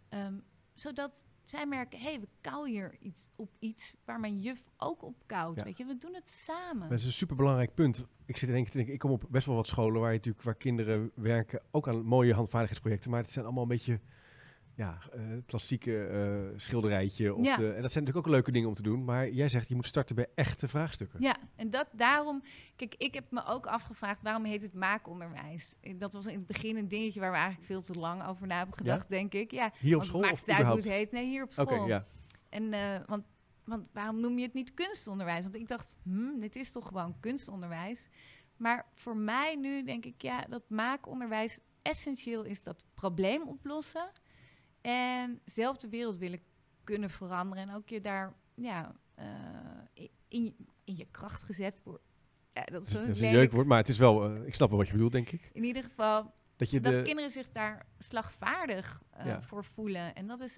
Ehm, 0.09 0.39
zodat 0.73 1.23
zij 1.45 1.65
merken, 1.65 1.99
hé, 1.99 2.09
hey, 2.09 2.19
we 2.19 2.27
kauwen 2.41 2.69
hier 2.69 2.95
iets 2.99 3.27
op 3.35 3.49
iets 3.59 3.93
waar 4.05 4.19
mijn 4.19 4.39
juf 4.39 4.63
ook 4.77 5.03
op 5.03 5.15
koudt. 5.25 5.57
Ja. 5.57 5.63
Weet 5.63 5.77
je, 5.77 5.85
we 5.85 5.97
doen 5.97 6.13
het 6.13 6.29
samen. 6.29 6.89
Dat 6.89 6.99
is 6.99 7.05
een 7.05 7.11
superbelangrijk 7.11 7.73
punt. 7.73 8.05
Ik 8.25 8.37
zit 8.37 8.49
in 8.49 8.55
één 8.55 8.63
keer 8.63 8.71
te 8.71 8.77
denken, 8.77 8.95
ik 8.95 8.99
kom 8.99 9.11
op 9.11 9.25
best 9.29 9.45
wel 9.45 9.55
wat 9.55 9.67
scholen 9.67 10.01
waar 10.01 10.11
je 10.11 10.17
natuurlijk 10.17 10.45
waar 10.45 10.55
kinderen 10.55 11.11
werken, 11.15 11.61
ook 11.71 11.87
aan 11.87 12.05
mooie 12.05 12.33
handvaardigheidsprojecten, 12.33 13.11
maar 13.11 13.21
het 13.21 13.31
zijn 13.31 13.45
allemaal 13.45 13.63
een 13.63 13.69
beetje 13.69 13.99
ja, 14.77 14.97
eh, 15.13 15.21
klassieke 15.45 16.05
eh, 16.07 16.59
schilderijtje. 16.59 17.33
Of 17.35 17.45
Ja. 17.45 17.57
de, 17.57 17.71
en 17.73 17.81
dat 17.81 17.91
zijn 17.91 18.03
natuurlijk 18.03 18.17
ook 18.27 18.33
leuke 18.33 18.51
dingen 18.51 18.67
om 18.69 18.73
te 18.75 18.81
doen, 18.81 19.03
maar 19.03 19.29
jij 19.29 19.49
zegt 19.49 19.69
je 19.69 19.75
moet 19.75 19.85
starten 19.85 20.15
bij 20.15 20.27
echte 20.35 20.67
vraagstukken. 20.67 21.21
Ja, 21.21 21.35
en 21.55 21.69
dat 21.69 21.87
daarom. 21.91 22.41
Kijk, 22.75 22.95
ik 22.97 23.13
heb 23.13 23.31
me 23.31 23.45
ook 23.45 23.65
afgevraagd 23.65 24.21
waarom 24.21 24.43
heet 24.43 24.61
het 24.61 24.73
maakonderwijs. 24.73 25.73
Eh, 25.81 25.93
Dat 25.99 26.13
was 26.13 26.25
in 26.25 26.33
het 26.37 26.47
begin 26.47 26.77
een 26.77 26.87
dingetje 26.87 27.19
waar 27.19 27.31
we 27.31 27.37
eigenlijk 27.37 27.65
veel 27.65 27.81
te 27.81 27.93
lang 27.99 28.23
over 28.25 28.47
na 28.47 28.57
hebben 28.57 28.77
gedacht, 28.77 29.09
denk 29.09 29.33
ik. 29.33 29.51
Ja, 29.51 29.71
Hier 29.79 29.95
op 29.95 30.03
school 30.03 30.21
maakt 30.21 30.39
het 30.39 30.49
uit 30.49 30.67
hoe 30.67 30.75
het 30.75 30.87
heet. 30.87 31.11
Nee, 31.11 31.25
hier 31.25 31.43
op 31.43 31.51
Oké, 31.57 31.73
school. 31.75 31.87
ja. 31.87 32.05
En 32.49 32.69
want, 33.07 33.23
want 33.63 33.89
waarom 33.93 34.19
noem 34.19 34.37
je 34.37 34.43
het 34.45 34.53
niet 34.53 34.73
kunstonderwijs? 34.73 35.43
Want 35.43 35.55
ik 35.55 35.67
dacht, 35.67 35.97
hm, 36.03 36.39
dit 36.39 36.55
is 36.55 36.71
toch 36.71 36.87
gewoon 36.87 37.19
kunstonderwijs. 37.19 38.07
Maar 38.57 38.85
voor 38.93 39.17
mij 39.17 39.55
nu 39.55 39.83
denk 39.83 40.05
ik, 40.05 40.21
ja, 40.21 40.45
dat 40.49 40.63
maakonderwijs 40.69 41.59
essentieel 41.81 42.43
is 42.43 42.63
dat 42.63 42.83
probleem 42.93 43.41
oplossen 43.41 44.09
en 44.91 45.39
zelf 45.45 45.77
de 45.77 45.89
wereld 45.89 46.17
willen 46.17 46.39
kunnen 46.83 47.09
veranderen 47.09 47.69
en 47.69 47.75
ook 47.75 47.89
je 47.89 48.01
daar, 48.01 48.33
ja, 48.55 48.95
eh, 49.15 49.25
in, 50.27 50.55
in 50.83 50.95
je 50.95 51.07
kracht 51.11 51.43
gezet 51.43 51.81
wordt. 51.83 52.03
Ja, 52.53 52.63
dat 52.63 52.85
is 52.85 52.91
dat 52.93 53.07
is 53.07 53.21
een 53.21 53.31
jeukwoord, 53.31 53.67
maar 53.67 53.77
het 53.77 53.89
is 53.89 53.97
wel, 53.97 54.35
eh, 54.35 54.45
ik 54.45 54.55
snap 54.55 54.69
wel 54.69 54.77
wat 54.77 54.87
je 54.87 54.93
bedoelt, 54.93 55.11
denk 55.11 55.29
ik. 55.29 55.49
In 55.53 55.63
ieder 55.63 55.83
geval 55.83 56.33
Dat 56.55 56.69
je 56.69 56.79
dat 56.79 56.93
de, 56.93 57.01
kinderen 57.01 57.31
zich 57.31 57.51
daar 57.51 57.85
slagvaardig 57.97 59.01
eh, 59.09 59.25
Ja. 59.25 59.41
voor 59.41 59.63
voelen. 59.63 60.15
En 60.15 60.27
dat 60.27 60.41
is 60.41 60.57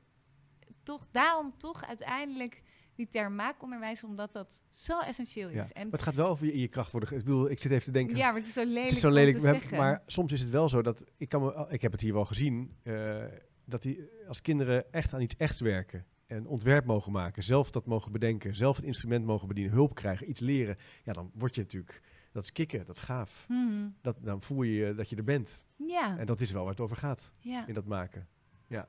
toch 0.84 1.08
daarom 1.12 1.54
toch 1.58 1.86
uiteindelijk 1.86 2.62
die 2.96 3.08
term 3.08 3.36
maakonderwijs, 3.36 4.04
omdat 4.04 4.34
dat 4.34 4.62
zo 4.70 5.00
essentieel 5.00 5.50
ja. 5.50 5.62
is. 5.62 5.72
En 5.72 5.84
Maar 5.84 5.92
het 5.92 6.02
gaat 6.02 6.16
wel 6.16 6.28
over 6.28 6.46
je, 6.46 6.54
in 6.54 6.60
je 6.60 6.68
kracht 6.68 6.92
worden. 6.92 7.10
ge- 7.10 7.16
Ik 7.16 7.24
bedoel, 7.24 7.50
ik 7.50 7.62
zit 7.62 7.72
even 7.72 7.84
te 7.84 7.92
denken, 7.92 8.16
ja, 8.18 8.26
maar 8.28 8.40
het 8.40 8.48
is 8.48 8.54
zo 8.54 8.64
lelijk, 8.64 8.84
het 8.86 8.92
is 8.94 9.00
zo 9.00 9.08
om 9.08 9.14
lelijk, 9.14 9.38
te 9.38 9.46
hebben- 9.48 9.78
maar 9.78 10.04
soms 10.06 10.32
is 10.32 10.42
het 10.42 10.50
wel 10.50 10.70
zo 10.70 10.82
dat, 10.82 11.04
ik, 11.18 11.30
kan 11.30 11.42
me, 11.44 11.66
ik 11.70 11.82
heb 11.82 11.92
het 11.92 12.02
hier 12.02 12.14
wel 12.14 12.26
gezien, 12.26 12.76
eh, 12.84 13.24
dat 13.70 13.82
die, 13.82 14.10
als 14.28 14.42
kinderen 14.42 14.94
echt 14.94 15.14
aan 15.14 15.22
iets 15.22 15.36
echts 15.38 15.60
werken, 15.60 16.06
een 16.28 16.48
ontwerp 16.48 16.86
mogen 16.86 17.12
maken, 17.12 17.44
zelf 17.44 17.72
dat 17.72 17.86
mogen 17.86 18.12
bedenken, 18.12 18.56
zelf 18.56 18.76
het 18.76 18.86
instrument 18.86 19.26
mogen 19.26 19.48
bedienen, 19.48 19.74
hulp 19.74 19.96
krijgen, 19.96 20.30
iets 20.30 20.40
leren, 20.40 20.78
ja, 21.04 21.14
dan 21.14 21.32
word 21.34 21.56
je 21.56 21.62
natuurlijk, 21.62 22.02
dat 22.32 22.44
is 22.44 22.52
kicken, 22.52 22.86
dat 22.86 22.96
is 22.96 23.02
gaaf. 23.02 23.46
Mhm. 23.48 23.88
Dat, 24.02 24.18
dan 24.22 24.42
voel 24.42 24.62
je 24.64 24.94
dat 24.96 25.10
je 25.10 25.16
er 25.16 25.24
bent. 25.24 25.66
Ja, 25.76 26.18
En 26.18 26.26
dat 26.26 26.40
is 26.42 26.52
wel 26.52 26.62
waar 26.62 26.72
het 26.72 26.82
over 26.82 26.98
gaat, 26.98 27.32
ja. 27.40 27.68
in 27.68 27.74
dat 27.74 27.86
maken. 27.86 28.28
Ja. 28.68 28.88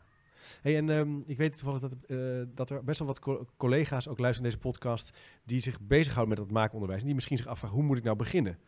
Hey, 0.63 0.77
en 0.77 0.91
ehm, 0.91 1.19
ik 1.27 1.37
weet 1.37 1.53
toevallig 1.57 1.81
dat, 1.81 1.97
eh, 2.07 2.43
dat 2.55 2.71
er 2.71 2.85
best 2.85 2.99
wel 2.99 3.09
wat 3.09 3.19
co- 3.19 3.47
collega's 3.57 4.09
ook 4.09 4.19
luisteren 4.19 4.51
naar 4.51 4.59
deze 4.61 4.71
podcast, 4.71 5.17
die 5.45 5.61
zich 5.61 5.81
bezighouden 5.81 6.29
met 6.39 6.47
dat 6.47 6.55
maakonderwijs. 6.57 7.01
En 7.01 7.07
die 7.07 7.15
misschien 7.15 7.37
zich 7.37 7.47
afvragen, 7.47 7.77
hoe 7.77 7.87
moet 7.87 7.97
ik 7.99 8.05
nou 8.05 8.17
beginnen? 8.17 8.59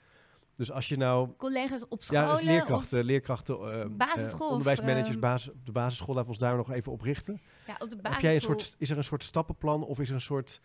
Dus 0.62 0.72
als 0.72 0.88
je 0.88 0.96
nou 0.96 1.30
Collega's 1.36 1.84
op 1.88 2.02
scholen. 2.02 2.28
ja, 2.28 2.34
dus 2.34 2.44
leerkrachten, 2.44 3.04
leerkrachten, 3.04 3.54
eh, 3.54 3.88
Basisschool 3.90 4.46
eh, 4.46 4.52
onderwijsmanagers, 4.52 5.10
ehm, 5.10 5.20
basis, 5.20 5.52
op 5.52 5.66
de 5.66 5.72
basisschool, 5.72 6.14
laten 6.14 6.22
we 6.22 6.28
ons 6.28 6.38
daar 6.38 6.56
nog 6.56 6.70
even 6.70 6.92
op 6.92 7.00
richten. 7.00 7.40
ja, 7.66 7.72
op 7.72 7.78
de 7.78 7.94
Heb 7.94 8.02
basisschool. 8.02 8.20
jij 8.22 8.34
een 8.34 8.40
soort, 8.40 8.74
is 8.78 8.90
er 8.90 8.96
een 8.96 9.04
soort 9.04 9.22
stappenplan 9.22 9.84
of 9.84 10.00
is 10.00 10.08
er 10.08 10.14
een 10.14 10.20
soort, 10.20 10.60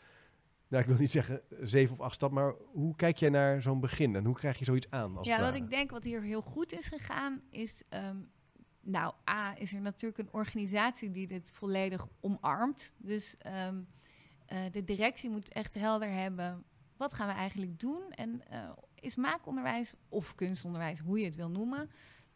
nou 0.68 0.84
ik 0.84 0.90
wil 0.90 0.98
niet 0.98 1.12
zeggen 1.12 1.42
zeven 1.62 1.96
of 1.96 2.02
acht 2.02 2.16
stappen, 2.16 2.44
maar 2.44 2.54
hoe 2.72 2.96
kijk 2.96 3.18
jij 3.18 3.30
naar 3.30 3.62
zo'n 3.62 3.80
begin 3.80 4.16
en 4.16 4.26
hoe 4.26 4.36
krijg 4.36 4.60
je 4.60 4.66
zoiets 4.66 4.90
aan? 4.90 5.18
Als 5.18 5.28
ja, 5.28 5.42
wat 5.42 5.56
ik 5.56 5.70
denk 5.70 5.92
wat 5.92 6.04
hier 6.04 6.22
heel 6.22 6.42
goed 6.42 6.74
is 6.74 6.88
gegaan 6.88 7.42
is... 7.50 7.84
ehm, 7.90 8.18
nou, 8.82 9.14
A, 9.30 9.58
is 9.58 9.74
er 9.74 9.82
natuurlijk 9.82 10.22
een 10.22 10.34
organisatie 10.34 11.12
die 11.12 11.28
dit 11.28 11.52
volledig 11.52 12.08
omarmt. 12.20 12.94
Dus 12.98 13.36
ehm, 13.38 13.82
eh, 14.46 14.60
de 14.72 14.84
directie 14.84 15.30
moet 15.30 15.50
echt 15.50 15.74
helder 15.74 16.10
hebben... 16.10 16.64
wat 16.98 17.14
gaan 17.14 17.28
we 17.28 17.34
eigenlijk 17.34 17.80
doen? 17.80 18.02
En 18.10 18.42
eh, 18.50 18.70
is 19.00 19.16
maakonderwijs 19.16 19.94
of 20.10 20.36
kunstonderwijs, 20.36 21.00
hoe 21.00 21.20
je 21.20 21.26
het 21.26 21.36
wil 21.36 21.50
noemen... 21.50 21.90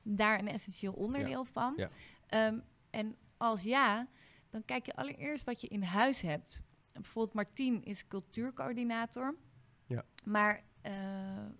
daar 0.04 0.39
een 0.39 0.47
essentieel 0.47 0.93
onderdeel 0.93 1.45
van? 1.45 1.74
ja. 1.78 1.89
Ehm, 2.28 2.60
en 2.89 3.15
als 3.38 3.63
ja, 3.63 4.08
dan 4.50 4.65
kijk 4.65 4.86
je 4.86 4.95
allereerst 4.95 5.43
wat 5.43 5.62
je 5.62 5.67
in 5.67 5.84
huis 5.84 6.21
hebt. 6.21 6.62
Bijvoorbeeld 6.93 7.36
Martien 7.36 7.84
is 7.84 8.08
cultuurcoördinator. 8.08 9.36
Ja. 9.86 10.06
Maar 10.24 10.63
eh, 10.82 10.93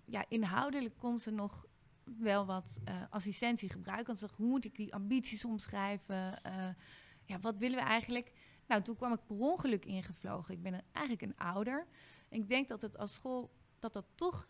ja, 0.04 0.24
inhoudelijk 0.28 0.96
kon 0.98 1.18
ze 1.18 1.30
nog 1.30 1.66
wel 2.04 2.46
wat 2.46 2.80
eh, 2.84 2.94
assistentie 3.10 3.68
gebruiken. 3.68 4.16
Want 4.20 4.32
hoe 4.32 4.46
moet 4.46 4.64
ik 4.64 4.76
die 4.76 4.94
ambities 4.94 5.44
omschrijven? 5.44 6.42
Eh, 6.42 6.68
ja, 7.24 7.40
wat 7.40 7.56
willen 7.56 7.78
we 7.78 7.84
eigenlijk? 7.84 8.32
Nou, 8.66 8.82
toen 8.82 8.96
kwam 8.96 9.12
ik 9.12 9.26
per 9.26 9.36
ongeluk 9.36 9.84
ingevlogen. 9.84 10.54
Ik 10.54 10.62
ben 10.62 10.74
een- 10.74 10.82
eigenlijk 10.92 11.26
een 11.26 11.36
ouder. 11.46 11.86
Ik 12.28 12.48
denk 12.48 12.68
dat 12.68 12.82
het 12.82 12.98
als 12.98 13.14
school, 13.14 13.50
dat 13.78 13.92
dat 13.92 14.06
toch 14.14 14.48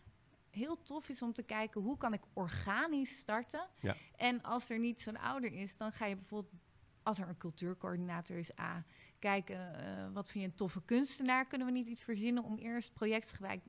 heel 0.54 0.82
tof 0.82 1.08
is 1.08 1.22
om 1.22 1.32
te 1.32 1.42
kijken... 1.42 1.80
hoe 1.80 1.96
kan 1.96 2.12
ik 2.12 2.22
organisch 2.32 3.18
starten? 3.18 3.68
Ja. 3.80 3.96
En 4.16 4.42
als 4.42 4.70
er 4.70 4.78
niet 4.78 5.00
zo'n 5.00 5.18
ouder 5.18 5.52
is, 5.52 5.76
dan 5.76 5.92
ga 5.92 6.06
je 6.06 6.16
bijvoorbeeld... 6.16 6.54
als 7.02 7.18
er 7.18 7.28
een 7.28 7.36
cultuurcoördinator 7.36 8.36
is, 8.36 8.58
A... 8.58 8.84
kijken, 9.18 9.74
eh, 9.74 10.12
wat 10.12 10.28
vind 10.28 10.44
je 10.44 10.50
een 10.50 10.56
toffe 10.56 10.82
kunstenaar? 10.84 11.46
Kunnen 11.46 11.66
we 11.66 11.72
niet 11.72 11.86
iets 11.86 12.02
verzinnen 12.02 12.44
om 12.44 12.58
eerst 12.58 12.92
projectgewijs 12.92 13.60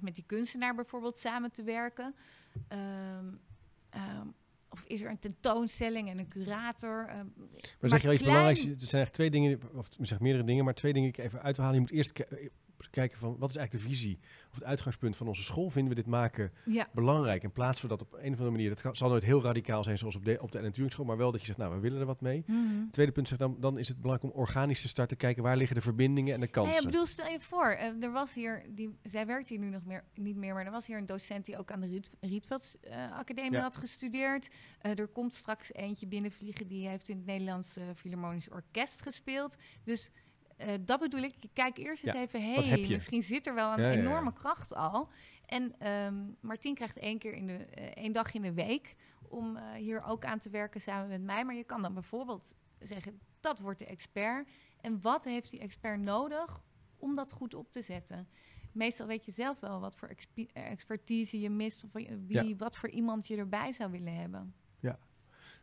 met 0.00 0.14
die 0.14 0.24
kunstenaar 0.26 0.74
bijvoorbeeld 0.74 1.18
samen 1.18 1.52
te 1.52 1.62
werken? 1.62 2.14
Ehm, 2.68 3.26
ehm, 3.90 4.26
of 4.68 4.84
is 4.84 5.00
er 5.00 5.10
een 5.10 5.18
tentoonstelling 5.18 6.08
en 6.08 6.18
een 6.18 6.28
curator? 6.28 7.06
Ehm, 7.08 7.26
Maar 7.80 7.90
zeg 7.90 8.00
je 8.00 8.06
wel 8.06 8.16
iets 8.16 8.24
belangrijks? 8.24 8.60
Er 8.60 8.66
zijn 8.66 9.02
eigenlijk 9.02 9.12
twee 9.12 9.30
dingen, 9.30 9.60
of 9.74 9.88
zeg 10.00 10.20
meerdere 10.20 10.44
dingen, 10.44 10.64
maar 10.64 10.74
twee 10.74 10.92
dingen 10.92 11.12
die 11.12 11.20
ik 11.20 11.26
even 11.26 11.42
uit 11.42 11.56
wil 11.56 11.64
halen. 11.64 11.80
Je 11.80 11.86
moet 11.86 11.96
eerst 11.96 12.24
kijken 12.90 13.18
van 13.18 13.36
wat 13.38 13.50
is 13.50 13.56
eigenlijk 13.56 13.86
de 13.86 13.90
visie 13.92 14.18
of 14.48 14.54
het 14.54 14.64
uitgangspunt 14.64 15.16
van 15.16 15.28
onze 15.28 15.42
school. 15.42 15.70
Vinden 15.70 15.94
we 15.94 16.00
dit 16.00 16.10
maken 16.10 16.52
ja, 16.64 16.88
belangrijk 16.92 17.42
en 17.42 17.52
plaatsen 17.52 17.82
we 17.82 17.96
dat 17.96 18.00
op 18.02 18.12
een 18.12 18.18
of 18.18 18.24
andere 18.30 18.50
manier? 18.50 18.68
Dat 18.68 18.80
kan, 18.80 18.96
zal 18.96 19.08
nooit 19.08 19.22
heel 19.24 19.42
radicaal 19.42 19.84
zijn 19.84 19.98
zoals 19.98 20.16
op 20.16 20.24
de, 20.24 20.38
op 20.40 20.52
de 20.52 20.60
natuurschool, 20.60 21.04
maar 21.04 21.16
wel 21.16 21.30
dat 21.30 21.40
je 21.40 21.46
zegt, 21.46 21.58
nou 21.58 21.74
we 21.74 21.80
willen 21.80 22.00
er 22.00 22.06
wat 22.06 22.20
mee. 22.20 22.42
Mhm. 22.46 22.88
Tweede 22.90 23.12
punt 23.12 23.28
zegt 23.28 23.40
dan, 23.40 23.56
dan 23.60 23.78
is 23.78 23.88
het 23.88 24.00
belangrijk 24.00 24.32
om 24.34 24.40
organisch 24.40 24.80
te 24.80 24.88
starten, 24.88 25.16
kijken 25.16 25.42
waar 25.42 25.56
liggen 25.56 25.76
de 25.76 25.82
verbindingen 25.82 26.34
en 26.34 26.40
de 26.40 26.46
Nee, 26.46 26.54
kansen. 26.54 26.82
ik 26.82 26.90
bedoel, 26.90 27.06
stel 27.06 27.26
je 27.28 27.40
voor, 27.40 27.66
eh, 27.70 28.02
er 28.02 28.12
was 28.12 28.34
hier, 28.34 28.64
die, 28.68 28.98
zij 29.02 29.26
werkt 29.26 29.48
hier 29.48 29.58
nu 29.58 29.68
nog 29.68 29.84
meer, 29.84 30.04
niet 30.14 30.36
meer, 30.36 30.54
maar 30.54 30.64
er 30.64 30.70
was 30.70 30.86
hier 30.86 30.98
een 30.98 31.06
docent 31.06 31.44
die 31.46 31.58
ook 31.58 31.70
aan 31.70 31.80
de 31.80 31.86
Riet, 31.86 32.10
Rietvelds 32.20 32.76
eh, 32.80 33.12
Academie 33.18 33.52
Ja. 33.52 33.60
had 33.60 33.76
gestudeerd. 33.76 34.48
Eh, 34.80 34.98
er 34.98 35.06
komt 35.08 35.34
straks 35.34 35.72
eentje 35.72 36.06
binnenvliegen, 36.06 36.66
die 36.68 36.88
heeft 36.88 37.08
in 37.08 37.16
het 37.16 37.26
Nederlands 37.26 37.76
eh, 37.76 37.84
Philharmonisch 37.94 38.50
Orkest 38.50 39.02
gespeeld. 39.02 39.56
Dus 39.84 40.10
eh, 40.58 40.74
dat 40.80 41.00
bedoel 41.00 41.20
ik, 41.22 41.34
ik 41.40 41.50
kijk 41.52 41.76
eerst 41.78 42.04
eens 42.04 42.14
Ja, 42.14 42.20
even, 42.20 42.42
hey, 42.52 42.86
misschien 42.88 43.22
zit 43.22 43.46
er 43.46 43.54
wel 43.54 43.72
een 43.72 43.80
Ja, 43.82 43.86
ja, 43.90 43.92
ja. 43.92 43.98
enorme 44.00 44.32
kracht 44.32 44.74
al. 44.74 45.08
En 45.46 45.74
ehm 45.78 46.14
Martien 46.40 46.74
krijgt 46.74 46.98
één 46.98 47.18
keer 47.18 47.32
in 47.32 47.46
de, 47.46 47.54
eh, 47.56 47.84
één 48.02 48.12
dag 48.12 48.34
in 48.34 48.42
de 48.42 48.52
week 48.52 48.94
om 49.28 49.56
eh, 49.56 49.72
hier 49.72 50.02
ook 50.02 50.24
aan 50.24 50.38
te 50.38 50.50
werken 50.50 50.80
samen 50.80 51.08
met 51.08 51.22
mij. 51.22 51.44
Maar 51.44 51.54
je 51.54 51.64
kan 51.64 51.82
dan 51.82 51.94
bijvoorbeeld 51.94 52.54
zeggen, 52.78 53.20
dat 53.40 53.58
wordt 53.58 53.78
de 53.78 53.86
expert. 53.86 54.48
En 54.80 55.00
wat 55.00 55.24
heeft 55.24 55.50
die 55.50 55.60
expert 55.60 56.00
nodig 56.00 56.60
om 56.96 57.14
dat 57.14 57.32
goed 57.32 57.54
op 57.54 57.70
te 57.72 57.82
zetten? 57.82 58.28
Meestal 58.72 59.06
weet 59.06 59.24
je 59.24 59.30
zelf 59.32 59.60
wel 59.60 59.80
wat 59.80 59.96
voor 59.96 60.08
expe- 60.08 60.48
expertise 60.52 61.40
je 61.40 61.50
mist 61.50 61.84
of 61.84 61.92
wie, 61.92 62.24
Ja. 62.28 62.56
wat 62.56 62.76
voor 62.76 62.88
iemand 62.88 63.26
je 63.26 63.36
erbij 63.36 63.72
zou 63.72 63.90
willen 63.90 64.14
hebben. 64.14 64.54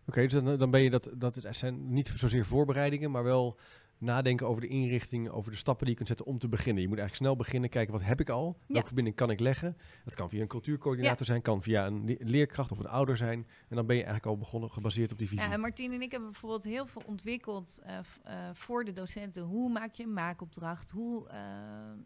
Oké, 0.08 0.22
dus 0.22 0.32
dan, 0.32 0.58
dan 0.58 0.72
ben 0.72 0.82
je 0.82 0.90
dat, 0.90 1.10
dat 1.14 1.36
het 1.36 1.56
zijn 1.56 1.94
niet 1.94 2.08
zozeer 2.08 2.46
voorbereidingen, 2.46 3.12
maar 3.12 3.24
wel 3.24 3.60
nadenken 3.98 4.48
over 4.48 4.62
de 4.62 4.68
inrichting, 4.68 5.30
over 5.30 5.52
de 5.52 5.58
stappen 5.58 5.82
die 5.86 5.90
je 5.90 5.96
kunt 5.96 6.08
zetten 6.08 6.26
om 6.26 6.38
te 6.40 6.48
beginnen. 6.50 6.82
Je 6.82 6.88
moet 6.88 6.98
eigenlijk 6.98 7.28
snel 7.28 7.36
beginnen, 7.44 7.70
kijken 7.70 7.94
wat 7.94 8.04
heb 8.04 8.20
ik 8.20 8.30
al, 8.30 8.44
welke 8.44 8.74
Ja. 8.74 8.84
verbinding 8.86 9.16
kan 9.16 9.30
ik 9.30 9.40
leggen. 9.40 9.78
Dat 10.06 10.16
kan 10.16 10.30
via 10.30 10.42
een 10.42 10.48
cultuurcoördinator 10.48 11.26
zijn, 11.26 11.42
kan 11.42 11.62
via 11.62 11.86
een 11.86 12.06
le- 12.06 12.16
leerkracht 12.20 12.72
of 12.72 12.80
een 12.80 12.88
ouder 12.88 13.18
zijn. 13.18 13.48
En 13.70 13.76
dan 13.76 13.86
ben 13.86 13.96
je 13.96 14.04
eigenlijk 14.04 14.32
al 14.32 14.38
begonnen, 14.38 14.70
gebaseerd 14.72 15.12
op 15.12 15.18
die 15.18 15.28
visie. 15.28 15.46
Ja, 15.46 15.52
en 15.52 15.60
Martien 15.60 15.92
en 15.92 16.02
ik 16.02 16.12
hebben 16.12 16.32
bijvoorbeeld 16.32 16.64
heel 16.64 16.86
veel 16.86 17.02
ontwikkeld 17.06 17.80
eh, 17.84 17.98
eh, 18.24 18.50
voor 18.54 18.84
de 18.86 18.94
docenten. 18.94 19.44
Hoe 19.44 19.70
maak 19.72 19.94
je 19.94 20.04
een 20.04 20.14
maakopdracht? 20.14 20.92
Hoe, 20.92 21.30
eh, 21.30 21.40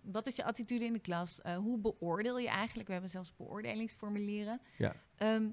wat 0.03 0.27
is 0.27 0.35
je 0.35 0.43
attitude 0.43 0.85
in 0.85 0.93
de 0.93 0.99
klas? 0.99 1.39
Hoe 1.57 1.79
beoordeel 1.79 2.39
je 2.39 2.47
eigenlijk? 2.49 2.87
We 2.87 2.93
hebben 2.93 3.11
zelfs 3.11 3.35
beoordelingsformulieren. 3.35 4.61
Ja. 4.77 4.95
Ehm, 5.15 5.43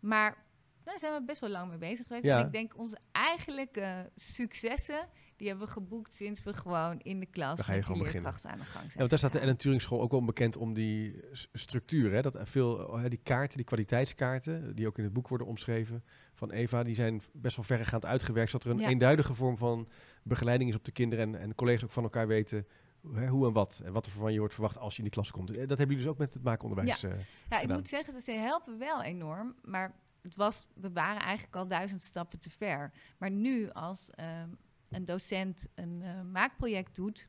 maar 0.00 0.46
daar 0.84 0.98
zijn 0.98 1.14
we 1.14 1.22
best 1.24 1.40
wel 1.40 1.50
lang 1.50 1.68
mee 1.68 1.78
bezig 1.78 2.06
geweest. 2.06 2.24
Ja. 2.24 2.38
En 2.38 2.46
ik 2.46 2.52
denk 2.52 2.78
onze 2.78 2.98
eigenlijke 3.12 4.10
successen, 4.14 5.08
die 5.38 5.48
hebben 5.48 5.66
we 5.66 5.72
geboekt 5.72 6.12
sinds 6.12 6.42
we 6.42 6.52
gewoon 6.54 6.98
in 7.00 7.20
de 7.20 7.26
klas 7.26 7.56
Dan 7.56 7.64
ga 7.64 7.72
je 7.72 7.78
met 7.78 7.86
die 7.86 7.96
gewoon 7.96 8.06
beginnen. 8.12 8.32
aan 8.50 8.58
de 8.58 8.64
gang 8.64 8.72
zijn. 8.72 8.90
Ja, 8.92 8.98
want 8.98 9.10
daar 9.10 9.18
staat 9.18 9.32
de. 9.32 9.38
Ellen 9.38 9.56
Turing 9.56 9.82
School 9.82 10.00
ook 10.00 10.10
wel 10.10 10.24
bekend 10.24 10.56
om 10.56 10.74
die 10.74 11.20
structuur. 11.52 12.12
Hè? 12.12 12.22
Dat 12.22 12.36
veel, 12.42 12.98
eh, 12.98 13.10
die 13.10 13.20
kaarten, 13.22 13.56
die 13.56 13.66
kwaliteitskaarten, 13.66 14.74
die 14.76 14.86
ook 14.86 14.98
in 14.98 15.04
het 15.04 15.12
boek 15.12 15.28
worden 15.28 15.46
omschreven 15.46 16.04
van 16.34 16.50
Eva, 16.50 16.82
die 16.82 16.94
zijn 16.94 17.22
best 17.32 17.56
wel 17.56 17.64
verregaand 17.64 18.04
uitgewerkt, 18.04 18.50
zodat 18.50 18.66
er 18.66 18.72
een 18.72 18.80
Ja. 18.80 18.88
eenduidige 18.88 19.34
vorm 19.34 19.56
van 19.56 19.88
begeleiding 20.22 20.70
is 20.70 20.76
op 20.76 20.84
de 20.84 20.92
kinderen 20.92 21.34
en, 21.34 21.40
en 21.40 21.48
de 21.48 21.54
collega's 21.54 21.84
ook 21.84 21.90
van 21.90 22.02
elkaar 22.02 22.26
weten 22.26 22.66
hè, 23.14 23.26
hoe 23.28 23.46
en 23.46 23.52
wat. 23.52 23.80
En 23.84 23.92
wat 23.92 24.06
er 24.06 24.12
van 24.12 24.32
je 24.32 24.38
wordt 24.38 24.54
verwacht 24.54 24.78
als 24.78 24.92
je 24.92 24.98
in 24.98 25.04
die 25.04 25.12
klas 25.12 25.30
komt. 25.30 25.50
Eh, 25.50 25.56
Dat 25.58 25.68
hebben 25.68 25.86
jullie 25.86 26.02
dus 26.02 26.06
ook 26.12 26.18
met 26.18 26.34
het 26.34 26.42
maakonderwijs. 26.42 27.02
eh, 27.02 27.10
Ja, 27.50 27.60
ik 27.60 27.68
moet 27.68 27.88
zeggen, 27.88 28.12
dat 28.12 28.22
ze 28.22 28.32
helpen 28.32 28.78
wel 28.78 29.02
enorm. 29.02 29.54
Maar 29.64 29.94
het 30.22 30.36
was, 30.36 30.66
we 30.74 30.92
waren 30.92 31.22
eigenlijk 31.22 31.56
al 31.56 31.68
duizend 31.68 32.02
stappen 32.02 32.38
te 32.38 32.50
ver. 32.50 32.92
Maar 33.18 33.30
nu, 33.30 33.70
als 33.70 34.10
ehm, 34.10 34.48
een 34.88 35.04
docent 35.04 35.68
een 35.74 36.02
eh, 36.02 36.22
maakproject 36.22 36.94
doet... 36.94 37.28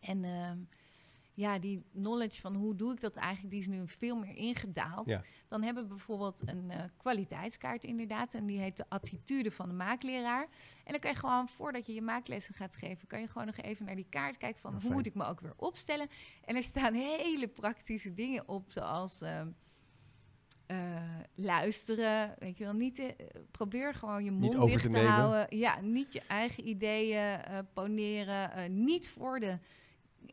en 0.00 0.24
ehm, 0.24 0.58
ja, 1.34 1.58
die 1.58 1.84
knowledge 1.92 2.40
van 2.40 2.54
hoe 2.54 2.76
doe 2.76 2.92
ik 2.92 3.00
dat 3.00 3.16
eigenlijk... 3.16 3.50
die 3.50 3.60
is 3.60 3.66
nu 3.66 3.88
veel 3.88 4.16
meer 4.16 4.36
ingedaald. 4.36 5.08
Ja. 5.08 5.22
Dan 5.48 5.62
hebben 5.62 5.82
we 5.82 5.88
bijvoorbeeld 5.88 6.42
een 6.44 6.70
eh, 6.70 6.84
kwaliteitskaart 6.96 7.84
inderdaad... 7.84 8.34
en 8.34 8.46
die 8.46 8.58
heet 8.58 8.76
de 8.76 8.84
attitude 8.88 9.50
van 9.50 9.68
de 9.68 9.74
maakleraar. 9.74 10.48
En 10.84 10.92
dan 10.92 11.00
kan 11.00 11.10
je 11.10 11.16
gewoon, 11.16 11.48
voordat 11.48 11.86
je 11.86 11.94
je 11.94 12.02
maaklessen 12.02 12.54
gaat 12.54 12.76
geven... 12.76 13.06
kan 13.06 13.20
je 13.20 13.28
gewoon 13.28 13.46
nog 13.46 13.56
even 13.56 13.84
naar 13.84 13.96
die 13.96 14.06
kaart 14.08 14.36
kijken 14.36 14.60
van... 14.60 14.72
Ja, 14.72 14.80
hoe 14.80 14.92
moet 14.92 15.06
ik 15.06 15.14
me 15.14 15.24
ook 15.24 15.40
weer 15.40 15.54
opstellen... 15.56 16.08
En 16.44 16.56
er 16.56 16.62
staan 16.62 16.94
hele 17.18 17.48
praktische 17.48 18.14
dingen 18.14 18.48
op, 18.48 18.72
zoals 18.72 19.20
ehm, 19.20 19.46
eh, 19.46 19.52
luisteren. 21.34 22.34
Weet 22.38 22.58
je 22.58 22.64
wel, 22.64 22.72
niet 22.72 22.98
eh, 22.98 23.06
probeer 23.50 23.94
gewoon 23.94 24.24
je 24.24 24.30
mond 24.30 24.64
dicht 24.66 24.92
te 24.92 24.98
houden. 24.98 25.58
Ja, 25.58 25.80
niet 25.80 26.12
je 26.12 26.22
eigen 26.28 26.68
ideeën 26.68 27.18
eh, 27.40 27.58
poneren. 27.72 28.52
eh, 28.52 28.68
niet 28.68 29.08
voor 29.08 29.40
de 29.40 29.58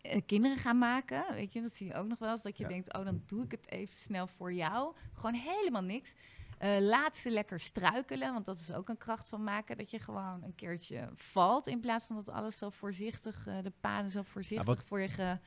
eh, 0.02 0.22
kinderen 0.26 0.58
gaan 0.58 0.78
maken. 0.78 1.26
Weet 1.34 1.54
je, 1.54 1.62
dat 1.62 1.74
zie 1.76 1.88
je 1.88 1.94
ook 1.94 2.08
nog 2.08 2.20
wel 2.20 2.32
eens. 2.32 2.42
Dat 2.42 2.58
je 2.58 2.64
Ja. 2.64 2.70
denkt, 2.70 2.94
oh, 2.98 3.06
dan 3.06 3.24
doe 3.28 3.44
ik 3.44 3.52
het 3.52 3.70
even 3.72 3.96
snel 3.98 4.28
voor 4.28 4.54
jou. 4.54 4.96
Gewoon 5.14 5.34
helemaal 5.34 5.84
niks. 5.84 6.16
Eh, 6.58 6.78
laat 6.80 7.18
ze 7.18 7.30
lekker 7.32 7.60
struikelen, 7.60 8.34
want 8.34 8.46
dat 8.46 8.58
is 8.58 8.74
ook 8.74 8.90
een 8.90 8.98
kracht 8.98 9.30
van 9.30 9.44
maken. 9.44 9.78
Dat 9.78 9.92
je 9.92 10.00
gewoon 10.00 10.44
een 10.44 10.56
keertje 10.56 11.10
valt, 11.16 11.68
in 11.68 11.80
plaats 11.80 12.06
van 12.06 12.16
dat 12.16 12.30
alles 12.30 12.58
zo 12.58 12.70
voorzichtig, 12.70 13.48
eh, 13.48 13.58
de 13.64 13.72
paden 13.80 14.12
zo 14.12 14.22
voorzichtig 14.22 14.66
wat- 14.68 14.84
voor 14.86 15.00
je 15.00 15.38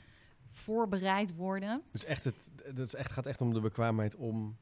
voorbereid 0.51 1.35
worden. 1.35 1.83
Dus 1.93 2.05
echt 2.05 2.25
het, 2.25 2.51
dat 2.75 2.87
is 2.87 2.95
echt, 2.95 3.13
gaat 3.13 3.27
echt 3.27 3.41
om 3.41 3.53
de 3.55 3.61
bekwaamheid 3.61 4.17
om 4.17 4.57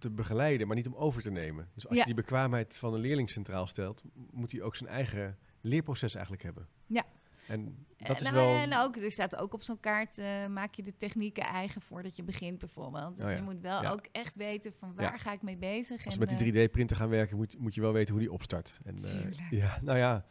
te 0.00 0.10
begeleiden, 0.10 0.66
maar 0.66 0.76
niet 0.76 0.86
om 0.86 0.94
over 0.94 1.22
te 1.22 1.30
nemen. 1.30 1.68
Dus 1.74 1.84
als 1.86 1.94
Ja. 1.94 2.00
je 2.00 2.06
die 2.06 2.14
bekwaamheid 2.14 2.76
van 2.76 2.94
een 2.94 3.00
leerling 3.00 3.30
centraal 3.30 3.66
stelt, 3.66 4.02
moet 4.30 4.52
hij 4.52 4.62
ook 4.62 4.76
zijn 4.76 4.90
eigen 4.90 5.38
leerproces 5.60 6.12
eigenlijk 6.14 6.42
hebben. 6.44 6.68
Ja. 6.86 7.04
En 7.48 7.86
dat 7.96 8.20
is 8.20 8.26
en, 8.26 8.34
wel... 8.34 8.54
en 8.54 8.76
ook, 8.76 8.96
er 8.96 9.10
staat 9.10 9.36
ook 9.36 9.52
op 9.54 9.62
zo'n 9.62 9.80
kaart, 9.80 10.18
eh, 10.18 10.46
maak 10.46 10.74
je 10.74 10.82
de 10.82 10.96
technieken 10.96 11.42
eigen 11.44 11.80
voordat 11.80 12.16
je 12.16 12.22
begint 12.22 12.58
bijvoorbeeld. 12.58 13.16
Dus 13.16 13.24
Oh 13.26 13.30
ja. 13.30 13.36
je 13.36 13.42
moet 13.42 13.60
wel 13.60 13.82
Ja. 13.82 13.90
ook 13.90 14.06
echt 14.12 14.34
weten 14.34 14.72
van 14.72 14.94
waar 14.94 15.12
Ja. 15.12 15.16
ga 15.18 15.32
ik 15.32 15.42
mee 15.42 15.56
bezig. 15.56 16.04
Als 16.04 16.14
we 16.14 16.20
met 16.20 16.30
eh, 16.32 16.38
die 16.38 16.52
3D-printer 16.68 16.96
gaan 16.96 17.08
werken, 17.08 17.36
moet, 17.36 17.58
moet 17.58 17.74
je 17.74 17.80
wel 17.80 17.92
weten 17.92 18.12
hoe 18.12 18.22
die 18.22 18.32
opstart. 18.32 18.78
En, 18.84 18.96
eh, 19.04 19.50
ja, 19.50 19.78
nou 19.82 19.98
ja, 19.98 20.24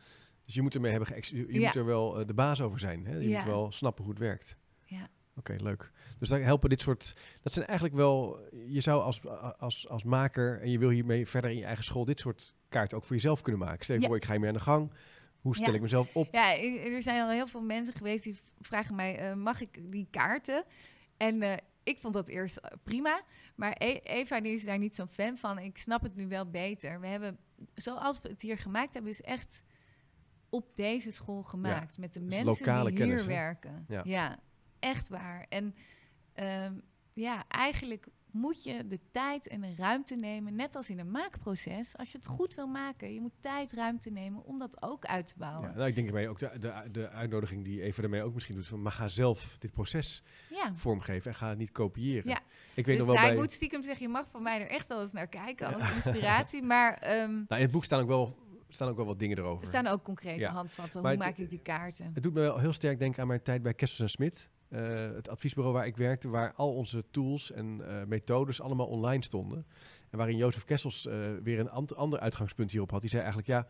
Dus 0.43 0.53
je 0.53 0.61
moet 0.61 0.76
ermee 0.76 0.91
hebben 0.91 1.09
je 1.51 1.59
moet 1.59 1.76
er 1.76 1.86
wel 1.86 2.20
eh, 2.20 2.28
de 2.28 2.34
baas 2.34 2.61
over 2.61 2.80
zijn. 2.80 3.05
Hè? 3.05 3.15
Je 3.17 3.30
Ja. 3.30 3.38
moet 3.39 3.47
wel 3.47 3.72
snappen 3.72 4.03
hoe 4.03 4.13
het 4.13 4.22
werkt. 4.22 4.55
Ja. 4.86 5.07
Oké, 5.36 5.55
leuk. 5.57 5.91
Dus 6.20 6.30
daar 6.30 6.41
helpen 6.41 6.70
dit 6.70 6.82
soort. 6.82 7.15
Dat 7.41 7.53
zijn 7.53 7.65
eigenlijk 7.65 7.97
wel. 7.97 8.39
Je 8.67 8.82
zou 8.82 9.01
als, 9.01 9.22
als, 9.57 9.88
als 9.89 10.03
maker 10.03 10.61
en 10.61 10.72
je 10.72 10.80
wil 10.80 10.89
hiermee 10.89 11.28
verder 11.28 11.51
in 11.51 11.57
je 11.57 11.65
eigen 11.65 11.84
school 11.84 12.05
dit 12.05 12.20
soort 12.20 12.55
kaarten 12.70 12.97
ook 12.97 13.03
voor 13.03 13.15
jezelf 13.15 13.41
kunnen 13.41 13.61
maken. 13.61 13.84
Stel 13.84 13.95
je 13.95 14.01
Ja. 14.01 14.07
voor, 14.07 14.15
ik 14.17 14.24
ga 14.26 14.32
hiermee 14.32 14.49
aan 14.49 14.55
de 14.55 14.61
gang. 14.61 14.91
Hoe 15.41 15.55
stel 15.55 15.67
Ja. 15.70 15.74
ik 15.76 15.82
mezelf 15.82 16.15
op? 16.15 16.28
Ja, 16.32 16.57
er 16.57 17.01
zijn 17.01 17.22
al 17.22 17.30
heel 17.30 17.47
veel 17.47 17.61
mensen 17.61 17.93
geweest 17.93 18.24
die 18.24 18.39
vragen 18.59 18.95
mij, 18.95 19.17
eh, 19.17 19.34
mag 19.36 19.61
ik 19.61 19.91
die 19.91 20.07
kaarten? 20.11 20.63
En 21.17 21.41
eh, 21.41 21.53
ik 21.84 21.97
vond 21.99 22.13
dat 22.13 22.28
eerst 22.28 22.59
prima, 22.84 23.22
maar 23.55 23.76
E- 23.78 23.99
Eva 24.03 24.41
die 24.41 24.53
is 24.53 24.65
daar 24.65 24.78
niet 24.78 24.95
zo'n 24.95 25.07
fan 25.07 25.38
van. 25.38 25.59
Ik 25.59 25.78
snap 25.78 26.01
het 26.01 26.15
nu 26.15 26.28
wel 26.28 26.49
beter. 26.49 26.99
We 26.99 27.07
hebben, 27.07 27.38
zoals 27.76 28.22
we 28.22 28.30
het 28.30 28.41
hier 28.41 28.57
gemaakt 28.57 28.93
hebben, 28.93 29.11
is 29.11 29.22
echt 29.22 29.63
op 30.49 30.76
deze 30.76 31.11
school 31.11 31.43
gemaakt. 31.43 31.97
Met 31.97 32.13
de 32.13 32.20
Dus 32.20 32.36
mensen 32.43 32.86
die 32.86 32.93
kennis, 32.93 33.07
hier 33.07 33.17
hè? 33.20 33.26
werken. 33.26 33.86
Ja. 33.88 34.01
Ja. 34.05 34.39
echt 34.80 35.09
waar. 35.09 35.45
En 35.49 35.76
ehm, 36.39 36.73
ja, 37.13 37.43
eigenlijk 37.47 38.07
moet 38.31 38.63
je 38.63 38.87
de 38.87 38.99
tijd 39.11 39.47
en 39.47 39.61
de 39.61 39.73
ruimte 39.77 40.15
nemen, 40.15 40.55
net 40.55 40.75
als 40.75 40.89
in 40.89 40.99
een 40.99 41.11
maakproces. 41.11 41.97
Als 41.97 42.11
je 42.11 42.17
het 42.17 42.27
goed 42.27 42.55
wil 42.55 42.67
maken, 42.67 43.13
je 43.13 43.21
moet 43.21 43.31
tijd, 43.39 43.71
ruimte 43.73 44.09
nemen 44.09 44.43
om 44.45 44.59
dat 44.59 44.81
ook 44.81 45.05
uit 45.05 45.27
te 45.27 45.33
bouwen. 45.37 45.69
Ja, 45.69 45.75
nou, 45.75 45.87
ik 45.87 45.95
denk 45.95 46.07
ermee 46.07 46.29
ook 46.29 46.39
de, 46.39 46.51
de, 46.59 46.73
de 46.91 47.09
uitnodiging 47.09 47.63
die 47.63 47.81
Eva 47.81 48.01
daarmee 48.01 48.23
ook 48.23 48.33
misschien 48.33 48.55
doet. 48.55 48.67
Van, 48.67 48.81
maar 48.81 48.91
ga 48.91 49.07
zelf 49.07 49.55
dit 49.59 49.71
proces 49.73 50.23
Ja. 50.49 50.75
vormgeven 50.75 51.31
en 51.31 51.37
ga 51.37 51.49
het 51.49 51.57
niet 51.57 51.71
kopiëren. 51.71 52.29
Ja. 52.29 52.39
Ik 52.73 52.85
weet 52.85 52.85
Dus 52.85 52.97
nog 52.97 53.05
wel 53.05 53.15
nou, 53.15 53.27
bij. 53.27 53.35
ik 53.35 53.41
moet 53.41 53.51
stiekem 53.51 53.83
zeggen, 53.83 54.05
je 54.05 54.11
mag 54.11 54.27
van 54.31 54.43
mij 54.43 54.61
er 54.61 54.67
echt 54.69 54.87
wel 54.87 55.01
eens 55.01 55.11
naar 55.11 55.27
kijken 55.27 55.73
als 55.73 55.91
inspiratie. 55.93 56.61
Maar 56.73 56.93
ehm, 56.93 57.31
Nou, 57.31 57.45
in 57.47 57.61
het 57.61 57.71
boek 57.71 57.83
staan 57.83 58.01
ook 58.01 58.07
wel, 58.07 58.37
staan 58.69 58.87
ook 58.89 58.95
wel 58.97 59.05
wat 59.05 59.19
dingen 59.19 59.37
erover. 59.37 59.61
er 59.63 59.67
staan 59.69 59.87
ook 59.87 60.03
concrete 60.03 60.45
handvatten. 60.47 61.01
Hoe 61.07 61.17
maak 61.17 61.37
ik 61.37 61.49
die 61.49 61.61
kaarten? 61.61 62.11
Het 62.13 62.23
doet 62.23 62.33
me 62.33 62.39
wel 62.39 62.57
heel 62.59 62.73
sterk 62.73 62.99
denken 62.99 63.21
aan 63.21 63.27
mijn 63.27 63.41
tijd 63.41 63.61
bij 63.61 63.73
Kessels 63.73 63.99
en 63.99 64.09
Smit. 64.09 64.49
Eh, 64.70 65.11
het 65.15 65.30
adviesbureau 65.30 65.76
waar 65.76 65.88
ik 65.88 65.97
werkte, 65.97 66.30
waar 66.30 66.53
al 66.53 66.74
onze 66.74 67.03
tools 67.11 67.51
en 67.51 67.82
eh, 67.88 68.03
methodes 68.07 68.61
allemaal 68.61 68.88
online 68.88 69.24
stonden. 69.24 69.65
En 70.09 70.17
waarin 70.17 70.38
Jozef 70.38 70.63
Kessels 70.63 71.05
eh, 71.05 71.17
weer 71.43 71.59
een 71.59 71.70
ander 71.95 72.20
uitgangspunt 72.20 72.72
hierop 72.72 72.91
had. 72.91 73.01
Die 73.01 73.09
zei 73.09 73.24
eigenlijk, 73.24 73.51
ja, 73.51 73.67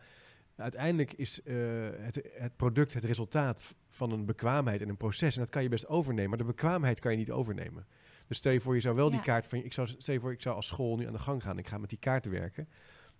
uiteindelijk 0.56 1.12
is 1.12 1.40
het, 1.44 2.30
het 2.32 2.56
product 2.56 2.94
het 2.94 3.04
resultaat 3.04 3.74
van 3.88 4.10
een 4.10 4.24
bekwaamheid 4.24 4.80
en 4.80 4.88
een 4.88 4.96
proces. 4.96 5.34
En 5.34 5.40
dat 5.40 5.50
kan 5.50 5.62
je 5.62 5.68
best 5.68 5.88
overnemen, 5.88 6.28
maar 6.28 6.38
de 6.38 6.44
bekwaamheid 6.44 7.00
kan 7.00 7.10
je 7.12 7.18
niet 7.18 7.30
overnemen. 7.30 7.86
Dus 8.26 8.36
stel 8.36 8.52
je 8.52 8.60
voor, 8.60 8.74
je 8.74 8.80
zou 8.80 8.94
wel 8.94 9.10
die 9.10 9.20
kaart 9.20 9.46
van, 9.46 9.58
ik 9.58 9.72
zou, 9.72 9.88
stel 9.98 10.14
je 10.14 10.20
voor, 10.20 10.32
ik 10.32 10.42
zou 10.42 10.56
als 10.56 10.66
school 10.66 10.96
nu 10.96 11.06
aan 11.06 11.12
de 11.12 11.18
gang 11.18 11.42
gaan. 11.42 11.58
Ik 11.58 11.68
ga 11.68 11.78
met 11.78 11.88
die 11.88 11.98
kaarten 11.98 12.30
werken. 12.30 12.68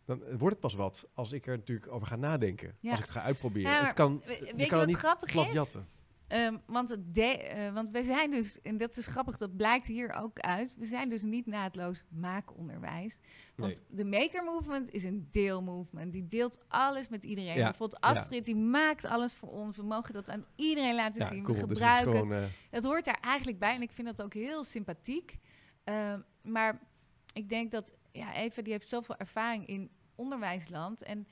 Dan 0.05 0.19
wordt 0.19 0.51
het 0.51 0.61
pas 0.61 0.75
wat 0.75 1.07
als 1.15 1.33
ik 1.33 1.47
er 1.47 1.57
natuurlijk 1.57 1.93
over 1.93 2.07
ga 2.07 2.17
nadenken. 2.17 2.77
Ja. 2.81 2.91
Als 2.91 3.01
ik 3.01 3.07
het 3.07 3.15
ga 3.15 3.23
uitproberen. 3.23 3.71
Ja, 3.71 3.77
maar 3.77 3.87
het 3.87 3.97
kan, 3.97 4.23
je 4.27 4.29
weet 4.29 4.39
kan 4.39 4.57
je 4.57 4.63
het 4.63 4.71
wat 4.71 4.87
niet 4.87 4.97
grappig 4.97 5.35
is? 5.35 5.53
jatten. 5.53 5.87
Ehm, 6.31 6.57
want, 6.67 6.89
het 6.89 7.15
de, 7.15 7.23
eh, 7.23 7.73
want 7.73 7.91
we 7.91 8.03
zijn 8.03 8.31
dus, 8.31 8.61
en 8.61 8.77
dat 8.77 8.97
is 8.97 9.07
grappig, 9.07 9.37
dat 9.37 9.57
blijkt 9.57 9.87
hier 9.87 10.13
ook 10.13 10.39
uit. 10.39 10.75
We 10.79 10.85
zijn 10.85 11.09
dus 11.09 11.23
niet 11.23 11.47
naadloos 11.47 12.05
maakonderwijs. 12.09 13.19
Want 13.57 13.83
de 13.89 14.05
Maker 14.05 14.45
Movement 14.45 14.91
is 14.93 15.05
een 15.05 15.29
deelmovement. 15.31 16.13
Die 16.13 16.29
deelt 16.29 16.59
alles 16.69 17.09
met 17.09 17.25
iedereen. 17.25 17.57
Ja, 17.57 17.65
Bijvoorbeeld 17.65 18.01
Astrid, 18.01 18.45
die 18.45 18.57
maakt 18.57 19.05
alles 19.05 19.35
voor 19.35 19.49
ons. 19.49 19.77
We 19.77 19.83
mogen 19.83 20.13
dat 20.15 20.31
aan 20.31 20.45
iedereen 20.57 20.95
laten 20.95 21.21
Ja, 21.23 21.29
zien. 21.29 21.43
cool. 21.43 21.59
We 21.59 21.67
Dus 21.67 21.81
het 21.81 21.89
gebruiken 21.89 22.27
gewoon, 22.27 22.43
eh, 22.43 22.49
Het 22.71 22.85
hoort 22.85 23.05
daar 23.05 23.21
eigenlijk 23.21 23.59
bij 23.59 23.75
en 23.75 23.83
ik 23.83 23.91
vind 23.91 24.07
dat 24.07 24.23
ook 24.23 24.35
heel 24.35 24.65
sympathiek. 24.65 25.39
Ehm, 25.85 26.21
maar 26.43 26.81
ik 27.33 27.49
denk 27.49 27.71
dat 27.71 27.93
ja, 28.13 28.35
Eva 28.35 28.63
die 28.63 28.73
heeft 28.73 28.89
zoveel 28.89 29.17
ervaring 29.17 29.67
in 29.67 29.91
onderwijsland. 30.15 31.03
En 31.03 31.27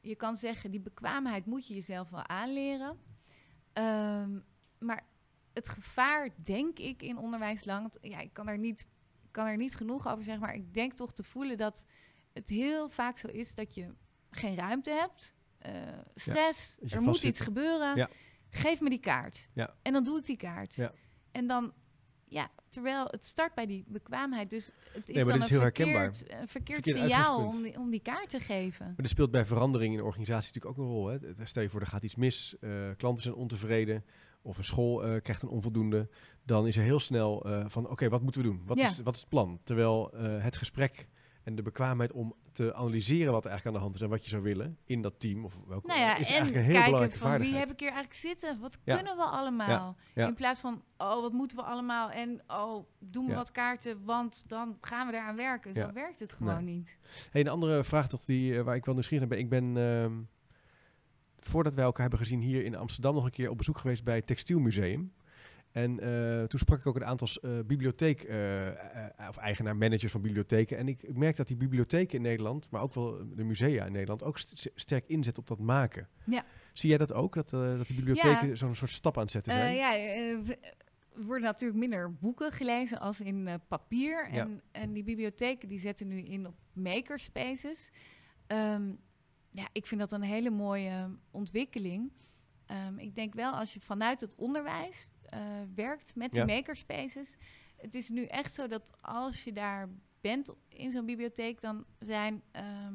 je 0.00 0.16
kan 0.16 0.36
zeggen, 0.36 0.70
die 0.70 0.80
bekwaamheid 0.80 1.46
moet 1.46 1.66
je 1.66 1.74
jezelf 1.74 2.10
wel 2.10 2.26
aanleren. 2.26 3.07
Ehm, 3.78 4.38
maar 4.78 5.06
het 5.52 5.68
gevaar, 5.68 6.28
denk 6.36 6.78
ik, 6.78 7.02
in 7.02 7.18
onderwijsland... 7.18 7.98
Ja, 8.00 8.18
ik 8.18 8.32
kan 8.32 8.48
er, 8.48 8.58
niet, 8.58 8.86
kan 9.30 9.46
er 9.46 9.56
niet 9.56 9.76
genoeg 9.76 10.08
over 10.08 10.24
zeggen, 10.24 10.42
maar 10.42 10.54
ik 10.54 10.74
denk 10.74 10.92
toch 10.92 11.12
te 11.12 11.22
voelen 11.22 11.56
dat 11.56 11.84
het 12.32 12.48
heel 12.48 12.88
vaak 12.88 13.18
zo 13.18 13.26
is 13.28 13.54
dat 13.54 13.74
je 13.74 13.94
geen 14.30 14.56
ruimte 14.56 14.90
hebt. 14.90 15.34
eh, 15.58 15.72
stress, 16.14 16.78
er 16.88 17.02
moet 17.02 17.22
iets 17.22 17.40
gebeuren. 17.40 17.96
Ja. 17.96 18.08
Geef 18.50 18.80
me 18.80 18.88
die 18.88 19.00
kaart. 19.00 19.48
Ja. 19.52 19.74
En 19.82 19.92
dan 19.92 20.04
doe 20.04 20.18
ik 20.18 20.26
die 20.26 20.36
kaart. 20.36 20.74
Ja. 20.74 20.92
En 21.32 21.46
dan, 21.46 21.72
ja, 22.28 22.50
terwijl 22.68 23.06
het 23.10 23.24
start 23.24 23.54
bij 23.54 23.66
die 23.66 23.84
bekwaamheid. 23.88 24.50
Dus 24.50 24.70
het 24.92 25.08
is 25.08 25.14
Nee, 25.14 25.24
maar 25.24 25.32
dan 25.32 25.42
is 25.42 25.48
een 25.48 25.54
heel 25.54 25.60
herkenbaar. 25.64 26.14
verkeerd, 26.14 26.40
een 26.40 26.48
verkeerd 26.48 26.82
Verkeerd 26.82 27.04
signaal 27.10 27.46
om 27.46 27.62
die, 27.62 27.78
om 27.78 27.90
die 27.90 28.00
kaart 28.00 28.28
te 28.28 28.40
geven. 28.40 28.86
Maar 28.86 29.04
er 29.04 29.08
speelt 29.08 29.30
bij 29.30 29.44
verandering 29.44 29.92
in 29.92 29.98
een 29.98 30.04
organisatie 30.04 30.52
natuurlijk 30.54 30.80
ook 30.80 30.86
een 30.86 30.92
rol. 30.92 31.06
Hè? 31.06 31.46
Stel 31.46 31.62
je 31.62 31.68
voor, 31.68 31.80
er 31.80 31.86
gaat 31.86 32.02
iets 32.02 32.14
mis, 32.16 32.56
eh, 32.60 32.70
klanten 32.96 33.22
zijn 33.22 33.34
ontevreden 33.34 34.04
of 34.42 34.58
een 34.58 34.64
school 34.64 35.04
eh, 35.04 35.20
krijgt 35.22 35.42
een 35.42 35.48
onvoldoende. 35.48 36.08
Dan 36.44 36.66
is 36.66 36.76
er 36.76 36.82
heel 36.82 37.00
snel 37.00 37.44
eh, 37.44 37.64
van, 37.66 37.88
oké, 37.88 38.08
wat 38.08 38.22
moeten 38.22 38.40
we 38.42 38.46
doen? 38.48 38.62
Wat, 38.66 38.78
Ja. 38.78 38.86
is, 38.86 38.98
wat 39.02 39.14
is 39.14 39.20
het 39.20 39.28
plan? 39.28 39.60
Terwijl 39.64 40.12
eh, 40.12 40.42
het 40.42 40.56
gesprek 40.56 41.08
en 41.48 41.54
de 41.54 41.62
bekwaamheid 41.62 42.12
om 42.12 42.34
te 42.52 42.74
analyseren 42.74 43.32
wat 43.32 43.44
er 43.44 43.50
eigenlijk 43.50 43.66
aan 43.66 43.82
de 43.82 43.88
hand 43.88 43.94
is 43.94 44.00
en 44.00 44.08
wat 44.08 44.24
je 44.24 44.28
zou 44.30 44.42
willen 44.42 44.78
in 44.84 45.02
dat 45.02 45.20
team 45.20 45.44
of 45.44 45.58
welke 45.66 45.86
Nou 45.86 46.00
ja, 46.00 46.16
is 46.16 46.28
en 46.28 46.34
eigenlijk 46.34 46.56
een 46.56 46.62
heel 46.62 46.72
kijken 46.72 46.90
belangrijke 46.90 47.18
van 47.18 47.28
wie 47.28 47.38
vaardigheid. 47.38 47.66
heb 47.68 47.74
ik 47.74 47.80
hier 47.80 47.92
eigenlijk 47.92 48.20
zitten? 48.20 48.60
Wat 48.60 48.78
Ja. 48.84 48.94
kunnen 48.94 49.16
we 49.16 49.22
allemaal? 49.22 49.96
ja. 50.14 50.26
In 50.26 50.34
plaats 50.34 50.60
van, 50.60 50.82
oh, 50.96 51.20
wat 51.20 51.32
moeten 51.32 51.56
we 51.56 51.62
allemaal? 51.62 52.10
En, 52.10 52.40
oh, 52.46 52.86
doen 52.98 53.26
we 53.26 53.34
wat 53.34 53.50
kaarten, 53.50 54.04
want 54.04 54.44
dan 54.46 54.76
gaan 54.80 55.06
we 55.06 55.12
daaraan 55.12 55.36
werken. 55.36 55.74
Zo 55.74 55.92
werkt 55.92 56.20
het 56.20 56.32
gewoon 56.32 56.64
niet. 56.64 56.96
Hey, 57.30 57.40
een 57.40 57.48
andere 57.48 57.84
vraag 57.84 58.08
toch 58.08 58.24
die, 58.24 58.58
eh, 58.58 58.64
waar 58.64 58.76
ik 58.76 58.84
wel 58.84 58.94
nieuwsgierig 58.94 59.28
naar 59.28 59.36
ben. 59.38 59.46
Ik 59.46 59.50
ben, 59.50 59.76
ehm, 59.76 60.12
voordat 61.38 61.74
wij 61.74 61.84
elkaar 61.84 62.00
hebben 62.00 62.18
gezien, 62.18 62.40
hier 62.40 62.64
in 62.64 62.76
Amsterdam 62.76 63.14
nog 63.14 63.24
een 63.24 63.30
keer 63.30 63.50
op 63.50 63.58
bezoek 63.58 63.78
geweest 63.78 64.04
bij 64.04 64.16
het 64.16 64.26
Textielmuseum. 64.26 65.12
En 65.78 66.00
eh, 66.00 66.44
toen 66.44 66.58
sprak 66.58 66.78
ik 66.78 66.86
ook 66.86 66.96
een 66.96 67.04
aantal 67.04 67.28
eh, 67.42 67.50
bibliotheek, 67.66 68.22
eh, 68.22 68.66
of 69.28 69.36
eigenaar, 69.36 69.76
managers 69.76 70.12
van 70.12 70.20
bibliotheken. 70.20 70.78
En 70.78 70.88
ik, 70.88 71.02
ik 71.02 71.16
merk 71.16 71.36
dat 71.36 71.46
die 71.46 71.56
bibliotheken 71.56 72.16
in 72.16 72.22
Nederland, 72.22 72.70
maar 72.70 72.82
ook 72.82 72.94
wel 72.94 73.34
de 73.34 73.44
musea 73.44 73.84
in 73.84 73.92
Nederland, 73.92 74.22
ook 74.22 74.38
st- 74.38 74.70
sterk 74.74 75.08
inzet 75.08 75.38
op 75.38 75.46
dat 75.46 75.58
maken. 75.58 76.08
Ja. 76.24 76.44
Zie 76.72 76.88
jij 76.88 76.98
dat 76.98 77.12
ook, 77.12 77.34
dat, 77.34 77.50
dat 77.50 77.86
die 77.86 77.96
bibliotheken 77.96 78.56
zo'n 78.56 78.74
soort 78.74 78.90
stap 78.90 79.16
aan 79.16 79.22
het 79.22 79.30
zetten 79.30 79.52
zijn? 79.52 79.74
Ja, 79.74 79.96
er 79.96 80.58
worden 81.12 81.44
natuurlijk 81.44 81.80
minder 81.80 82.14
boeken 82.14 82.52
gelezen 82.52 83.00
als 83.00 83.20
in 83.20 83.48
papier. 83.68 84.28
Ja. 84.32 84.40
En, 84.40 84.62
en 84.72 84.92
die 84.92 85.04
bibliotheken 85.04 85.68
die 85.68 85.78
zetten 85.78 86.08
nu 86.08 86.18
in 86.20 86.46
op 86.46 86.54
makerspaces. 86.72 87.90
Ehm, 88.46 88.92
ja, 89.50 89.68
ik 89.72 89.86
vind 89.86 90.00
dat 90.00 90.12
een 90.12 90.22
hele 90.22 90.50
mooie 90.50 91.10
ontwikkeling. 91.30 92.12
Ehm, 92.66 92.98
ik 92.98 93.14
denk 93.14 93.34
wel 93.34 93.52
als 93.52 93.74
je 93.74 93.80
vanuit 93.80 94.20
het 94.20 94.34
onderwijs 94.34 95.08
eh, 95.30 95.40
werkt 95.74 96.14
met 96.14 96.30
die 96.30 96.40
Ja. 96.40 96.46
makerspaces. 96.46 97.36
Het 97.76 97.94
is 97.94 98.08
nu 98.08 98.24
echt 98.24 98.54
zo 98.54 98.66
dat 98.66 98.92
als 99.00 99.44
je 99.44 99.52
daar 99.52 99.88
bent 100.20 100.50
in 100.68 100.90
zo'n 100.90 101.06
bibliotheek, 101.06 101.60
dan 101.60 101.84
zijn 101.98 102.42
ehm, 102.50 102.94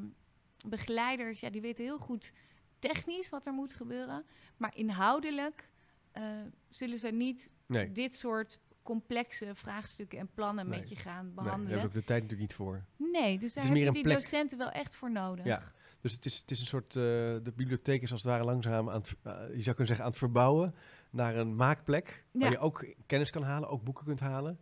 begeleiders, 0.67 1.39
ja, 1.39 1.49
die 1.49 1.61
weten 1.61 1.83
heel 1.83 1.97
goed 1.99 2.31
technisch 2.79 3.29
wat 3.29 3.45
er 3.45 3.53
moet 3.53 3.73
gebeuren. 3.73 4.25
Maar 4.57 4.75
inhoudelijk 4.77 5.71
eh, 6.11 6.23
zullen 6.69 6.99
ze 6.99 7.07
niet 7.07 7.51
nee, 7.67 7.91
dit 7.91 8.15
soort 8.15 8.59
complexe 8.81 9.55
vraagstukken 9.55 10.19
en 10.19 10.29
plannen 10.33 10.69
Nee. 10.69 10.79
met 10.79 10.89
je 10.89 10.95
gaan 10.95 11.25
nee, 11.25 11.33
daar 11.35 11.43
behandelen. 11.43 11.77
is 11.77 11.83
ook 11.85 11.93
de 11.93 12.03
tijd 12.03 12.21
natuurlijk 12.21 12.49
niet 12.49 12.57
voor. 12.57 12.83
Nee, 12.97 13.37
dus 13.37 13.53
daar 13.53 13.63
heb 13.63 13.75
een 13.75 13.93
die 13.93 14.03
plek. 14.03 14.19
docenten 14.21 14.57
wel 14.57 14.69
echt 14.71 14.95
voor 14.95 15.11
nodig. 15.11 15.45
Ja. 15.45 15.61
Dus 16.01 16.13
het 16.13 16.25
is, 16.25 16.37
het 16.37 16.51
is 16.51 16.59
een 16.59 16.65
soort, 16.65 16.95
eh, 16.95 17.01
de 17.03 17.51
bibliotheek 17.55 18.01
is 18.01 18.11
als 18.11 18.21
het 18.23 18.31
ware 18.31 18.43
langzaam 18.43 18.89
aan 18.89 18.95
het, 19.01 19.15
je 19.23 19.61
zou 19.61 19.75
kunnen 19.75 19.87
zeggen, 19.87 19.99
aan 20.05 20.09
het 20.11 20.17
verbouwen 20.19 20.75
naar 21.13 21.35
een 21.35 21.55
maakplek. 21.55 22.25
Waar 22.31 22.43
Ja. 22.43 22.49
je 22.51 22.59
ook 22.59 22.85
kennis 23.05 23.29
kan 23.29 23.43
halen, 23.43 23.69
ook 23.69 23.83
boeken 23.83 24.05
kunt 24.05 24.19
halen. 24.19 24.59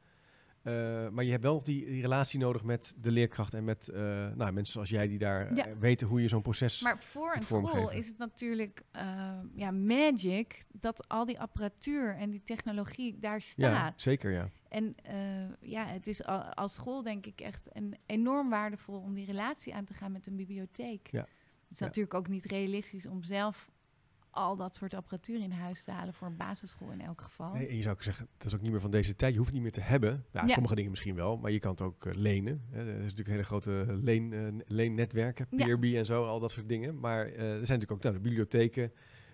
Eh, 0.61 1.09
maar 1.09 1.23
je 1.23 1.31
hebt 1.31 1.43
wel 1.43 1.63
die, 1.63 1.85
die 1.85 2.01
relatie 2.01 2.39
nodig 2.39 2.63
met 2.63 2.95
de 2.97 3.11
leerkracht 3.11 3.53
en 3.53 3.63
met 3.63 3.87
eh, 3.87 4.01
nou, 4.35 4.51
mensen 4.51 4.73
zoals 4.73 4.89
jij 4.89 5.07
die 5.07 5.17
daar 5.19 5.47
eh, 5.47 5.55
Ja. 5.55 5.77
weten 5.77 6.07
hoe 6.07 6.21
je 6.21 6.27
zo'n 6.27 6.41
proces... 6.41 6.81
Maar 6.81 6.99
voor 7.01 7.35
een 7.35 7.43
school 7.43 7.91
is 7.91 8.07
het 8.07 8.17
natuurlijk 8.17 8.83
ja, 9.55 9.71
magic 9.71 10.65
dat 10.71 11.07
al 11.07 11.25
die 11.25 11.39
apparatuur 11.39 12.15
en 12.15 12.29
die 12.29 12.43
technologie 12.43 13.19
daar 13.19 13.33
ja, 13.33 13.39
staat. 13.39 14.01
zeker 14.01 14.31
ja. 14.31 14.49
En 14.69 14.95
ja, 15.59 15.85
het 15.85 16.07
is 16.07 16.23
al- 16.23 16.43
als 16.53 16.73
school 16.73 17.03
denk 17.03 17.25
ik 17.25 17.41
echt 17.41 17.69
een 17.73 17.95
enorm 18.05 18.49
waardevol 18.49 18.99
om 18.99 19.13
die 19.13 19.25
relatie 19.25 19.75
aan 19.75 19.85
te 19.85 19.93
gaan 19.93 20.11
met 20.11 20.27
een 20.27 20.35
bibliotheek. 20.35 21.07
Ja. 21.11 21.19
Het 21.21 21.69
is 21.71 21.79
Ja. 21.79 21.85
natuurlijk 21.85 22.13
ook 22.13 22.27
niet 22.27 22.45
realistisch 22.45 23.05
om 23.05 23.23
zelf 23.23 23.69
al 24.31 24.55
dat 24.55 24.75
soort 24.75 24.93
apparatuur 24.93 25.41
in 25.41 25.51
huis 25.51 25.83
te 25.83 25.91
halen 25.91 26.13
voor 26.13 26.27
een 26.27 26.37
basisschool 26.37 26.91
in 26.91 27.01
elk 27.01 27.21
geval. 27.21 27.53
Nee, 27.53 27.67
en 27.67 27.75
je 27.75 27.81
zou 27.81 27.95
ook 27.95 28.03
zeggen, 28.03 28.27
dat 28.37 28.47
is 28.47 28.55
ook 28.55 28.61
niet 28.61 28.71
meer 28.71 28.81
van 28.81 28.91
deze 28.91 29.15
tijd. 29.15 29.31
Je 29.31 29.37
hoeft 29.37 29.49
het 29.51 29.61
niet 29.61 29.73
meer 29.73 29.83
te 29.83 29.89
hebben. 29.89 30.25
Ja, 30.31 30.41
Ja. 30.41 30.47
sommige 30.47 30.75
dingen 30.75 30.89
misschien 30.89 31.15
wel, 31.15 31.37
maar 31.37 31.51
je 31.51 31.59
kan 31.59 31.71
het 31.71 31.81
ook 31.81 32.05
eh, 32.05 32.13
lenen. 32.15 32.65
Hè. 32.71 32.79
Er 32.79 32.87
is 32.87 32.99
natuurlijk 33.01 33.27
een 33.27 33.33
hele 33.33 33.43
grote 33.43 33.85
leen, 34.01 34.33
eh, 34.33 34.65
leennetwerken, 34.67 35.47
Ja. 35.49 35.65
Peerby 35.65 35.97
en 35.97 36.05
zo, 36.05 36.25
al 36.25 36.39
dat 36.39 36.51
soort 36.51 36.69
dingen. 36.69 36.99
Maar 36.99 37.25
eh, 37.25 37.31
er 37.31 37.37
zijn 37.37 37.57
natuurlijk 37.79 37.91
ook 37.91 38.01
nou, 38.03 38.15
de 38.15 38.21
bibliotheken. 38.21 38.93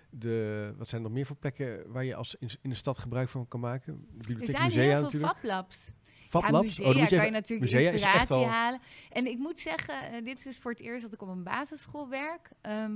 De, 0.10 0.74
wat 0.78 0.88
zijn 0.88 1.02
er 1.02 1.08
nog 1.08 1.18
meer 1.18 1.26
voor 1.26 1.36
plekken 1.36 1.92
waar 1.92 2.04
je 2.04 2.16
als 2.16 2.36
in, 2.36 2.50
in 2.62 2.70
de 2.70 2.76
stad 2.76 2.98
gebruik 2.98 3.30
van 3.30 3.48
kan 3.48 3.60
maken? 3.60 3.94
De 3.94 4.00
er 4.12 4.18
bibliotheek, 4.18 4.50
zijn 4.50 4.64
musea 4.64 4.82
heel 5.00 5.10
veel 5.10 5.20
fablabs. 5.20 5.88
Fab 6.28 6.44
Ja, 6.44 6.62
musea 6.62 6.90
Oh, 6.90 6.96
moet 6.96 7.10
je 7.10 7.16
kan 7.16 7.26
je 7.26 7.32
natuurlijk 7.32 7.72
inspiratie 7.72 8.36
wel- 8.36 8.46
halen. 8.46 8.80
En 9.10 9.26
ik 9.28 9.38
moet 9.38 9.60
zeggen, 9.60 10.24
dit 10.24 10.38
is 10.38 10.44
dus 10.44 10.58
voor 10.58 10.72
het 10.72 10.80
eerst 10.80 11.04
dat 11.04 11.14
ik 11.14 11.22
op 11.22 11.28
een 11.28 11.44
basisschool 11.44 12.10
werk. 12.10 12.50
Ehm, 12.62 12.92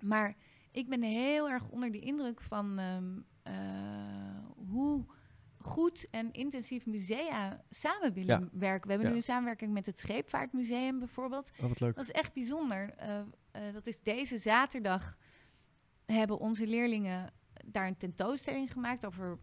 maar 0.00 0.36
ik 0.72 0.88
ben 0.88 1.02
heel 1.02 1.50
erg 1.50 1.68
onder 1.68 1.90
de 1.90 1.98
indruk 1.98 2.40
van 2.40 2.78
ehm, 2.78 3.20
eh, 3.42 3.54
hoe 4.68 5.04
goed 5.58 6.10
en 6.10 6.32
intensief 6.32 6.86
musea 6.86 7.64
samen 7.70 8.12
willen 8.12 8.40
Ja. 8.40 8.48
werken. 8.52 8.82
We 8.86 8.88
hebben 8.88 9.06
Ja. 9.06 9.08
nu 9.08 9.16
een 9.16 9.22
samenwerking 9.22 9.72
met 9.72 9.86
het 9.86 9.98
Scheepvaartmuseum 9.98 10.98
bijvoorbeeld. 10.98 11.50
Oh, 11.60 11.68
wat 11.68 11.80
leuk. 11.80 11.94
Dat 11.94 12.04
is 12.04 12.10
echt 12.10 12.32
bijzonder. 12.32 12.94
Eh, 12.94 13.18
eh, 13.50 13.72
dat 13.72 13.86
is 13.86 14.00
deze 14.02 14.38
zaterdag 14.38 15.16
hebben 16.06 16.38
onze 16.38 16.66
leerlingen 16.66 17.32
daar 17.66 17.86
een 17.86 17.96
tentoonstelling 17.96 18.72
gemaakt 18.72 19.06
over 19.06 19.38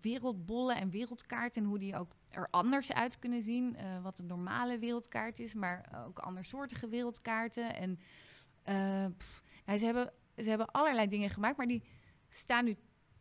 wereldbollen 0.00 0.76
en 0.76 0.90
wereldkaarten 0.90 1.62
en 1.62 1.68
hoe 1.68 1.78
die 1.78 1.96
ook 1.96 2.12
er 2.28 2.48
anders 2.50 2.92
uit 2.92 3.18
kunnen 3.18 3.42
zien. 3.42 3.76
wat 4.02 4.18
een 4.18 4.26
normale 4.26 4.78
wereldkaart 4.78 5.38
is, 5.38 5.54
maar 5.54 6.04
ook 6.06 6.18
andersoortige 6.18 6.88
wereldkaarten. 6.88 7.74
En 7.74 7.98
pff, 9.16 9.42
ze, 9.78 9.84
hebben, 9.84 10.12
ze 10.36 10.48
hebben 10.48 10.70
allerlei 10.70 11.08
dingen 11.08 11.30
gemaakt, 11.30 11.56
maar 11.56 11.66
die 11.66 11.82
staan 12.28 12.64
nu 12.64 12.76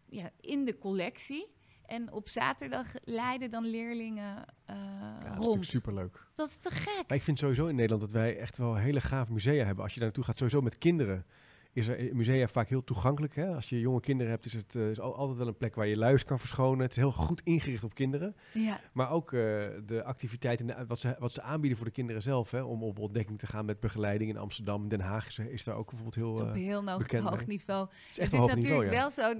ja, 0.09 0.29
in 0.39 0.65
de 0.65 0.77
collectie. 0.77 1.51
En 1.85 2.11
op 2.11 2.29
zaterdag 2.29 2.93
leiden 3.03 3.49
dan 3.51 3.65
leerlingen 3.65 4.45
eh, 4.65 4.75
Ja, 4.75 5.11
dat 5.13 5.21
is 5.23 5.27
rond. 5.27 5.37
natuurlijk 5.37 5.63
superleuk. 5.69 6.27
Dat 6.35 6.47
is 6.47 6.57
te 6.57 6.69
gek. 6.71 7.03
Maar 7.07 7.17
ik 7.17 7.23
vind 7.23 7.39
sowieso 7.39 7.67
in 7.67 7.75
Nederland 7.75 8.01
dat 8.01 8.11
wij 8.11 8.37
echt 8.37 8.57
wel 8.57 8.75
hele 8.75 9.01
gaaf 9.01 9.29
musea 9.29 9.65
hebben. 9.65 9.83
Als 9.83 9.93
je 9.93 9.99
daar 9.99 10.07
naartoe 10.07 10.23
gaat, 10.25 10.37
sowieso 10.37 10.61
met 10.61 10.77
kinderen, 10.77 11.25
is 11.73 11.87
er 11.87 12.15
musea 12.15 12.47
vaak 12.47 12.69
heel 12.69 12.83
toegankelijk. 12.83 13.35
Hè? 13.35 13.55
Als 13.55 13.69
je 13.69 13.79
jonge 13.79 13.99
kinderen 13.99 14.31
hebt, 14.31 14.45
is 14.45 14.53
het 14.53 14.75
eh, 14.75 14.89
is 14.89 14.99
al- 14.99 15.15
altijd 15.15 15.37
wel 15.37 15.47
een 15.47 15.57
plek 15.57 15.75
waar 15.75 15.87
je 15.87 15.97
luis 15.97 16.23
kan 16.23 16.39
verschonen. 16.39 16.79
Het 16.81 16.91
is 16.91 16.97
heel 16.97 17.11
goed 17.11 17.41
ingericht 17.43 17.83
op 17.83 17.93
kinderen. 17.93 18.35
Ja. 18.53 18.79
Maar 18.93 19.11
ook 19.11 19.33
eh, 19.33 19.39
de 19.85 20.01
activiteiten, 20.03 20.69
en 20.69 20.77
de- 20.79 20.85
wat 20.87 20.99
ze, 20.99 21.15
wat 21.19 21.33
ze 21.33 21.41
aanbieden 21.41 21.77
voor 21.77 21.87
de 21.87 21.93
kinderen 21.93 22.21
zelf. 22.21 22.51
Hè? 22.51 22.61
Om 22.61 22.83
op 22.83 22.99
ontdekking 22.99 23.39
te 23.39 23.47
gaan 23.47 23.65
met 23.65 23.79
begeleiding 23.79 24.29
in 24.29 24.37
Amsterdam. 24.37 24.87
Den 24.87 25.01
Haag 25.01 25.27
is, 25.27 25.37
er- 25.37 25.51
is 25.51 25.63
daar 25.63 25.75
ook 25.75 25.89
bijvoorbeeld 25.89 26.15
heel... 26.15 26.31
Het 26.31 26.39
is 26.39 26.45
eh, 26.45 26.53
op 26.95 27.01
heel 27.09 27.21
hoog, 27.37 27.47
niveau. 27.47 27.87
is 28.11 28.17
het 28.17 28.25
is 28.25 28.31
niveau, 28.31 28.55
natuurlijk 28.55 28.91
ja. 28.91 28.97
wel 28.99 29.09
zo. 29.11 29.33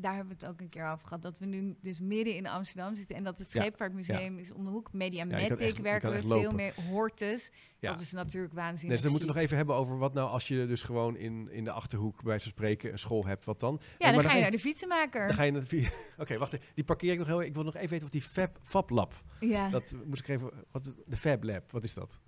Daar 0.00 0.14
hebben 0.14 0.36
we 0.36 0.44
het 0.44 0.52
ook 0.52 0.60
een 0.60 0.68
keer 0.68 0.86
over 0.90 1.06
gehad. 1.06 1.22
Dat 1.22 1.38
we 1.38 1.46
nu 1.46 1.76
dus 1.80 2.00
midden 2.00 2.34
in 2.34 2.46
Amsterdam 2.46 2.96
zitten. 2.96 3.16
En 3.16 3.24
dat 3.24 3.38
het 3.38 3.52
Ja, 3.52 3.60
Scheepvaartmuseum 3.60 4.38
is 4.38 4.52
om 4.52 4.64
de 4.64 4.70
hoek. 4.70 4.92
Mediamatic 4.92 5.58
echt- 5.58 5.80
werken 5.80 6.12
we 6.12 6.22
veel 6.22 6.52
meer. 6.52 6.74
Hortus. 6.88 7.50
Ja. 7.78 7.90
Dat 7.90 8.00
is 8.00 8.12
natuurlijk 8.12 8.52
waanzinnig. 8.52 8.90
Dus 8.90 9.02
dan 9.02 9.10
moeten 9.10 9.28
we 9.28 9.34
nog 9.34 9.42
even 9.42 9.56
hebben 9.56 9.74
over 9.74 9.98
wat 9.98 10.14
nou 10.14 10.28
als 10.28 10.48
je 10.48 10.66
dus 10.66 10.82
gewoon 10.82 11.16
in, 11.16 11.50
in 11.50 11.64
de 11.64 11.70
Achterhoek 11.70 12.22
bij 12.22 12.38
zo'n 12.38 12.50
spreken 12.50 12.92
een 12.92 12.98
school 12.98 13.26
hebt. 13.26 13.44
Wat 13.44 13.60
dan? 13.60 13.80
Ja, 13.98 14.06
dan 14.06 14.14
dan 14.14 14.22
ga 14.22 14.28
je 14.28 14.34
ga 14.34 14.40
naar 14.40 14.50
de 14.50 14.58
fietsenmaker. 14.58 15.26
Dan 15.26 15.36
ga 15.36 15.42
je 15.42 15.52
naar 15.52 15.68
de... 15.68 15.88
Oké, 16.18 16.38
wacht 16.38 16.52
even. 16.52 16.66
Die 16.74 16.84
parkeer 16.84 17.12
ik 17.12 17.18
nog 17.18 17.26
heel... 17.26 17.42
Ik 17.42 17.54
wil 17.54 17.64
nog 17.64 17.74
even 17.74 17.88
weten 17.88 18.04
wat 18.04 18.12
die 18.12 18.22
Fab, 18.22 18.58
Fab 18.62 18.90
Lab... 18.90 19.24
Ja. 19.40 19.70
Dat 19.70 19.94
moest 20.04 20.20
ik 20.20 20.28
even. 20.28 20.50
Wat, 20.70 20.92
de 21.06 21.16
Fab 21.16 21.44
Lab, 21.44 21.72
wat 21.72 21.84
is 21.84 21.94
dat? 21.94 22.20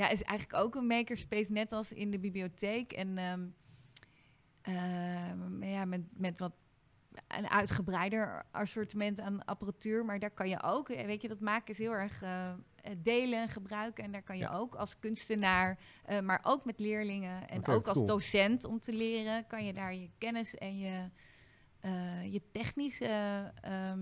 ja, 0.00 0.08
is 0.08 0.22
eigenlijk 0.22 0.62
ook 0.64 0.74
een 0.74 0.86
makerspace, 0.86 1.52
net 1.52 1.72
als 1.72 1.92
in 1.92 2.10
de 2.10 2.18
bibliotheek. 2.18 2.92
En 2.92 3.18
ehm, 3.18 3.46
ehm, 4.62 5.62
ja, 5.62 5.84
met, 5.84 6.00
met 6.16 6.38
wat 6.38 6.52
een 7.28 7.48
uitgebreider 7.50 8.42
assortiment 8.50 9.20
aan 9.20 9.44
apparatuur. 9.44 10.04
Maar 10.04 10.18
daar 10.18 10.30
kan 10.30 10.48
je 10.48 10.62
ook, 10.62 10.88
eh, 10.88 11.04
weet 11.06 11.22
je, 11.22 11.28
dat 11.28 11.40
maken 11.40 11.68
is 11.72 11.78
heel 11.78 11.92
erg 11.92 12.22
eh, 12.22 12.50
delen 12.98 13.40
en 13.42 13.48
gebruiken. 13.48 14.04
En 14.04 14.12
daar 14.12 14.22
kan 14.22 14.36
je 14.36 14.42
Ja. 14.42 14.54
ook 14.56 14.74
als 14.74 14.98
kunstenaar, 14.98 15.78
eh, 16.04 16.20
maar 16.20 16.40
ook 16.42 16.64
met 16.64 16.80
leerlingen 16.80 17.48
en 17.48 17.66
ook 17.66 17.86
als 17.86 17.94
cool. 17.96 18.06
docent 18.06 18.64
om 18.64 18.80
te 18.80 18.92
leren, 18.92 19.46
kan 19.46 19.64
je 19.64 19.72
daar 19.72 19.94
je 19.94 20.10
kennis 20.18 20.54
en 20.54 20.78
je, 20.78 21.08
eh, 21.80 22.32
je 22.32 22.42
technische 22.52 23.06
ehm, 23.60 23.98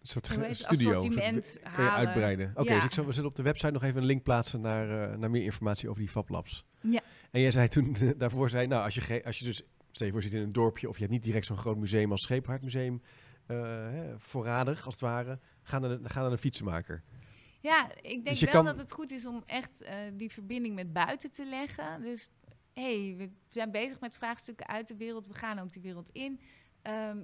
Een 0.00 0.06
soort 0.06 0.28
het? 0.28 0.56
studio. 0.56 0.96
Assortiment 0.96 1.36
Een 1.36 1.44
soort- 1.44 1.62
Kan 1.62 1.84
je 1.84 1.90
halen. 1.90 2.06
uitbreiden. 2.08 2.50
Oké, 2.54 2.68
Ja. 2.70 2.74
dus 2.74 2.84
ik 2.84 2.92
zal, 2.92 3.06
we 3.06 3.12
zullen 3.12 3.28
op 3.30 3.36
de 3.36 3.42
website 3.42 3.72
nog 3.72 3.82
even 3.82 4.00
een 4.00 4.06
link 4.06 4.22
plaatsen 4.22 4.60
naar, 4.60 5.10
eh, 5.12 5.16
naar 5.18 5.30
meer 5.30 5.42
informatie 5.42 5.88
over 5.88 6.00
die 6.00 6.10
Fab 6.10 6.28
Labs. 6.28 6.64
Ja. 6.80 7.00
En 7.30 7.40
jij 7.40 7.50
zei 7.50 7.68
toen 7.68 7.96
daarvoor, 8.18 8.50
zei, 8.50 8.66
nou, 8.66 8.84
als 8.84 8.94
je, 8.94 9.24
als 9.24 9.38
je 9.38 9.44
dus, 9.44 9.62
stel 9.90 10.06
je 10.06 10.12
voor, 10.12 10.22
zit 10.22 10.32
in 10.32 10.40
een 10.42 10.52
dorpje 10.52 10.88
of 10.88 10.94
je 10.94 11.00
hebt 11.00 11.12
niet 11.14 11.22
direct 11.22 11.46
zo'n 11.46 11.56
groot 11.56 11.76
museum 11.76 12.10
als 12.10 12.22
Scheepvaartmuseum, 12.22 13.02
eh, 13.46 13.56
hè, 13.62 14.18
voorradig 14.18 14.84
als 14.84 14.94
het 14.94 15.02
ware, 15.02 15.38
ga 15.62 15.78
naar, 15.78 16.02
de, 16.02 16.08
ga 16.08 16.20
naar 16.22 16.32
een 16.32 16.38
fietsenmaker. 16.38 17.02
Ja, 17.60 17.90
ik 17.94 18.02
denk 18.02 18.26
Dus 18.26 18.40
je 18.40 18.52
wel 18.52 18.64
dat 18.64 18.78
het 18.78 18.92
goed 18.92 19.10
is 19.10 19.26
om 19.26 19.42
echt 19.46 19.80
eh, 19.82 19.94
die 20.12 20.30
verbinding 20.30 20.74
met 20.74 20.92
buiten 20.92 21.30
te 21.30 21.44
leggen. 21.44 22.02
Dus 22.02 22.30
hey, 22.72 23.14
we 23.16 23.30
zijn 23.48 23.70
bezig 23.70 24.00
met 24.00 24.14
vraagstukken 24.14 24.66
uit 24.66 24.88
de 24.88 24.96
wereld. 24.96 25.26
We 25.26 25.34
gaan 25.34 25.58
ook 25.58 25.72
die 25.72 25.82
wereld 25.82 26.10
in. 26.10 26.40
Ehm, 26.82 27.22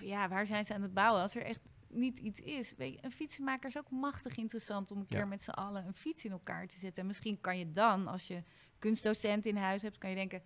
ja, 0.00 0.28
waar 0.28 0.46
zijn 0.46 0.64
ze 0.64 0.74
aan 0.74 0.82
het 0.82 0.94
bouwen? 0.94 1.22
Als 1.22 1.34
er 1.34 1.42
echt 1.42 1.60
niet 1.88 2.18
iets 2.18 2.40
is. 2.40 2.74
Weet 2.76 2.92
je, 2.92 2.98
een 3.02 3.12
fietsenmaker 3.12 3.68
is 3.68 3.78
ook 3.78 3.90
machtig 3.90 4.36
interessant 4.36 4.90
om 4.90 4.98
een 4.98 5.06
Ja. 5.08 5.16
keer 5.16 5.28
met 5.28 5.42
z'n 5.42 5.50
allen 5.50 5.86
een 5.86 5.94
fiets 5.94 6.24
in 6.24 6.30
elkaar 6.30 6.66
te 6.66 6.78
zetten. 6.78 7.00
En 7.00 7.06
misschien 7.06 7.40
kan 7.40 7.58
je 7.58 7.70
dan, 7.70 8.06
als 8.06 8.26
je 8.26 8.42
kunstdocent 8.78 9.46
in 9.46 9.56
huis 9.56 9.82
hebt, 9.82 9.98
kan 9.98 10.10
je 10.10 10.16
denken... 10.16 10.42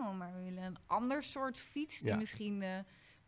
Oh, 0.00 0.18
maar 0.18 0.32
we 0.34 0.42
willen 0.42 0.62
een 0.62 0.76
ander 0.86 1.22
soort 1.22 1.58
fiets 1.58 1.98
die 1.98 2.08
Ja. 2.08 2.16
misschien... 2.16 2.62
eh, 2.62 2.78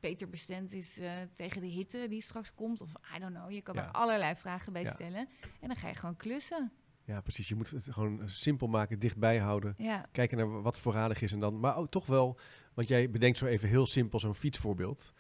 beter 0.01 0.29
bestemd 0.29 0.73
is 0.73 0.99
eh, 0.99 1.11
tegen 1.35 1.61
de 1.61 1.67
hitte 1.67 2.07
die 2.09 2.23
straks 2.23 2.55
komt. 2.55 2.81
Of 2.81 2.91
I 3.17 3.19
don't 3.19 3.35
know, 3.35 3.51
je 3.51 3.61
kan 3.63 3.75
Ja. 3.75 3.85
er 3.87 3.91
allerlei 3.93 4.35
vragen 4.37 4.73
bij 4.73 4.85
stellen. 4.85 5.29
En 5.61 5.67
dan 5.69 5.77
ga 5.77 5.89
je 5.89 5.95
gewoon 5.95 6.17
klussen. 6.17 6.73
Ja, 7.05 7.21
precies. 7.21 7.49
Je 7.49 7.55
moet 7.55 7.71
het 7.71 7.87
gewoon 7.91 8.29
simpel 8.29 8.67
maken, 8.67 8.99
dichtbij 8.99 9.39
houden. 9.39 9.77
Kijken 10.13 10.37
naar 10.39 10.63
wat 10.63 10.79
voorradig 10.79 11.23
is 11.23 11.33
en 11.33 11.41
dan, 11.41 11.61
maar 11.61 11.77
ook 11.77 11.91
toch 11.91 12.07
wel, 12.07 12.39
want 12.75 12.89
jij 12.89 13.11
bedenkt 13.11 13.39
zo 13.39 13.47
even 13.47 13.69
heel 13.69 13.87
simpel 13.87 14.21
zo'n 14.21 14.35
fietsvoorbeeld. 14.35 15.13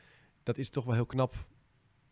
Dat 0.43 0.59
is 0.59 0.71
toch 0.71 0.85
wel 0.85 0.95
heel 0.95 1.07
knap 1.07 1.35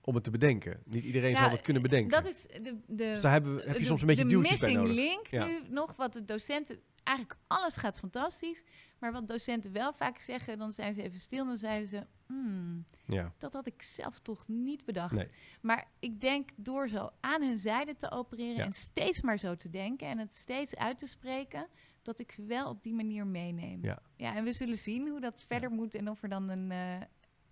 om 0.01 0.15
het 0.15 0.25
te 0.25 0.31
bedenken. 0.31 0.81
Niet 0.85 1.05
iedereen 1.05 1.37
zal 1.37 1.51
het 1.51 1.63
kunnen 1.63 1.83
bedenken. 1.83 2.11
dat 2.23 2.27
is 2.33 2.43
de, 2.43 2.61
de, 2.63 2.77
dus 2.87 3.21
daar 3.21 3.33
hebben, 3.33 3.55
we- 3.57 3.63
heb 3.63 3.73
je 3.75 3.81
de- 3.81 3.85
soms 3.87 4.01
een 4.01 4.07
beetje 4.07 4.23
de 4.25 4.29
duwtjes 4.29 4.61
bij 4.61 4.69
missing 4.75 4.89
nodig. 4.89 5.05
link 5.05 5.27
Ja. 5.27 5.47
nu 5.47 5.61
nog, 5.69 5.97
wat 5.97 6.13
de 6.13 6.25
docenten... 6.25 6.81
Eigenlijk 7.03 7.41
alles 7.47 7.77
gaat 7.77 7.99
fantastisch. 7.99 8.65
Maar 8.99 9.13
wat 9.13 9.29
docenten 9.29 9.73
wel 9.73 9.93
vaak 9.93 10.19
zeggen, 10.19 10.59
dan 10.59 10.73
zijn 10.73 10.95
ze 10.95 11.03
even 11.03 11.19
stil. 11.21 11.45
Dan 11.47 11.57
zeiden 11.57 11.89
ze, 11.89 12.07
"Hmm, 12.27 12.85
Ja, 13.07 13.33
dat 13.39 13.53
had 13.53 13.67
ik 13.67 13.83
zelf 13.83 14.19
toch 14.19 14.49
niet 14.49 14.85
bedacht. 14.85 15.15
Nee. 15.15 15.27
Maar 15.61 15.89
ik 15.99 16.21
denk 16.21 16.51
door 16.57 16.89
zo 16.89 17.11
aan 17.21 17.43
hun 17.43 17.59
zijde 17.59 17.97
te 17.97 18.11
opereren 18.11 18.57
Ja. 18.57 18.65
en 18.65 18.73
steeds 18.73 19.21
maar 19.23 19.39
zo 19.39 19.57
te 19.57 19.71
denken 19.71 20.07
en 20.09 20.19
het 20.19 20.35
steeds 20.35 20.77
uit 20.77 20.99
te 20.99 21.07
spreken, 21.07 21.67
dat 22.03 22.19
ik 22.19 22.33
ze 22.33 22.43
wel 22.45 22.69
op 22.69 22.83
die 22.83 22.95
manier 22.95 23.27
meeneem. 23.27 23.85
Ja. 23.85 24.03
ja 24.17 24.35
en 24.37 24.45
we 24.45 24.53
zullen 24.53 24.79
zien 24.79 25.09
hoe 25.09 25.21
dat 25.21 25.45
verder 25.47 25.71
moet 25.71 25.95
en 25.95 26.11
of 26.11 26.23
er 26.23 26.29
dan 26.29 26.49
een, 26.49 26.71
eh, 26.71 26.79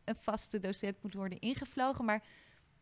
een 0.08 0.16
vaste 0.20 0.58
docent 0.58 1.02
moet 1.02 1.14
worden 1.14 1.38
ingevlogen. 1.38 2.04
Maar 2.04 2.22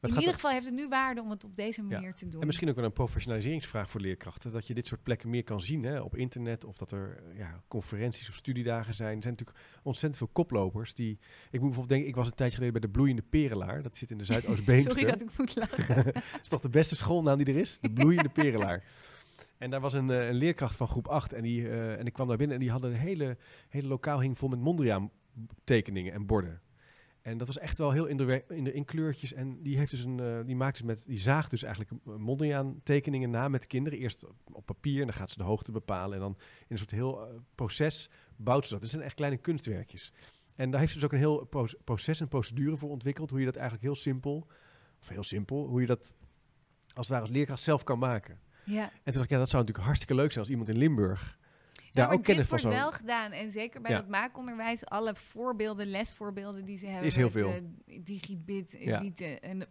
in 0.01 0.19
ieder 0.19 0.35
geval 0.35 0.51
heeft 0.51 0.65
het 0.65 0.75
nu 0.75 0.89
waarde 0.89 1.21
om 1.21 1.31
het 1.31 1.45
op 1.45 1.57
deze 1.57 1.83
manier 1.83 2.15
te 2.15 2.29
doen. 2.29 2.41
En 2.41 2.47
misschien 2.47 2.69
ook 2.69 2.75
wel 2.75 2.85
een 2.85 2.93
professionaliseringsvraag 2.93 3.91
voor 3.91 4.01
leerkrachten. 4.01 4.53
Dat 4.53 4.67
je 4.67 4.75
dit 4.75 4.87
soort 4.87 5.03
plekken 5.03 5.31
meer 5.31 5.45
kan 5.45 5.61
zien 5.61 5.85
hè, 5.85 6.01
op 6.01 6.17
internet. 6.17 6.65
Of 6.65 6.77
dat 6.77 6.93
er 6.93 7.23
ja, 7.35 7.63
conferenties 7.69 8.29
of 8.29 8.35
studiedagen 8.35 8.95
zijn. 8.95 9.17
Er 9.17 9.23
zijn 9.23 9.35
natuurlijk 9.39 9.59
ontzettend 9.83 10.17
veel 10.17 10.31
koplopers. 10.33 10.95
Die, 10.95 11.11
ik 11.11 11.21
moet 11.51 11.61
bijvoorbeeld 11.61 11.89
denken, 11.89 12.09
ik 12.09 12.15
was 12.15 12.27
een 12.27 12.35
tijdje 12.35 12.57
geleden 12.57 12.81
bij 12.81 12.91
de 12.91 12.97
Bloeiende 12.97 13.23
Perelaar. 13.23 13.83
Dat 13.83 13.97
zit 13.97 14.11
in 14.11 14.19
de 14.19 14.25
Zuidoostbeemster. 14.33 14.93
Sorry 14.93 15.11
dat 15.11 15.21
ik 15.21 15.39
moet 15.39 15.57
lachen. 15.57 16.05
dat 16.15 16.41
is 16.43 16.49
toch 16.49 16.61
de 16.61 16.69
beste 16.69 16.97
schoolnaam 16.97 17.37
die 17.37 17.47
er 17.47 17.61
is? 17.61 17.79
De 17.81 17.93
Bloeiende 17.93 18.29
Perelaar. 18.29 18.85
En 19.59 19.71
daar 19.71 19.81
was 19.81 19.93
een, 19.93 20.11
eh, 20.11 20.29
een 20.29 20.35
leerkracht 20.35 20.77
van 20.77 20.89
groep 20.89 21.09
8. 21.09 21.33
En, 21.33 21.43
die, 21.43 21.69
eh, 21.69 21.99
en 21.99 22.07
ik 22.07 22.13
kwam 22.13 22.29
daar 22.29 22.37
binnen 22.37 22.57
en 22.57 22.63
die 22.63 22.71
hadden 22.71 22.91
een 22.91 22.97
hele, 22.97 23.37
hele 23.69 23.89
lokaal 23.89 24.21
hing 24.21 24.39
vol 24.39 24.49
met 24.49 24.59
Mondriaan 24.59 25.11
tekeningen 25.65 26.13
en 26.13 26.27
borden. 26.27 26.61
En 27.27 27.39
dat 27.39 27.47
was 27.47 27.59
echt 27.59 27.79
wel 27.79 27.91
heel 27.91 28.07
in 28.07 28.17
de, 28.17 28.45
in 28.49 28.65
de 28.65 28.73
in 28.73 28.85
kleurtjes. 28.85 29.33
En 29.33 29.63
die, 29.63 29.77
heeft 29.79 29.91
dus 29.91 30.03
een, 30.03 30.21
eh, 30.21 30.39
die 30.45 30.57
maakt 30.57 30.77
dus 30.77 30.87
met, 30.87 31.05
die 31.07 31.19
zaagt 31.19 31.51
dus 31.51 31.63
eigenlijk 31.63 32.05
Mondriaan 32.05 32.81
tekeningen 32.83 33.31
na 33.31 33.49
met 33.49 33.67
kinderen. 33.67 33.99
Eerst 33.99 34.27
op, 34.53 34.67
papier 34.67 35.01
en 35.01 35.07
dan 35.07 35.17
gaat 35.17 35.31
ze 35.31 35.39
de 35.39 35.45
hoogte 35.45 35.73
bepalen. 35.73 36.15
En 36.15 36.21
dan 36.21 36.37
in 36.39 36.67
een 36.69 36.79
soort 36.79 36.91
heel 36.91 37.27
eh, 37.27 37.35
proces 37.55 38.11
bouwt 38.37 38.65
ze 38.67 38.73
dat. 38.73 38.81
Het 38.83 38.91
zijn 38.91 39.03
echt 39.03 39.15
kleine 39.15 39.37
kunstwerkjes. 39.37 40.13
En 40.55 40.71
daar 40.71 40.81
heeft 40.81 40.93
ze 40.93 40.99
dus 40.99 41.07
ook 41.07 41.13
een 41.13 41.19
heel 41.19 41.45
pro- 41.45 41.79
proces 41.85 42.21
en 42.21 42.29
procedure 42.29 42.77
voor 42.77 42.91
ontwikkeld. 42.91 43.31
Hoe 43.31 43.39
je 43.39 43.45
dat 43.45 43.57
eigenlijk 43.57 43.85
heel 43.85 43.97
simpel, 43.97 44.47
of 45.01 45.09
heel 45.09 45.25
simpel, 45.25 45.67
hoe 45.67 45.81
je 45.81 45.87
dat 45.87 46.15
als 46.95 47.07
het 47.07 47.09
ware 47.09 47.21
als 47.23 47.31
leerkracht 47.31 47.63
zelf 47.63 47.83
kan 47.83 47.99
maken. 47.99 48.41
ja. 48.65 48.83
En 48.83 48.89
toen 48.89 49.13
dacht 49.13 49.25
ik, 49.25 49.31
ja, 49.31 49.39
dat 49.39 49.51
zou 49.51 49.63
natuurlijk 49.63 49.87
hartstikke 49.87 50.15
leuk 50.15 50.33
zijn 50.33 50.41
als 50.45 50.51
iemand 50.53 50.69
in 50.69 50.77
Limburg 50.77 51.39
Ja, 51.97 52.03
daar 52.03 52.07
maar 52.09 52.17
ook 52.17 52.25
kennis 52.25 52.49
dit 52.49 52.61
van 52.61 52.71
wordt 52.71 52.83
wel 52.85 52.93
gedaan. 52.93 53.33
En 53.33 53.51
zeker 53.51 53.81
bij 53.81 53.91
Ja. 53.91 53.97
het 53.97 54.09
maakonderwijs, 54.09 54.85
alle 54.85 55.15
voorbeelden, 55.15 55.87
lesvoorbeelden 55.87 56.65
die 56.65 56.79
ze 56.79 56.87
hebben. 56.87 57.07
Is 57.07 57.17
heel 57.17 57.31
veel. 57.31 57.51
eh, 57.53 57.99
digibit, 58.05 58.77
Ja. 58.79 58.99
Evite 59.01 59.39
en... 59.41 59.67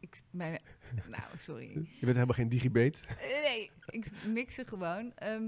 Ik, 0.00 0.20
nou, 1.08 1.22
sorry. 1.38 1.68
Je 1.72 1.80
bent 2.00 2.14
helemaal 2.14 2.26
geen 2.34 2.48
digibet. 2.48 3.00
Eh, 3.08 3.16
Nee, 3.42 3.70
ik 3.86 4.10
mix 4.26 4.54
ze 4.54 4.64
gewoon. 4.66 5.12
Ehm, 5.14 5.42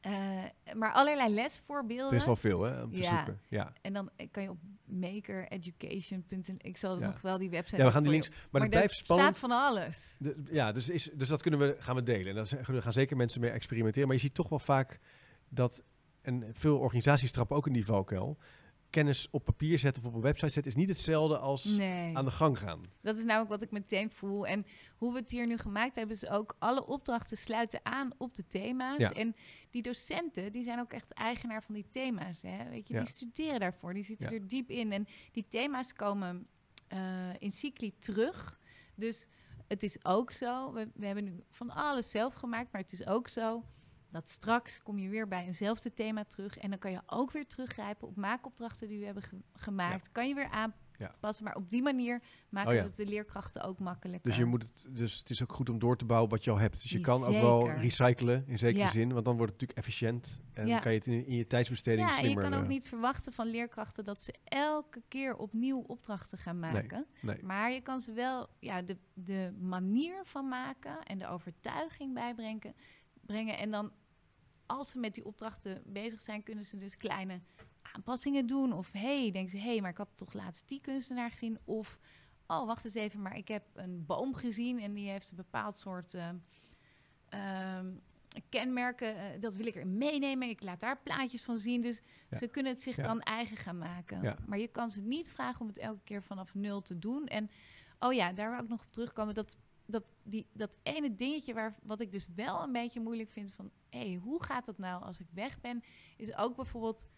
eh, 0.00 0.44
maar 0.74 0.92
allerlei 0.92 1.34
lesvoorbeelden. 1.34 2.10
Er 2.12 2.18
is 2.18 2.24
wel 2.24 2.36
veel 2.36 2.62
hè, 2.62 2.82
om 2.82 2.92
te 2.94 3.00
Ja. 3.02 3.16
zoeken. 3.16 3.40
Ja. 3.48 3.72
En 3.80 3.92
dan 3.92 4.10
eh, 4.16 4.26
kan 4.30 4.42
je 4.42 4.50
op 4.50 4.58
makereducation.nl... 4.84 6.54
Ik 6.58 6.76
zal 6.76 6.98
Ja. 6.98 7.06
nog 7.06 7.20
wel 7.20 7.38
die 7.38 7.50
website... 7.50 7.76
ja, 7.76 7.84
we 7.84 7.90
gaan 7.90 8.02
die 8.02 8.12
links... 8.12 8.26
je- 8.26 8.32
Maar, 8.50 8.60
het 8.60 8.70
blijft 8.70 8.94
spannend. 8.94 9.36
staat 9.36 9.50
van 9.50 9.58
alles. 9.66 10.16
De- 10.18 10.42
ja, 10.50 10.72
dus, 10.72 10.88
is, 10.88 11.10
dus 11.14 11.28
dat 11.28 11.42
kunnen 11.42 11.60
we, 11.60 11.76
gaan 11.78 11.94
we 11.94 12.02
delen. 12.02 12.36
En 12.36 12.46
daar 12.66 12.82
gaan 12.82 12.92
zeker 12.92 13.16
mensen 13.16 13.40
mee 13.40 13.50
experimenteren. 13.50 14.06
Maar 14.08 14.16
je 14.16 14.22
ziet 14.22 14.34
toch 14.34 14.48
wel 14.48 14.58
vaak 14.58 14.98
dat... 15.48 15.82
En 16.20 16.50
veel 16.52 16.78
organisaties 16.78 17.32
trappen 17.32 17.56
ook 17.56 17.66
in 17.66 17.72
die 17.72 17.84
valkuil. 17.84 18.38
kennis 18.90 19.28
op 19.30 19.44
papier 19.44 19.78
zetten 19.78 20.02
of 20.02 20.08
op 20.08 20.14
een 20.14 20.20
website 20.20 20.50
zetten, 20.52 20.72
is 20.72 20.78
niet 20.78 20.88
hetzelfde 20.88 21.38
als 21.38 21.64
Nee. 21.64 22.16
aan 22.16 22.24
de 22.24 22.30
gang 22.30 22.58
gaan. 22.58 22.80
Dat 23.00 23.16
is 23.16 23.24
namelijk 23.24 23.50
wat 23.50 23.62
ik 23.62 23.70
meteen 23.70 24.10
voel. 24.10 24.46
En 24.46 24.66
hoe 24.96 25.12
we 25.12 25.18
het 25.18 25.30
hier 25.30 25.46
nu 25.46 25.56
gemaakt 25.56 25.96
hebben, 25.96 26.16
is 26.16 26.28
ook 26.28 26.56
alle 26.58 26.86
opdrachten 26.86 27.36
sluiten 27.36 27.80
aan 27.82 28.10
op 28.18 28.34
de 28.34 28.46
thema's. 28.46 28.98
Ja. 28.98 29.12
En 29.12 29.36
die 29.70 29.82
docenten, 29.82 30.52
die 30.52 30.62
zijn 30.62 30.80
ook 30.80 30.92
echt 30.92 31.12
eigenaar 31.12 31.62
van 31.62 31.74
die 31.74 31.86
thema's. 31.90 32.42
Hè? 32.42 32.68
Weet 32.68 32.88
je, 32.88 32.94
Ja. 32.94 33.00
die 33.00 33.08
studeren 33.08 33.60
daarvoor, 33.60 33.94
die 33.94 34.04
zitten 34.04 34.28
Ja. 34.30 34.34
er 34.34 34.46
diep 34.46 34.70
in. 34.70 34.92
En 34.92 35.06
die 35.32 35.46
thema's 35.48 35.92
komen 35.92 36.46
eh, 36.88 37.30
in 37.38 37.50
cycli 37.52 37.94
terug. 37.98 38.58
Dus 38.94 39.26
het 39.66 39.82
is 39.82 40.04
ook 40.04 40.30
zo, 40.30 40.72
we, 40.72 40.88
we 40.94 41.06
hebben 41.06 41.24
nu 41.24 41.42
van 41.50 41.70
alles 41.70 42.10
zelf 42.10 42.34
gemaakt, 42.34 42.72
maar 42.72 42.80
het 42.80 42.92
is 42.92 43.06
ook 43.06 43.28
zo 43.28 43.64
dat 44.10 44.28
straks 44.28 44.82
kom 44.82 44.98
je 44.98 45.08
weer 45.08 45.28
bij 45.28 45.44
eenzelfde 45.46 45.94
thema 45.94 46.24
terug. 46.24 46.58
En 46.58 46.70
dan 46.70 46.78
kan 46.78 46.90
je 46.90 47.00
ook 47.06 47.30
weer 47.30 47.46
teruggrijpen 47.46 48.08
op 48.08 48.16
maakopdrachten 48.16 48.88
die 48.88 48.98
we 48.98 49.04
hebben 49.04 49.22
ge- 49.22 49.42
gemaakt. 49.52 50.12
Kan 50.12 50.28
je 50.28 50.34
weer 50.34 50.48
aanpassen, 50.50 51.44
maar 51.44 51.54
op 51.56 51.70
die 51.70 51.82
manier 51.82 52.22
maken 52.50 52.68
Oh 52.70 52.74
ja. 52.74 52.80
we 52.82 52.86
het 52.88 52.96
de 52.96 53.06
leerkrachten 53.06 53.62
ook 53.62 53.78
makkelijker. 53.78 54.30
Dus, 54.30 54.38
je 54.38 54.44
moet 54.44 54.62
het, 54.62 54.86
dus 54.88 55.18
het 55.18 55.30
is 55.30 55.42
ook 55.42 55.52
goed 55.52 55.68
om 55.68 55.78
door 55.78 55.96
te 55.96 56.04
bouwen 56.04 56.30
wat 56.30 56.44
je 56.44 56.50
al 56.50 56.58
hebt. 56.58 56.82
Dus 56.82 56.90
je 56.90 57.00
kan 57.00 57.22
ook 57.22 57.40
wel 57.40 57.70
recyclen 57.70 58.44
in 58.46 58.58
zekere 58.58 58.84
Ja. 58.84 58.90
zin, 58.90 59.12
want 59.12 59.24
dan 59.24 59.36
wordt 59.36 59.52
het 59.52 59.60
natuurlijk 59.60 59.78
efficiënt. 59.88 60.40
En 60.52 60.66
Ja. 60.66 60.78
kan 60.78 60.92
je 60.92 60.98
het 60.98 61.06
in, 61.06 61.26
in 61.26 61.36
je 61.36 61.46
tijdsbesteding 61.46 62.08
ja, 62.08 62.16
en 62.16 62.18
je 62.18 62.24
slimmer... 62.24 62.44
kan 62.50 62.58
ook 62.58 62.62
eh, 62.64 62.68
niet 62.68 62.88
verwachten 62.88 63.32
van 63.32 63.46
leerkrachten 63.46 64.04
dat 64.04 64.22
ze 64.22 64.34
elke 64.44 65.02
keer 65.08 65.36
opnieuw 65.36 65.78
opdrachten 65.86 66.38
gaan 66.38 66.58
maken. 66.58 67.06
Nee. 67.20 67.42
Maar 67.42 67.70
je 67.72 67.80
kan 67.80 68.00
ze 68.00 68.12
wel 68.12 68.46
ja, 68.58 68.82
de, 68.82 68.96
de 69.14 69.54
manier 69.60 70.20
van 70.24 70.48
maken 70.48 71.02
en 71.02 71.18
de 71.18 71.26
overtuiging 71.28 72.14
bijbrengen. 72.14 72.74
Brengen. 73.26 73.58
En 73.58 73.70
dan, 73.70 73.90
als 74.68 74.90
ze 74.90 74.98
met 74.98 75.14
die 75.14 75.24
opdrachten 75.24 75.82
bezig 75.86 76.20
zijn, 76.20 76.42
kunnen 76.42 76.64
ze 76.64 76.76
dus 76.78 76.96
kleine 76.96 77.40
aanpassingen 77.94 78.46
doen. 78.46 78.72
Of 78.72 78.92
hey, 78.92 79.30
denken 79.30 79.50
ze, 79.50 79.56
hé, 79.58 79.70
hey, 79.72 79.80
maar 79.80 79.90
ik 79.90 79.96
had 79.96 80.08
toch 80.14 80.32
laatst 80.32 80.68
die 80.68 80.80
kunstenaar 80.80 81.30
gezien. 81.30 81.58
Of, 81.64 81.98
oh, 82.46 82.66
wacht 82.66 82.84
eens 82.84 82.94
even, 82.94 83.22
maar 83.22 83.36
ik 83.36 83.48
heb 83.48 83.62
een 83.74 84.06
boom 84.06 84.34
gezien 84.34 84.80
en 84.80 84.92
die 84.94 85.08
heeft 85.10 85.30
een 85.30 85.36
bepaald 85.36 85.78
soort 85.78 86.14
ehm, 86.14 86.36
ehm, 87.28 87.86
kenmerken. 88.48 89.16
eh, 89.16 89.40
dat 89.40 89.54
wil 89.54 89.66
ik 89.66 89.74
er 89.74 89.86
meenemen. 89.86 90.48
Ik 90.48 90.62
laat 90.62 90.80
daar 90.80 90.98
plaatjes 91.02 91.42
van 91.42 91.58
zien. 91.58 91.80
Dus 91.80 92.00
Ja. 92.30 92.38
ze 92.38 92.48
kunnen 92.48 92.72
het 92.72 92.82
zich 92.82 92.96
Ja. 92.96 93.02
dan 93.06 93.20
eigen 93.20 93.56
gaan 93.56 93.78
maken. 93.78 94.22
Ja. 94.22 94.36
Maar 94.46 94.58
je 94.58 94.68
kan 94.68 94.90
ze 94.90 95.00
niet 95.02 95.28
vragen 95.30 95.60
om 95.60 95.66
het 95.66 95.78
elke 95.78 96.00
keer 96.04 96.22
vanaf 96.22 96.54
nul 96.54 96.82
te 96.82 96.98
doen. 96.98 97.26
En 97.26 97.50
oh 97.98 98.12
ja, 98.12 98.32
daar 98.32 98.50
wil 98.50 98.60
ik 98.62 98.68
nog 98.68 98.80
op 98.84 98.92
terugkomen. 98.92 99.34
Dat, 99.34 99.56
dat, 99.90 100.04
die, 100.22 100.46
dat 100.52 100.76
ene 100.82 101.16
dingetje 101.16 101.54
waar, 101.54 101.78
wat 101.82 102.00
ik 102.00 102.12
dus 102.12 102.26
wel 102.34 102.62
een 102.62 102.72
beetje 102.72 103.00
moeilijk 103.00 103.30
vind 103.30 103.52
van... 103.52 103.70
hé, 103.90 103.98
hey, 104.10 104.14
hoe 104.22 104.42
gaat 104.42 104.66
dat 104.66 104.78
nou 104.78 105.02
als 105.02 105.20
ik 105.20 105.26
weg 105.30 105.60
ben? 105.60 105.82
Is 106.16 106.36
ook 106.36 106.56
bijvoorbeeld 106.56 107.08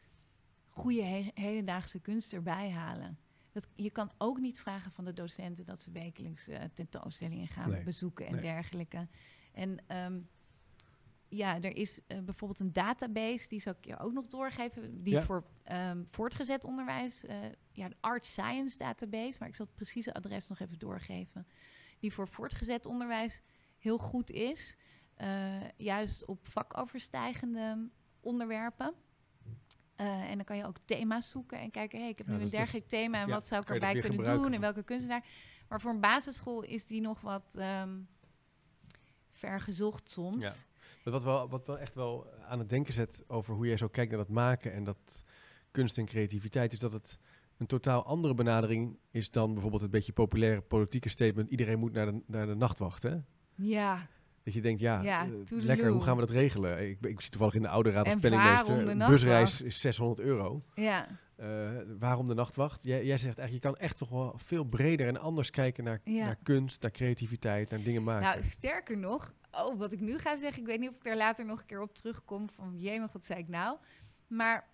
goede 0.69 1.03
he- 1.03 1.31
hedendaagse 1.35 2.01
kunst 2.01 2.33
erbij 2.33 2.71
halen. 2.71 3.19
Dat, 3.53 3.69
je 3.75 3.91
kan 3.91 4.11
ook 4.19 4.39
niet 4.41 4.61
vragen 4.61 4.91
van 4.93 5.05
de 5.05 5.13
docenten 5.13 5.65
dat 5.67 5.81
ze 5.81 5.91
wekelijks 5.91 6.49
eh, 6.49 6.61
tentoonstellingen 6.73 7.49
gaan 7.49 7.71
Nee, 7.71 7.83
bezoeken 7.83 8.27
en 8.27 8.33
nee. 8.33 8.43
dergelijke. 8.43 9.09
En 9.53 9.79
ehm, 9.87 10.19
ja, 11.29 11.61
er 11.61 11.77
is 11.77 12.01
eh, 12.07 12.19
bijvoorbeeld 12.21 12.61
een 12.61 12.73
database, 12.73 13.49
die 13.49 13.61
zal 13.61 13.75
ik 13.79 13.85
je 13.85 13.99
ook 13.99 14.13
nog 14.13 14.27
doorgeven, 14.27 15.03
die 15.03 15.13
Ja. 15.13 15.23
voor 15.23 15.45
ehm, 15.63 16.03
voortgezet 16.11 16.65
onderwijs, 16.65 17.25
eh, 17.25 17.37
ja, 17.73 17.89
de 17.89 17.97
Art 18.01 18.27
Science 18.27 18.79
database, 18.79 19.37
maar 19.39 19.49
ik 19.49 19.55
zal 19.55 19.67
het 19.67 19.75
precieze 19.75 20.15
adres 20.15 20.49
nog 20.49 20.59
even 20.59 20.79
doorgeven, 20.79 21.47
die 22.01 22.13
voor 22.13 22.29
voortgezet 22.29 22.87
onderwijs 22.87 23.41
heel 23.79 23.99
goed 23.99 24.31
is, 24.31 24.77
eh, 25.15 25.69
juist 25.77 26.25
op 26.25 26.49
vakoverstijgende 26.49 27.89
onderwerpen. 28.21 28.95
Eh, 29.97 30.07
en 30.31 30.37
dan 30.37 30.45
kan 30.45 30.57
je 30.57 30.67
ook 30.67 30.77
thema's 30.85 31.31
zoeken 31.31 31.59
en 31.59 31.71
kijken, 31.71 31.99
hey, 32.01 32.09
ik 32.09 32.19
heb 32.19 32.27
Ja, 32.27 32.33
nu 32.33 32.39
dus 32.39 32.47
een 32.53 32.53
is- 32.53 32.59
dergelijk 32.65 32.89
thema 32.89 33.21
en 33.21 33.27
ja, 33.29 33.35
wat 33.35 33.47
zou 33.47 33.61
ik 33.61 33.67
kan 33.67 33.75
erbij 33.77 34.01
kunnen 34.01 34.25
doen 34.37 34.53
en 34.53 34.61
welke 34.61 34.83
kunstenaar. 34.83 35.25
Maar 35.69 35.81
voor 35.81 35.91
een 35.91 36.01
basisschool 36.01 36.63
is 36.63 36.87
die 36.87 37.01
nog 37.01 37.21
wat 37.21 37.55
ehm 37.59 37.99
ver 39.31 39.61
gezocht 39.61 40.11
soms. 40.11 40.45
Ja. 40.45 40.53
Maar 41.05 41.13
Wat 41.13 41.25
wel, 41.25 41.49
wat 41.49 41.67
wel 41.67 41.79
echt 41.79 41.95
wel 41.95 42.27
aan 42.49 42.59
het 42.59 42.69
denken 42.69 42.93
zet 42.95 43.25
over 43.27 43.55
hoe 43.55 43.67
jij 43.67 43.77
zo 43.77 43.89
kijkt 43.89 44.11
naar 44.11 44.21
dat 44.21 44.29
maken 44.29 44.73
en 44.73 44.85
dat 44.85 45.23
kunst 45.71 45.99
en 45.99 46.05
creativiteit, 46.07 46.73
is 46.73 46.79
dat 46.79 46.93
het 46.93 47.19
een 47.61 47.67
totaal 47.67 48.05
andere 48.05 48.35
benadering 48.35 48.97
is 49.11 49.31
dan 49.31 49.53
bijvoorbeeld 49.53 49.83
het 49.83 49.91
beetje 49.91 50.13
populaire 50.13 50.61
politieke 50.61 51.09
statement: 51.09 51.51
iedereen 51.51 51.79
moet 51.79 51.93
naar 51.93 52.07
de, 52.07 52.23
naar 52.27 52.47
de 52.47 52.55
nachtwacht. 52.55 53.03
Hè? 53.03 53.17
Ja, 53.55 54.07
Dat 54.43 54.55
je 54.55 54.61
denkt, 54.61 54.81
ja, 54.81 55.03
Ja, 55.03 55.25
eh, 55.25 55.31
lekker, 55.63 55.91
hoe 55.91 56.03
gaan 56.03 56.15
we 56.15 56.21
dat 56.21 56.31
regelen? 56.31 56.89
Ik, 56.89 56.99
ik 57.01 57.21
zit 57.21 57.31
toevallig 57.31 57.55
in 57.55 57.63
de 57.63 57.69
oude 57.69 57.91
raad 57.91 58.05
als 58.07 58.17
penningmeester. 58.17 58.89
Een 58.89 58.99
busreis 58.99 59.61
is 59.63 59.81
600 59.81 60.21
euro. 60.21 60.63
ja. 60.75 61.07
Eh, 61.37 61.71
waarom 61.99 62.27
de 62.27 62.35
nachtwacht? 62.35 62.85
Jij, 62.85 63.05
jij 63.05 63.19
zegt 63.19 63.39
eigenlijk, 63.39 63.53
je 63.65 63.71
kan 63.71 63.77
echt 63.81 63.99
toch 63.99 64.09
wel 64.09 64.33
veel 64.37 64.65
breder 64.65 65.07
en 65.07 65.17
anders 65.21 65.51
kijken 65.51 65.85
naar, 65.85 66.01
Ja. 66.05 66.25
naar 66.25 66.37
kunst, 66.43 66.83
naar 66.83 66.91
creativiteit, 66.91 67.71
naar 67.71 67.83
dingen 67.83 68.03
maken. 68.03 68.23
Nou, 68.29 68.43
sterker 68.43 68.97
nog, 68.99 69.33
oh, 69.53 69.79
wat 69.79 69.93
ik 69.93 70.01
nu 70.01 70.19
ga 70.19 70.37
zeggen, 70.37 70.61
ik 70.63 70.67
weet 70.69 70.81
niet 70.81 70.89
of 70.89 70.95
ik 70.95 71.03
daar 71.05 71.17
later 71.17 71.45
nog 71.45 71.61
een 71.61 71.67
keer 71.67 71.81
op 71.81 71.95
terugkom 71.95 72.49
van 72.51 72.73
jemig, 72.79 73.13
wat 73.13 73.25
zei 73.25 73.39
ik 73.41 73.49
nou? 73.49 73.77
Maar 74.27 74.69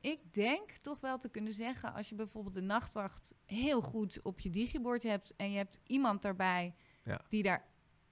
ik 0.00 0.34
denk 0.34 0.70
toch 0.70 1.00
wel 1.00 1.18
te 1.18 1.28
kunnen 1.28 1.52
zeggen, 1.52 1.94
als 1.94 2.08
je 2.08 2.14
bijvoorbeeld 2.14 2.54
de 2.54 2.60
nachtwacht 2.60 3.34
heel 3.46 3.82
goed 3.82 4.22
op 4.22 4.40
je 4.40 4.50
digibord 4.50 5.02
hebt 5.02 5.36
en 5.36 5.50
je 5.50 5.56
hebt 5.56 5.80
iemand 5.86 6.22
daarbij 6.22 6.74
Ja. 7.04 7.20
die 7.28 7.42
daar 7.42 7.64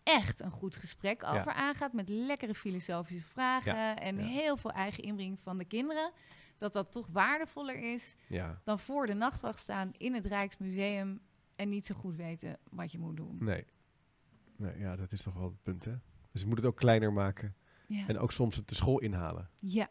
echt 0.03 0.41
een 0.41 0.51
goed 0.51 0.76
gesprek 0.76 1.22
Ja. 1.22 1.39
over 1.39 1.53
aangaat 1.53 1.93
met 1.93 2.09
lekkere 2.09 2.55
filosofische 2.55 3.26
vragen 3.26 3.97
en 4.01 4.16
ja. 4.18 4.24
heel 4.24 4.57
veel 4.57 4.72
eigen 4.72 5.03
inbreng 5.03 5.41
van 5.41 5.59
de 5.59 5.64
kinderen, 5.64 6.12
dat 6.59 6.72
dat 6.72 6.93
toch 6.93 7.07
waardevoller 7.11 7.93
is 7.93 8.14
ja, 8.28 8.61
dan 8.64 8.78
voor 8.78 9.07
de 9.07 9.14
nachtwacht 9.14 9.59
staan 9.59 9.93
in 9.97 10.14
het 10.14 10.26
Rijksmuseum 10.26 11.20
en 11.57 11.68
niet 11.68 11.87
zo 11.87 11.95
goed 11.95 12.16
weten 12.16 12.59
wat 12.70 12.93
je 12.93 12.99
moet 12.99 13.16
doen. 13.16 13.37
nee. 13.41 13.64
nee. 14.57 14.78
Ja, 14.78 14.97
dat 14.97 15.12
is 15.12 15.22
toch 15.22 15.34
wel 15.34 15.45
het 15.49 15.62
punt, 15.62 15.84
hè? 15.84 15.95
Dus 16.32 16.41
je 16.41 16.47
moet 16.47 16.57
het 16.57 16.66
ook 16.66 16.76
kleiner 16.76 17.12
maken. 17.12 17.57
Ja. 17.89 18.07
En 18.07 18.18
ook 18.18 18.32
soms 18.32 18.57
het 18.57 18.68
de 18.68 18.74
school 18.74 18.99
inhalen. 18.99 19.51
ja. 19.59 19.91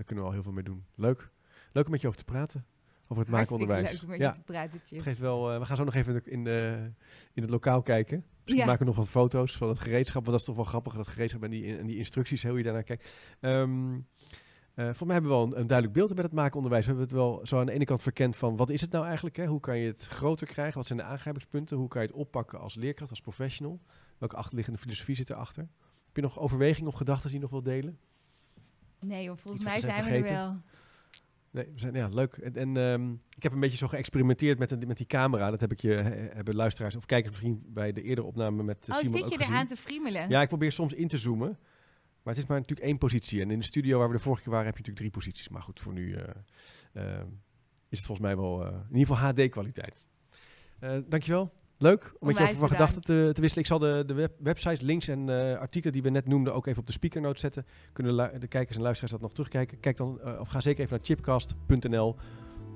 Daar 0.00 0.08
kunnen 0.08 0.24
we 0.24 0.30
al 0.30 0.36
heel 0.36 0.44
veel 0.44 0.52
mee 0.60 0.64
doen. 0.64 0.84
Leuk. 0.94 1.30
Leuk 1.72 1.84
om 1.84 1.90
met 1.90 2.00
je 2.00 2.06
over 2.06 2.18
te 2.18 2.24
praten. 2.24 2.66
Over 3.08 3.22
het 3.22 3.32
maakonderwijs. 3.32 3.80
Hartstikke 3.80 4.06
leuk 4.06 4.20
om 4.20 4.26
met 4.26 4.34
ja, 4.36 4.40
je 4.40 4.46
te 4.46 4.52
praten, 4.52 4.80
Chip. 4.84 4.96
het 4.98 5.06
geeft 5.06 5.18
wel, 5.18 5.52
eh, 5.52 5.58
we 5.58 5.64
gaan 5.64 5.76
zo 5.76 5.84
nog 5.84 5.94
even 5.94 6.14
in, 6.14 6.22
de, 6.24 6.30
in, 6.30 6.44
de- 6.44 6.90
in 7.32 7.42
het 7.42 7.50
lokaal 7.50 7.82
kijken. 7.82 8.24
Ja. 8.44 8.64
maken 8.64 8.78
we 8.78 8.84
nog 8.84 8.96
wat 8.96 9.08
foto's 9.08 9.56
van 9.56 9.68
het 9.68 9.78
gereedschap. 9.78 10.14
Want 10.24 10.26
dat 10.30 10.40
is 10.40 10.44
toch 10.44 10.54
wel 10.56 10.64
grappig, 10.64 10.94
dat 10.94 11.08
gereedschap 11.08 11.42
en 11.42 11.50
die, 11.50 11.76
en 11.78 11.86
die 11.86 11.96
instructies, 11.96 12.42
hoe 12.42 12.56
je 12.58 12.62
daarnaar 12.64 12.82
kijkt. 12.82 13.08
Ehm 13.40 13.94
eh, 13.94 14.84
volgens 14.84 15.04
mij 15.04 15.12
hebben 15.12 15.30
we 15.30 15.36
wel 15.36 15.46
een, 15.46 15.60
een 15.60 15.66
duidelijk 15.66 15.96
beeld 15.98 16.14
met 16.14 16.24
het 16.24 16.32
maakonderwijs. 16.32 16.84
We 16.86 16.90
hebben 16.90 17.08
het 17.08 17.16
wel 17.16 17.40
zo 17.46 17.58
aan 17.58 17.66
de 17.66 17.72
ene 17.72 17.84
kant 17.84 18.02
verkend 18.02 18.36
van 18.36 18.56
wat 18.56 18.70
is 18.70 18.80
het 18.80 18.90
nou 18.92 19.04
eigenlijk? 19.04 19.36
Hè? 19.36 19.46
Hoe 19.46 19.60
kan 19.60 19.78
je 19.78 19.86
het 19.86 20.06
groter 20.06 20.46
krijgen? 20.46 20.74
Wat 20.78 20.86
zijn 20.86 20.98
de 20.98 21.04
aangrijpingspunten? 21.04 21.76
Hoe 21.76 21.88
kan 21.88 22.02
je 22.02 22.06
het 22.08 22.16
oppakken 22.16 22.60
als 22.60 22.74
leerkracht, 22.74 23.10
als 23.10 23.20
professional? 23.20 23.80
Welke 24.18 24.36
achterliggende 24.36 24.78
filosofie 24.78 25.16
zit 25.16 25.30
erachter? 25.30 25.62
Heb 26.06 26.16
je 26.16 26.22
nog 26.22 26.38
overwegingen 26.38 26.90
of 26.90 26.96
gedachten 26.96 27.24
die 27.30 27.34
je 27.36 27.42
nog 27.42 27.50
wil 27.50 27.62
delen? 27.62 27.98
Nee, 29.00 29.24
joh, 29.24 29.36
volgens 29.36 29.64
mij 29.64 29.80
zijn 29.80 30.04
we 30.04 30.10
er 30.10 30.22
wel. 30.22 30.56
Nee, 31.52 31.64
we 31.64 31.80
zijn, 31.80 31.94
ja, 31.94 32.08
leuk. 32.08 32.32
En, 32.36 32.54
en 32.56 32.76
ehm, 32.76 33.12
ik 33.36 33.42
heb 33.42 33.52
een 33.52 33.60
beetje 33.60 33.76
zo 33.76 33.88
geëxperimenteerd 33.88 34.58
met, 34.58 34.68
de- 34.68 34.86
met 34.86 34.96
die 34.96 35.06
camera. 35.06 35.50
Dat 35.50 35.60
heb 35.60 35.72
ik 35.72 35.80
je, 35.80 35.90
he- 35.92 36.28
hebben 36.28 36.54
luisteraars 36.54 36.96
of 36.96 37.06
kijkers 37.06 37.30
misschien 37.32 37.62
bij 37.66 37.92
de 37.92 38.02
eerdere 38.02 38.26
opname 38.26 38.62
met 38.62 38.88
eh, 38.88 38.94
Oh, 38.94 39.00
Simon 39.00 39.12
zit 39.20 39.30
je 39.30 39.36
gezien. 39.36 39.52
eraan 39.54 39.66
te 39.66 39.76
friemelen? 39.76 40.28
Ja, 40.28 40.42
ik 40.42 40.48
probeer 40.48 40.72
soms 40.72 40.92
in 40.92 41.08
te 41.08 41.18
zoomen. 41.18 41.48
Maar 42.22 42.34
het 42.34 42.42
is 42.42 42.48
maar 42.48 42.58
natuurlijk 42.58 42.88
één 42.88 42.98
positie. 42.98 43.40
En 43.40 43.50
in 43.50 43.58
de 43.58 43.64
studio 43.64 43.98
waar 43.98 44.08
we 44.08 44.14
de 44.16 44.20
vorige 44.22 44.42
keer 44.42 44.52
waren, 44.52 44.66
heb 44.66 44.76
je 44.76 44.82
natuurlijk 44.82 45.12
drie 45.12 45.22
posities. 45.24 45.48
Maar 45.48 45.62
goed, 45.62 45.80
voor 45.80 45.92
nu 45.92 46.14
eh, 46.14 46.28
eh, 46.92 47.20
is 47.88 47.98
het 47.98 48.06
volgens 48.06 48.26
mij 48.26 48.36
wel 48.36 48.66
eh, 48.66 48.72
in 48.90 48.96
ieder 48.96 49.14
geval 49.16 49.32
HD-kwaliteit. 49.32 50.02
Dankjewel. 51.08 51.52
Leuk 51.82 52.12
om 52.18 52.26
met 52.26 52.38
je 52.38 52.42
over 52.42 52.56
van 52.56 52.68
gedachten 52.68 53.02
te, 53.02 53.30
te, 53.32 53.40
wisselen. 53.40 53.64
Ik 53.64 53.66
zal 53.66 53.78
de, 53.78 54.02
de 54.06 54.30
website, 54.38 54.84
links 54.84 55.08
en 55.08 55.28
eh, 55.28 55.58
artikelen 55.58 55.92
die 55.92 56.02
we 56.02 56.10
net 56.10 56.26
noemden 56.26 56.54
ook 56.54 56.66
even 56.66 56.80
op 56.80 56.86
de 56.86 56.92
speakernoot 56.92 57.40
zetten. 57.40 57.66
Kunnen 57.92 58.40
de 58.40 58.46
kijkers 58.46 58.76
en 58.76 58.82
luisteraars 58.82 59.12
dat 59.12 59.20
nog 59.20 59.32
terugkijken? 59.32 59.80
Kijk 59.80 59.96
dan, 59.96 60.20
eh, 60.20 60.40
of 60.40 60.48
ga 60.48 60.60
zeker 60.60 60.84
even 60.84 60.96
naar 60.96 61.06
chipcast.nl. 61.06 62.16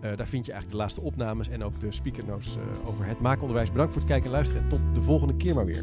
Eh, 0.01 0.17
daar 0.17 0.27
vind 0.27 0.47
je 0.47 0.53
eigenlijk 0.53 0.71
de 0.71 0.77
laatste 0.77 1.01
opnames 1.01 1.49
en 1.49 1.65
ook 1.65 1.81
de 1.81 1.93
speakernotes 1.93 2.57
over 2.85 3.07
het 3.07 3.21
maakonderwijs. 3.21 3.71
Bedankt 3.71 3.93
voor 3.93 4.01
het 4.01 4.11
kijken 4.11 4.27
en 4.27 4.35
luisteren 4.37 4.63
en 4.63 4.69
tot 4.69 4.81
de 4.95 5.03
volgende 5.03 5.37
keer 5.37 5.55
maar 5.55 5.67
weer. 5.67 5.83